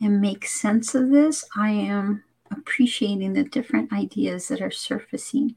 and 0.00 0.20
make 0.20 0.46
sense 0.46 0.94
of 0.94 1.10
this. 1.10 1.44
I 1.56 1.70
am 1.70 2.22
appreciating 2.50 3.32
the 3.32 3.42
different 3.42 3.92
ideas 3.92 4.46
that 4.48 4.62
are 4.62 4.70
surfacing. 4.70 5.56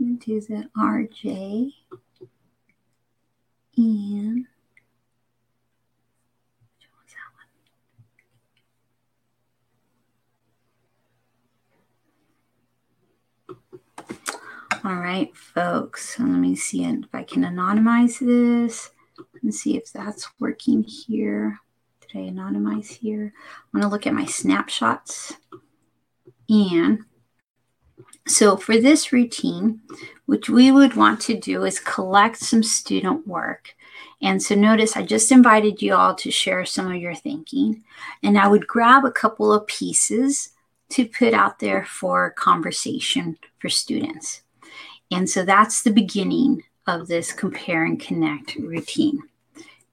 I'm 0.00 0.06
going 0.06 0.18
to 0.18 0.26
do 0.26 0.40
the 0.40 0.68
RJ 0.76 1.72
and 3.76 4.46
All 14.86 14.96
right, 14.96 15.34
folks. 15.34 16.16
So 16.16 16.24
let 16.24 16.38
me 16.38 16.54
see 16.54 16.84
if 16.84 17.06
I 17.14 17.22
can 17.22 17.42
anonymize 17.42 18.18
this 18.18 18.90
and 19.44 19.54
see 19.54 19.76
if 19.76 19.92
that's 19.92 20.28
working 20.40 20.82
here. 20.82 21.60
Did 22.00 22.18
I 22.18 22.30
anonymize 22.30 22.88
here? 22.88 23.32
I'm 23.72 23.80
going 23.80 23.88
to 23.88 23.88
look 23.88 24.06
at 24.06 24.14
my 24.14 24.24
snapshots. 24.24 25.34
And 26.48 27.04
so 28.26 28.56
for 28.56 28.76
this 28.78 29.12
routine, 29.12 29.80
which 30.26 30.48
we 30.48 30.72
would 30.72 30.96
want 30.96 31.20
to 31.22 31.38
do 31.38 31.64
is 31.64 31.78
collect 31.78 32.38
some 32.38 32.62
student 32.62 33.26
work. 33.26 33.74
And 34.22 34.42
so 34.42 34.54
notice 34.54 34.96
I 34.96 35.02
just 35.02 35.30
invited 35.30 35.82
you 35.82 35.94
all 35.94 36.14
to 36.16 36.30
share 36.30 36.64
some 36.64 36.90
of 36.90 37.00
your 37.00 37.14
thinking. 37.14 37.84
And 38.22 38.38
I 38.38 38.48
would 38.48 38.66
grab 38.66 39.04
a 39.04 39.12
couple 39.12 39.52
of 39.52 39.66
pieces 39.66 40.50
to 40.90 41.06
put 41.06 41.34
out 41.34 41.58
there 41.58 41.84
for 41.84 42.30
conversation 42.30 43.36
for 43.58 43.68
students. 43.68 44.42
And 45.10 45.28
so 45.28 45.44
that's 45.44 45.82
the 45.82 45.92
beginning 45.92 46.62
of 46.86 47.08
this 47.08 47.32
compare 47.32 47.84
and 47.84 48.00
connect 48.00 48.56
routine. 48.56 49.22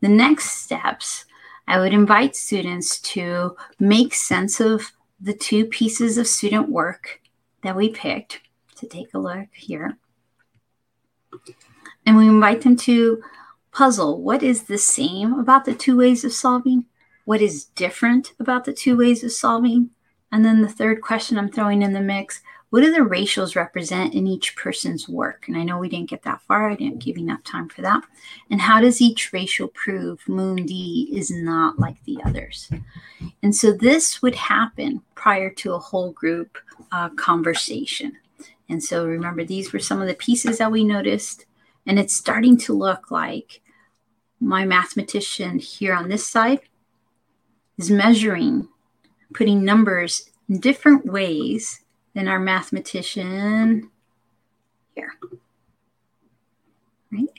The 0.01 0.09
next 0.09 0.63
steps, 0.63 1.25
I 1.67 1.79
would 1.79 1.93
invite 1.93 2.35
students 2.35 2.99
to 3.01 3.55
make 3.79 4.13
sense 4.13 4.59
of 4.59 4.91
the 5.19 5.33
two 5.33 5.65
pieces 5.65 6.17
of 6.17 6.27
student 6.27 6.69
work 6.69 7.21
that 7.63 7.75
we 7.75 7.89
picked. 7.89 8.41
To 8.77 8.87
take 8.87 9.13
a 9.13 9.19
look 9.19 9.49
here. 9.53 9.99
And 12.03 12.17
we 12.17 12.27
invite 12.27 12.61
them 12.61 12.75
to 12.77 13.21
puzzle 13.71 14.21
what 14.23 14.41
is 14.41 14.63
the 14.63 14.79
same 14.79 15.33
about 15.33 15.65
the 15.65 15.75
two 15.75 15.95
ways 15.95 16.23
of 16.23 16.33
solving? 16.33 16.85
What 17.25 17.41
is 17.41 17.65
different 17.65 18.33
about 18.39 18.65
the 18.65 18.73
two 18.73 18.97
ways 18.97 19.23
of 19.23 19.31
solving? 19.31 19.91
And 20.31 20.43
then 20.43 20.63
the 20.63 20.67
third 20.67 21.01
question 21.01 21.37
I'm 21.37 21.51
throwing 21.51 21.83
in 21.83 21.93
the 21.93 22.01
mix 22.01 22.41
what 22.71 22.81
do 22.81 22.91
the 22.91 23.03
ratios 23.03 23.57
represent 23.57 24.13
in 24.13 24.25
each 24.25 24.55
person's 24.55 25.07
work? 25.07 25.43
And 25.47 25.57
I 25.57 25.63
know 25.63 25.77
we 25.77 25.89
didn't 25.89 26.09
get 26.09 26.23
that 26.23 26.41
far. 26.43 26.69
I 26.69 26.75
didn't 26.75 27.03
give 27.03 27.17
enough 27.17 27.43
time 27.43 27.67
for 27.67 27.81
that. 27.81 28.01
And 28.49 28.61
how 28.61 28.79
does 28.79 29.01
each 29.01 29.33
ratio 29.33 29.67
prove 29.67 30.27
Moon 30.27 30.65
D 30.65 31.09
is 31.11 31.29
not 31.29 31.79
like 31.79 32.01
the 32.05 32.19
others? 32.25 32.71
And 33.43 33.53
so 33.53 33.73
this 33.73 34.21
would 34.21 34.35
happen 34.35 35.01
prior 35.15 35.49
to 35.49 35.73
a 35.73 35.79
whole 35.79 36.11
group 36.13 36.57
uh, 36.93 37.09
conversation. 37.09 38.17
And 38.69 38.81
so 38.81 39.05
remember, 39.05 39.43
these 39.43 39.73
were 39.73 39.79
some 39.79 40.01
of 40.01 40.07
the 40.07 40.15
pieces 40.15 40.57
that 40.59 40.71
we 40.71 40.85
noticed. 40.85 41.45
And 41.85 41.99
it's 41.99 42.15
starting 42.15 42.55
to 42.59 42.73
look 42.73 43.11
like 43.11 43.59
my 44.39 44.63
mathematician 44.63 45.59
here 45.59 45.93
on 45.93 46.07
this 46.07 46.25
side 46.25 46.61
is 47.77 47.91
measuring, 47.91 48.69
putting 49.33 49.65
numbers 49.65 50.29
in 50.47 50.61
different 50.61 51.05
ways 51.05 51.81
than 52.13 52.27
our 52.27 52.39
mathematician 52.39 53.89
here. 54.95 55.13
Right? 57.11 57.29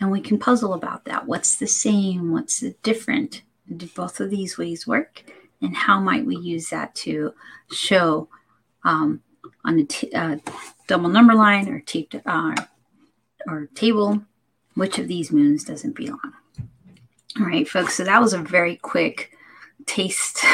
And 0.00 0.10
we 0.10 0.20
can 0.20 0.38
puzzle 0.38 0.74
about 0.74 1.04
that. 1.04 1.26
What's 1.26 1.56
the 1.56 1.66
same? 1.66 2.32
What's 2.32 2.60
the 2.60 2.74
different? 2.82 3.42
Do 3.74 3.86
both 3.86 4.20
of 4.20 4.30
these 4.30 4.58
ways 4.58 4.86
work? 4.86 5.24
and 5.64 5.76
how 5.76 5.98
might 5.98 6.26
we 6.26 6.36
use 6.36 6.68
that 6.68 6.94
to 6.94 7.32
show 7.72 8.28
um, 8.84 9.22
on 9.64 9.78
a 9.80 9.84
t- 9.84 10.12
uh, 10.12 10.36
double 10.86 11.08
number 11.08 11.34
line 11.34 11.68
or, 11.68 11.80
taped, 11.80 12.16
uh, 12.26 12.54
or 13.48 13.68
table 13.74 14.22
which 14.74 14.98
of 14.98 15.08
these 15.08 15.32
moons 15.32 15.64
doesn't 15.64 15.94
belong. 15.94 16.32
All 17.38 17.46
right, 17.46 17.68
folks, 17.68 17.94
so 17.94 18.04
that 18.04 18.20
was 18.20 18.32
a 18.32 18.38
very 18.38 18.76
quick 18.76 19.32
taste, 19.86 20.44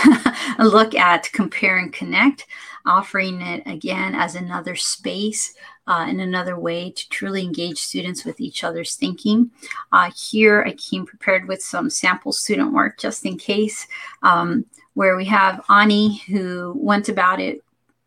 a 0.59 0.65
look 0.65 0.95
at 0.95 1.31
compare 1.33 1.79
and 1.79 1.93
connect, 1.93 2.47
offering 2.87 3.41
it 3.41 3.63
again 3.67 4.15
as 4.15 4.35
another 4.35 4.77
space 4.77 5.55
uh, 5.87 6.05
and 6.09 6.21
another 6.21 6.59
way 6.59 6.91
to 6.91 7.09
truly 7.09 7.43
engage 7.43 7.79
students 7.79 8.25
with 8.25 8.41
each 8.41 8.63
other's 8.65 8.97
thinking. 8.97 9.51
Uh, 9.93 10.11
here 10.17 10.63
I 10.67 10.73
came 10.73 11.07
prepared 11.07 11.49
with 11.49 11.63
some 11.63 11.91
sample 11.91 12.33
student 12.33 12.73
work 12.73 12.99
just 12.99 13.27
in 13.27 13.39
case, 13.39 13.87
um, 14.23 14.67
where 14.95 15.17
we 15.17 15.25
have 15.27 15.65
Ani 15.69 16.19
who 16.29 16.75
went 16.77 17.09
about 17.09 17.41
it 17.41 17.63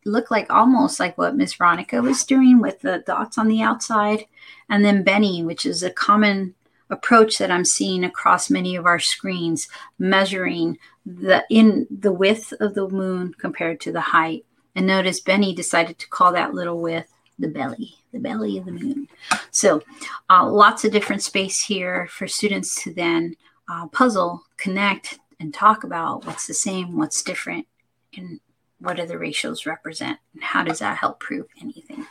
looked 0.05 0.31
like 0.31 0.51
almost 0.51 0.99
like 0.99 1.17
what 1.17 1.35
Miss 1.35 1.53
Veronica 1.53 2.01
was 2.01 2.23
doing 2.23 2.59
with 2.59 2.79
the 2.81 3.03
dots 3.05 3.37
on 3.37 3.47
the 3.47 3.61
outside. 3.61 4.25
And 4.69 4.83
then 4.83 5.03
Benny, 5.03 5.43
which 5.43 5.65
is 5.65 5.83
a 5.83 5.89
common 5.89 6.55
approach 6.89 7.37
that 7.37 7.51
I'm 7.51 7.65
seeing 7.65 8.03
across 8.03 8.49
many 8.49 8.75
of 8.75 8.85
our 8.85 8.99
screens, 8.99 9.67
measuring 9.99 10.77
the 11.05 11.43
in 11.49 11.87
the 11.89 12.11
width 12.11 12.53
of 12.59 12.75
the 12.75 12.87
moon 12.87 13.33
compared 13.37 13.79
to 13.81 13.91
the 13.91 14.01
height. 14.01 14.45
And 14.75 14.87
notice 14.87 15.19
Benny 15.19 15.53
decided 15.53 15.99
to 15.99 16.09
call 16.09 16.31
that 16.33 16.53
little 16.53 16.79
width 16.81 17.13
the 17.39 17.47
belly, 17.47 17.95
the 18.11 18.19
belly 18.19 18.57
of 18.57 18.65
the 18.65 18.71
moon. 18.71 19.07
So 19.51 19.81
uh, 20.29 20.47
lots 20.49 20.85
of 20.85 20.91
different 20.91 21.23
space 21.23 21.61
here 21.61 22.07
for 22.07 22.27
students 22.27 22.81
to 22.83 22.93
then 22.93 23.35
uh, 23.69 23.87
puzzle, 23.87 24.43
connect, 24.57 25.19
and 25.39 25.53
talk 25.53 25.83
about 25.83 26.25
what's 26.25 26.47
the 26.47 26.53
same, 26.53 26.97
what's 26.97 27.23
different, 27.23 27.67
and 28.15 28.39
what 28.79 28.97
do 28.97 29.05
the 29.05 29.17
ratios 29.17 29.65
represent, 29.65 30.19
and 30.33 30.43
how 30.43 30.63
does 30.63 30.79
that 30.79 30.97
help 30.97 31.19
prove 31.19 31.47
anything. 31.61 32.05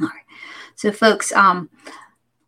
All 0.00 0.08
right. 0.08 0.24
So, 0.74 0.92
folks, 0.92 1.32
um, 1.32 1.70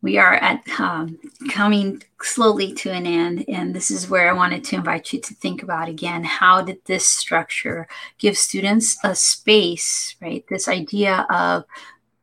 we 0.01 0.17
are 0.17 0.35
at 0.35 0.63
um, 0.79 1.19
coming 1.51 2.03
slowly 2.23 2.73
to 2.73 2.91
an 2.91 3.07
end 3.07 3.45
and 3.49 3.75
this 3.75 3.91
is 3.91 4.09
where 4.09 4.31
i 4.31 4.33
wanted 4.33 4.65
to 4.65 4.77
invite 4.77 5.13
you 5.13 5.21
to 5.21 5.35
think 5.35 5.63
about 5.63 5.89
again 5.89 6.25
how 6.25 6.63
did 6.63 6.79
this 6.85 7.07
structure 7.07 7.87
give 8.19 8.37
students 8.37 8.99
a 9.05 9.15
space 9.15 10.17
right? 10.21 10.45
This 10.49 10.69
idea 10.69 11.27
of 11.31 11.65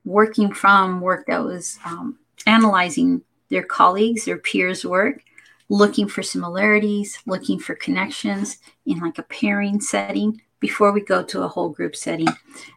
working 0.04 0.54
from 0.54 1.02
work 1.02 1.26
that 1.28 1.44
was 1.44 1.80
um, 1.86 2.20
analyzing 2.46 3.22
their 3.50 3.64
colleagues 3.64 4.26
their 4.26 4.38
peers 4.38 4.86
work 4.86 5.22
looking 5.70 6.08
for 6.08 6.22
similarities 6.22 7.20
looking 7.26 7.60
for 7.60 7.76
connections 7.76 8.60
in 8.86 9.00
like 9.00 9.18
a 9.18 9.24
pairing 9.24 9.80
setting 9.80 10.42
before 10.60 10.92
we 10.92 11.02
go 11.02 11.22
to 11.22 11.44
a 11.44 11.48
whole 11.48 11.70
group 11.70 11.96
setting. 11.96 12.28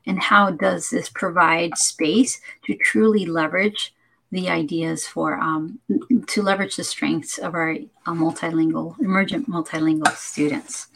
And 0.05 0.19
how 0.19 0.51
does 0.51 0.91
this 0.91 1.09
provide 1.09 1.79
space 1.79 2.39
to 2.67 2.75
truly 2.77 3.25
leverage 3.25 3.95
the 4.31 4.49
ideas 4.49 5.07
for 5.07 5.39
um, 5.39 5.79
to 6.27 6.43
leverage 6.43 6.77
the 6.77 6.85
strengths 6.85 7.39
of 7.39 7.55
our 7.55 7.73
uh, 8.07 8.13
multilingual, 8.13 8.99
emergent 9.01 9.49
multilingual 9.49 10.15
students. 10.17 10.89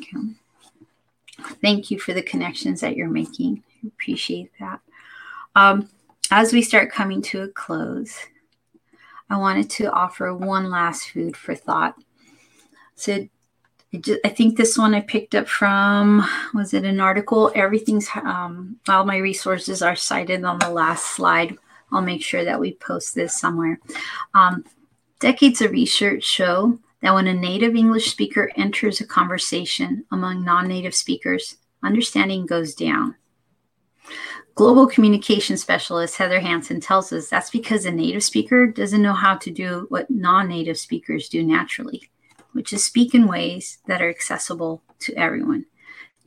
Okay. 0.00 0.34
Thank 1.62 1.90
you 1.90 1.98
for 1.98 2.12
the 2.12 2.22
connections 2.22 2.80
that 2.80 2.96
you're 2.96 3.08
making. 3.08 3.62
I 3.82 3.88
appreciate 3.88 4.50
that. 4.60 4.80
Um, 5.56 5.88
as 6.30 6.52
we 6.52 6.62
start 6.62 6.92
coming 6.92 7.22
to 7.22 7.42
a 7.42 7.48
close, 7.48 8.16
I 9.30 9.38
wanted 9.38 9.70
to 9.70 9.90
offer 9.90 10.34
one 10.34 10.70
last 10.70 11.10
food 11.10 11.36
for 11.36 11.54
thought. 11.54 11.94
So 12.96 13.26
I 13.92 14.28
think 14.28 14.56
this 14.56 14.78
one 14.78 14.94
I 14.94 15.00
picked 15.00 15.34
up 15.34 15.48
from 15.48 16.24
was 16.54 16.74
it 16.74 16.84
an 16.84 17.00
article? 17.00 17.50
Everything's 17.54 18.08
um, 18.14 18.78
all 18.88 19.04
my 19.04 19.16
resources 19.16 19.82
are 19.82 19.96
cited 19.96 20.44
on 20.44 20.58
the 20.58 20.70
last 20.70 21.06
slide 21.16 21.56
I'll 21.92 22.02
make 22.02 22.22
sure 22.22 22.44
that 22.44 22.60
we 22.60 22.74
post 22.74 23.14
this 23.14 23.38
somewhere. 23.38 23.80
Um, 24.34 24.64
decades 25.18 25.60
of 25.60 25.72
research 25.72 26.24
show 26.24 26.78
that 27.02 27.14
when 27.14 27.26
a 27.26 27.34
native 27.34 27.74
English 27.74 28.10
speaker 28.10 28.50
enters 28.56 29.00
a 29.00 29.06
conversation 29.06 30.04
among 30.10 30.44
non 30.44 30.68
native 30.68 30.94
speakers, 30.94 31.56
understanding 31.82 32.46
goes 32.46 32.74
down. 32.74 33.16
Global 34.54 34.86
communication 34.86 35.56
specialist 35.56 36.16
Heather 36.16 36.40
Hansen 36.40 36.80
tells 36.80 37.12
us 37.12 37.28
that's 37.28 37.50
because 37.50 37.86
a 37.86 37.90
native 37.90 38.22
speaker 38.22 38.66
doesn't 38.66 39.02
know 39.02 39.14
how 39.14 39.36
to 39.36 39.50
do 39.50 39.86
what 39.88 40.10
non 40.10 40.48
native 40.48 40.78
speakers 40.78 41.28
do 41.28 41.42
naturally, 41.42 42.10
which 42.52 42.72
is 42.72 42.84
speak 42.84 43.14
in 43.14 43.26
ways 43.26 43.78
that 43.86 44.02
are 44.02 44.10
accessible 44.10 44.82
to 45.00 45.14
everyone 45.14 45.64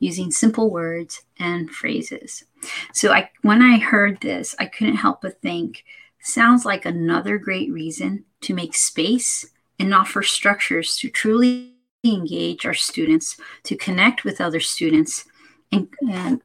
using 0.04 0.30
simple 0.30 0.70
words 0.70 1.22
and 1.38 1.70
phrases. 1.70 2.44
So 2.92 3.12
I 3.12 3.30
when 3.42 3.62
I 3.62 3.78
heard 3.78 4.20
this, 4.20 4.54
I 4.58 4.66
couldn't 4.66 4.96
help 4.96 5.22
but 5.22 5.40
think 5.40 5.84
sounds 6.20 6.64
like 6.64 6.84
another 6.84 7.38
great 7.38 7.70
reason 7.72 8.24
to 8.42 8.54
make 8.54 8.74
space 8.74 9.46
and 9.78 9.94
offer 9.94 10.22
structures 10.22 10.96
to 10.98 11.08
truly 11.08 11.72
engage 12.04 12.66
our 12.66 12.74
students, 12.74 13.38
to 13.62 13.76
connect 13.76 14.24
with 14.24 14.40
other 14.40 14.60
students 14.60 15.24
and, 15.72 15.88
and 16.10 16.42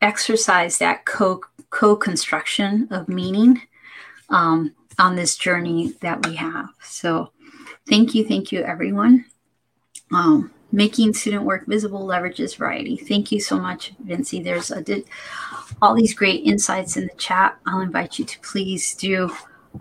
exercise 0.00 0.78
that 0.78 1.04
co 1.04 1.40
co-construction 1.70 2.88
of 2.90 3.08
meaning 3.08 3.60
um, 4.30 4.74
on 4.98 5.16
this 5.16 5.36
journey 5.36 5.92
that 6.00 6.26
we 6.26 6.34
have. 6.36 6.70
So 6.82 7.32
thank 7.88 8.14
you, 8.14 8.26
thank 8.26 8.52
you 8.52 8.62
everyone. 8.62 9.26
Um, 10.10 10.50
making 10.70 11.14
student 11.14 11.44
work 11.44 11.66
visible 11.66 12.06
leverages 12.06 12.56
variety. 12.56 12.96
Thank 12.96 13.32
you 13.32 13.40
so 13.40 13.58
much, 13.58 13.92
Vinci. 14.00 14.42
There's 14.42 14.70
a, 14.70 14.82
did, 14.82 15.04
all 15.80 15.94
these 15.94 16.14
great 16.14 16.44
insights 16.44 16.96
in 16.96 17.06
the 17.06 17.14
chat. 17.14 17.56
I'll 17.66 17.80
invite 17.80 18.18
you 18.18 18.24
to 18.24 18.40
please 18.40 18.94
do 18.94 19.30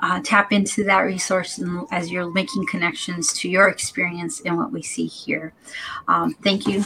uh, 0.01 0.21
tap 0.23 0.51
into 0.51 0.83
that 0.83 0.99
resource 0.99 1.61
as 1.91 2.11
you're 2.11 2.31
making 2.31 2.67
connections 2.67 3.33
to 3.33 3.49
your 3.49 3.67
experience 3.67 4.41
and 4.41 4.57
what 4.57 4.71
we 4.71 4.81
see 4.81 5.05
here. 5.05 5.53
Um, 6.07 6.33
thank 6.43 6.67
you. 6.67 6.83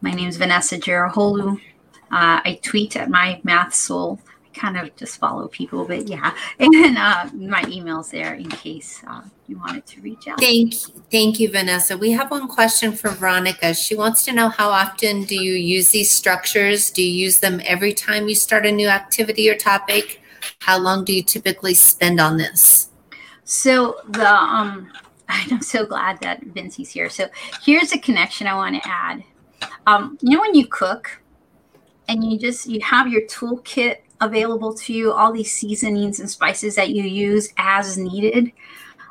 My 0.00 0.12
name 0.12 0.28
is 0.28 0.36
Vanessa 0.36 0.78
Cerrahoglu. 0.78 1.56
Uh, 2.10 2.40
I 2.44 2.60
tweet 2.62 2.96
at 2.96 3.08
my 3.08 3.40
math 3.44 3.74
soul 3.74 4.20
kind 4.54 4.76
of 4.76 4.94
just 4.96 5.18
follow 5.18 5.48
people, 5.48 5.84
but 5.84 6.08
yeah. 6.08 6.34
And 6.58 6.96
uh, 6.96 7.28
my 7.34 7.64
email's 7.68 8.10
there 8.10 8.34
in 8.34 8.48
case 8.48 9.02
uh, 9.06 9.22
you 9.46 9.58
wanted 9.58 9.86
to 9.86 10.00
reach 10.00 10.28
out. 10.28 10.40
Thank 10.40 10.88
you. 10.88 11.02
Thank 11.10 11.40
you, 11.40 11.50
Vanessa. 11.50 11.96
We 11.96 12.12
have 12.12 12.30
one 12.30 12.48
question 12.48 12.92
for 12.92 13.10
Veronica. 13.10 13.74
She 13.74 13.94
wants 13.94 14.24
to 14.24 14.32
know 14.32 14.48
how 14.48 14.70
often 14.70 15.24
do 15.24 15.34
you 15.34 15.54
use 15.54 15.90
these 15.90 16.14
structures? 16.14 16.90
Do 16.90 17.02
you 17.02 17.12
use 17.12 17.38
them 17.38 17.60
every 17.64 17.92
time 17.92 18.28
you 18.28 18.34
start 18.34 18.66
a 18.66 18.72
new 18.72 18.88
activity 18.88 19.48
or 19.50 19.56
topic? 19.56 20.20
How 20.60 20.78
long 20.78 21.04
do 21.04 21.12
you 21.12 21.22
typically 21.22 21.74
spend 21.74 22.20
on 22.20 22.36
this? 22.36 22.88
So 23.44 23.96
the 24.08 24.28
um 24.28 24.90
I'm 25.28 25.62
so 25.62 25.86
glad 25.86 26.20
that 26.20 26.42
Vinci's 26.42 26.90
here. 26.90 27.08
So 27.08 27.28
here's 27.62 27.92
a 27.92 27.98
connection 27.98 28.46
I 28.46 28.54
want 28.54 28.82
to 28.82 28.88
add. 28.88 29.24
Um, 29.86 30.18
you 30.20 30.36
know 30.36 30.40
when 30.40 30.54
you 30.54 30.66
cook 30.66 31.22
and 32.08 32.24
you 32.24 32.38
just 32.38 32.66
you 32.66 32.80
have 32.80 33.08
your 33.08 33.22
toolkit 33.22 33.98
available 34.22 34.72
to 34.72 34.92
you, 34.94 35.12
all 35.12 35.32
these 35.32 35.52
seasonings 35.52 36.20
and 36.20 36.30
spices 36.30 36.76
that 36.76 36.90
you 36.90 37.02
use 37.02 37.52
as 37.58 37.98
needed. 37.98 38.52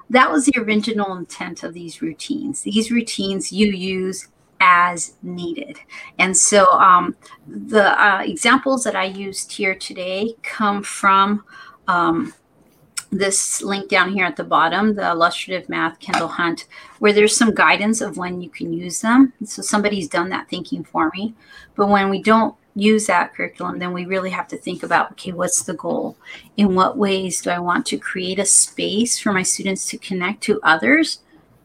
That 0.10 0.32
was 0.32 0.46
the 0.46 0.60
original 0.60 1.16
intent 1.16 1.64
of 1.64 1.74
these 1.74 2.02
routines. 2.02 2.62
These 2.62 2.92
routines 2.92 3.52
you 3.52 3.68
use 3.68 4.28
as 4.60 5.16
needed. 5.22 5.80
And 6.20 6.36
so 6.36 6.66
um, 6.74 7.16
the 7.48 8.02
uh, 8.02 8.22
examples 8.22 8.84
that 8.84 8.96
I 8.96 9.06
used 9.06 9.52
here 9.52 9.76
today 9.76 10.36
come 10.44 10.84
from 10.84 11.44
um, 11.88 12.34
this 13.12 13.62
link 13.62 13.90
down 13.90 14.12
here 14.12 14.26
at 14.26 14.38
the 14.38 14.44
bottom, 14.44 14.96
the 14.96 15.10
illustrative 15.10 15.68
math 15.68 16.00
Kendall 16.00 16.30
Hunt, 16.30 16.68
where 17.00 17.12
there's 17.12 17.36
some 17.36 17.54
guidance 17.54 18.00
of 18.00 18.18
when 18.18 18.42
you 18.42 18.50
can 18.50 18.72
use 18.72 19.02
them. 19.02 19.34
So 19.44 19.62
somebody's 19.62 20.08
done 20.08 20.30
that 20.30 20.48
thinking 20.48 20.84
for 20.84 21.12
me. 21.14 21.34
But 21.76 21.90
when 21.90 22.10
we 22.10 22.22
don't 22.22 22.56
use 22.76 23.08
that 23.08 23.34
curriculum, 23.34 23.80
then 23.80 23.94
we 23.94 24.06
really 24.06 24.30
have 24.30 24.48
to 24.50 24.58
think 24.58 24.84
about 24.84 25.12
okay, 25.12 25.32
what's 25.32 25.64
the 25.64 25.74
goal? 25.74 26.18
In 26.58 26.76
what 26.76 26.98
ways 26.98 27.42
do 27.42 27.50
I 27.50 27.60
want 27.60 27.86
to 27.88 27.98
create 27.98 28.40
a 28.40 28.46
space 28.46 29.20
for 29.20 29.34
my 29.34 29.44
students 29.44 29.86
to 29.88 29.98
connect 29.98 30.42
to 30.44 30.60
others 30.64 31.20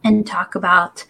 and 0.04 0.26
talk 0.26 0.54
about 0.54 1.04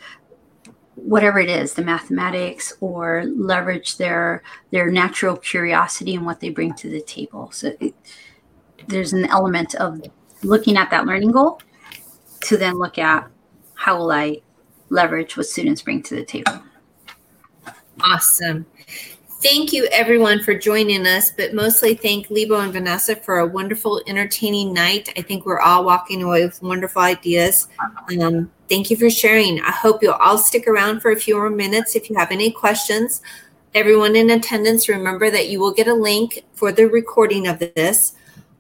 whatever 0.95 1.39
it 1.39 1.51
is 1.51 1.75
the 1.75 1.85
mathematics 1.85 2.73
or 2.81 3.25
leverage 3.27 3.99
their 3.99 4.43
their 4.71 4.91
natural 4.91 5.37
curiosity 5.37 6.15
and 6.15 6.25
what 6.25 6.41
they 6.41 6.51
bring 6.51 6.75
to 6.75 6.91
the 6.91 7.03
table? 7.03 7.51
So 7.53 7.73
it, 7.81 7.95
there's 8.89 9.13
an 9.13 9.25
element 9.27 9.75
of 9.77 10.03
looking 10.43 10.77
at 10.77 10.91
that 10.91 11.07
learning 11.07 11.33
goal 11.33 11.61
to 12.43 12.57
then 12.57 12.75
look 12.75 12.99
at 12.99 13.29
how 13.75 13.99
will 13.99 14.13
i 14.13 14.41
leverage 14.89 15.37
what 15.37 15.47
students 15.47 15.83
bring 15.83 16.03
to 16.03 16.15
the 16.15 16.25
table. 16.25 16.63
Awesome 18.01 18.67
Thank 19.43 19.71
you, 19.75 19.87
everyone, 19.93 20.43
for 20.43 20.55
joining 20.55 21.07
us, 21.07 21.31
but 21.31 21.53
mostly 21.53 21.95
thank 21.95 22.31
Lebo 22.31 22.59
and 22.59 22.73
Vanessa 22.73 23.15
for 23.15 23.39
a 23.39 23.47
wonderful, 23.47 24.01
entertaining 24.07 24.73
night. 24.73 25.13
I 25.15 25.21
think 25.21 25.45
we're 25.45 25.61
all 25.61 25.85
walking 25.85 26.23
away 26.23 26.47
with 26.47 26.63
wonderful 26.63 27.03
ideas. 27.03 27.69
Um, 28.19 28.51
thank 28.71 28.91
you 28.91 28.97
for 28.97 29.11
sharing. 29.11 29.61
I 29.61 29.73
hope 29.73 30.03
you'll 30.03 30.15
all 30.15 30.39
stick 30.39 30.67
around 30.67 31.01
for 31.01 31.11
a 31.11 31.17
few 31.17 31.35
more 31.35 31.51
minutes 31.51 31.95
if 31.95 32.09
you 32.09 32.17
have 32.17 32.33
any 32.33 32.51
questions. 32.51 33.21
Everyone 33.75 34.17
in 34.17 34.31
attendance, 34.31 34.89
remember 34.89 35.31
that 35.31 35.51
you 35.51 35.61
will 35.61 35.73
get 35.73 35.87
a 35.87 35.95
link 35.95 36.43
for 36.55 36.73
the 36.73 36.87
recording 36.87 37.47
of 37.47 37.59
this. 37.59 38.15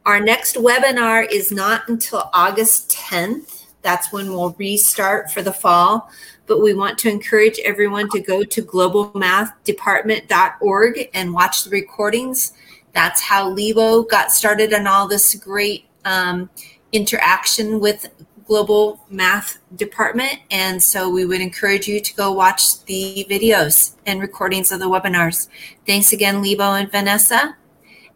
Our 0.05 0.20
next 0.20 0.57
webinar 0.57 1.27
is 1.33 1.51
not 1.51 1.89
until 1.89 2.29
August 2.35 2.91
10th. 2.91 3.64
That's 3.81 4.12
when 4.12 4.29
we'll 4.29 4.53
restart 4.59 5.31
for 5.31 5.41
the 5.41 5.55
fall 5.55 6.11
but 6.47 6.62
we 6.62 6.74
want 6.74 6.99
to 6.99 7.09
encourage 7.09 7.59
everyone 7.64 8.09
to 8.11 8.20
go 8.20 8.44
to 8.44 8.62
globalmathdepartment.org 8.62 11.11
and 11.12 11.34
watch 11.34 11.64
the 11.64 11.70
recordings. 11.70 12.53
That's 12.92 13.22
how 13.22 13.51
Lebo 13.51 14.03
got 14.03 14.30
started 14.32 14.72
on 14.72 14.86
all 14.86 15.09
this 15.09 15.34
great 15.34 15.86
um, 16.05 16.49
interaction 16.92 17.80
with 17.80 18.09
Global 18.47 19.05
Math 19.11 19.59
Department. 19.74 20.38
And 20.51 20.82
so 20.82 21.11
we 21.11 21.26
would 21.26 21.40
encourage 21.40 21.88
you 21.88 22.01
to 22.01 22.14
go 22.14 22.32
watch 22.32 22.84
the 22.84 23.26
videos 23.28 23.94
and 24.07 24.20
recordings 24.20 24.70
of 24.70 24.78
the 24.78 24.88
webinars. 24.88 25.49
Thanks 25.86 26.12
again, 26.12 26.42
Lebo 26.42 26.74
and 26.74 26.90
Vanessa. 26.90 27.57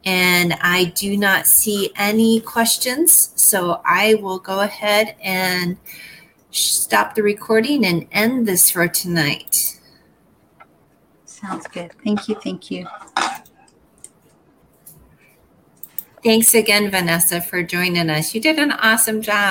And 0.05 0.55
I 0.63 0.85
do 0.85 1.17
not 1.17 1.47
see 1.47 1.91
any 1.97 2.41
questions. 2.41 3.33
So 3.35 3.83
I 3.85 4.15
will 4.15 4.39
go 4.39 4.61
ahead 4.61 5.17
and 5.21 5.77
stop 6.51 7.15
the 7.15 7.23
recording 7.23 7.85
and 7.85 8.07
end 8.13 8.47
this 8.47 8.71
for 8.71 8.89
tonight. 8.89 9.79
Sounds 11.25 11.67
good. 11.69 11.93
Thank 12.05 12.29
you. 12.29 12.35
Thank 12.35 12.71
you. 12.71 12.87
Thanks 16.23 16.55
again, 16.55 16.91
Vanessa, 16.91 17.41
for 17.41 17.63
joining 17.63 18.11
us. 18.11 18.35
You 18.35 18.43
did 18.43 18.59
an 18.59 18.73
awesome 18.73 19.23
job. 19.23 19.39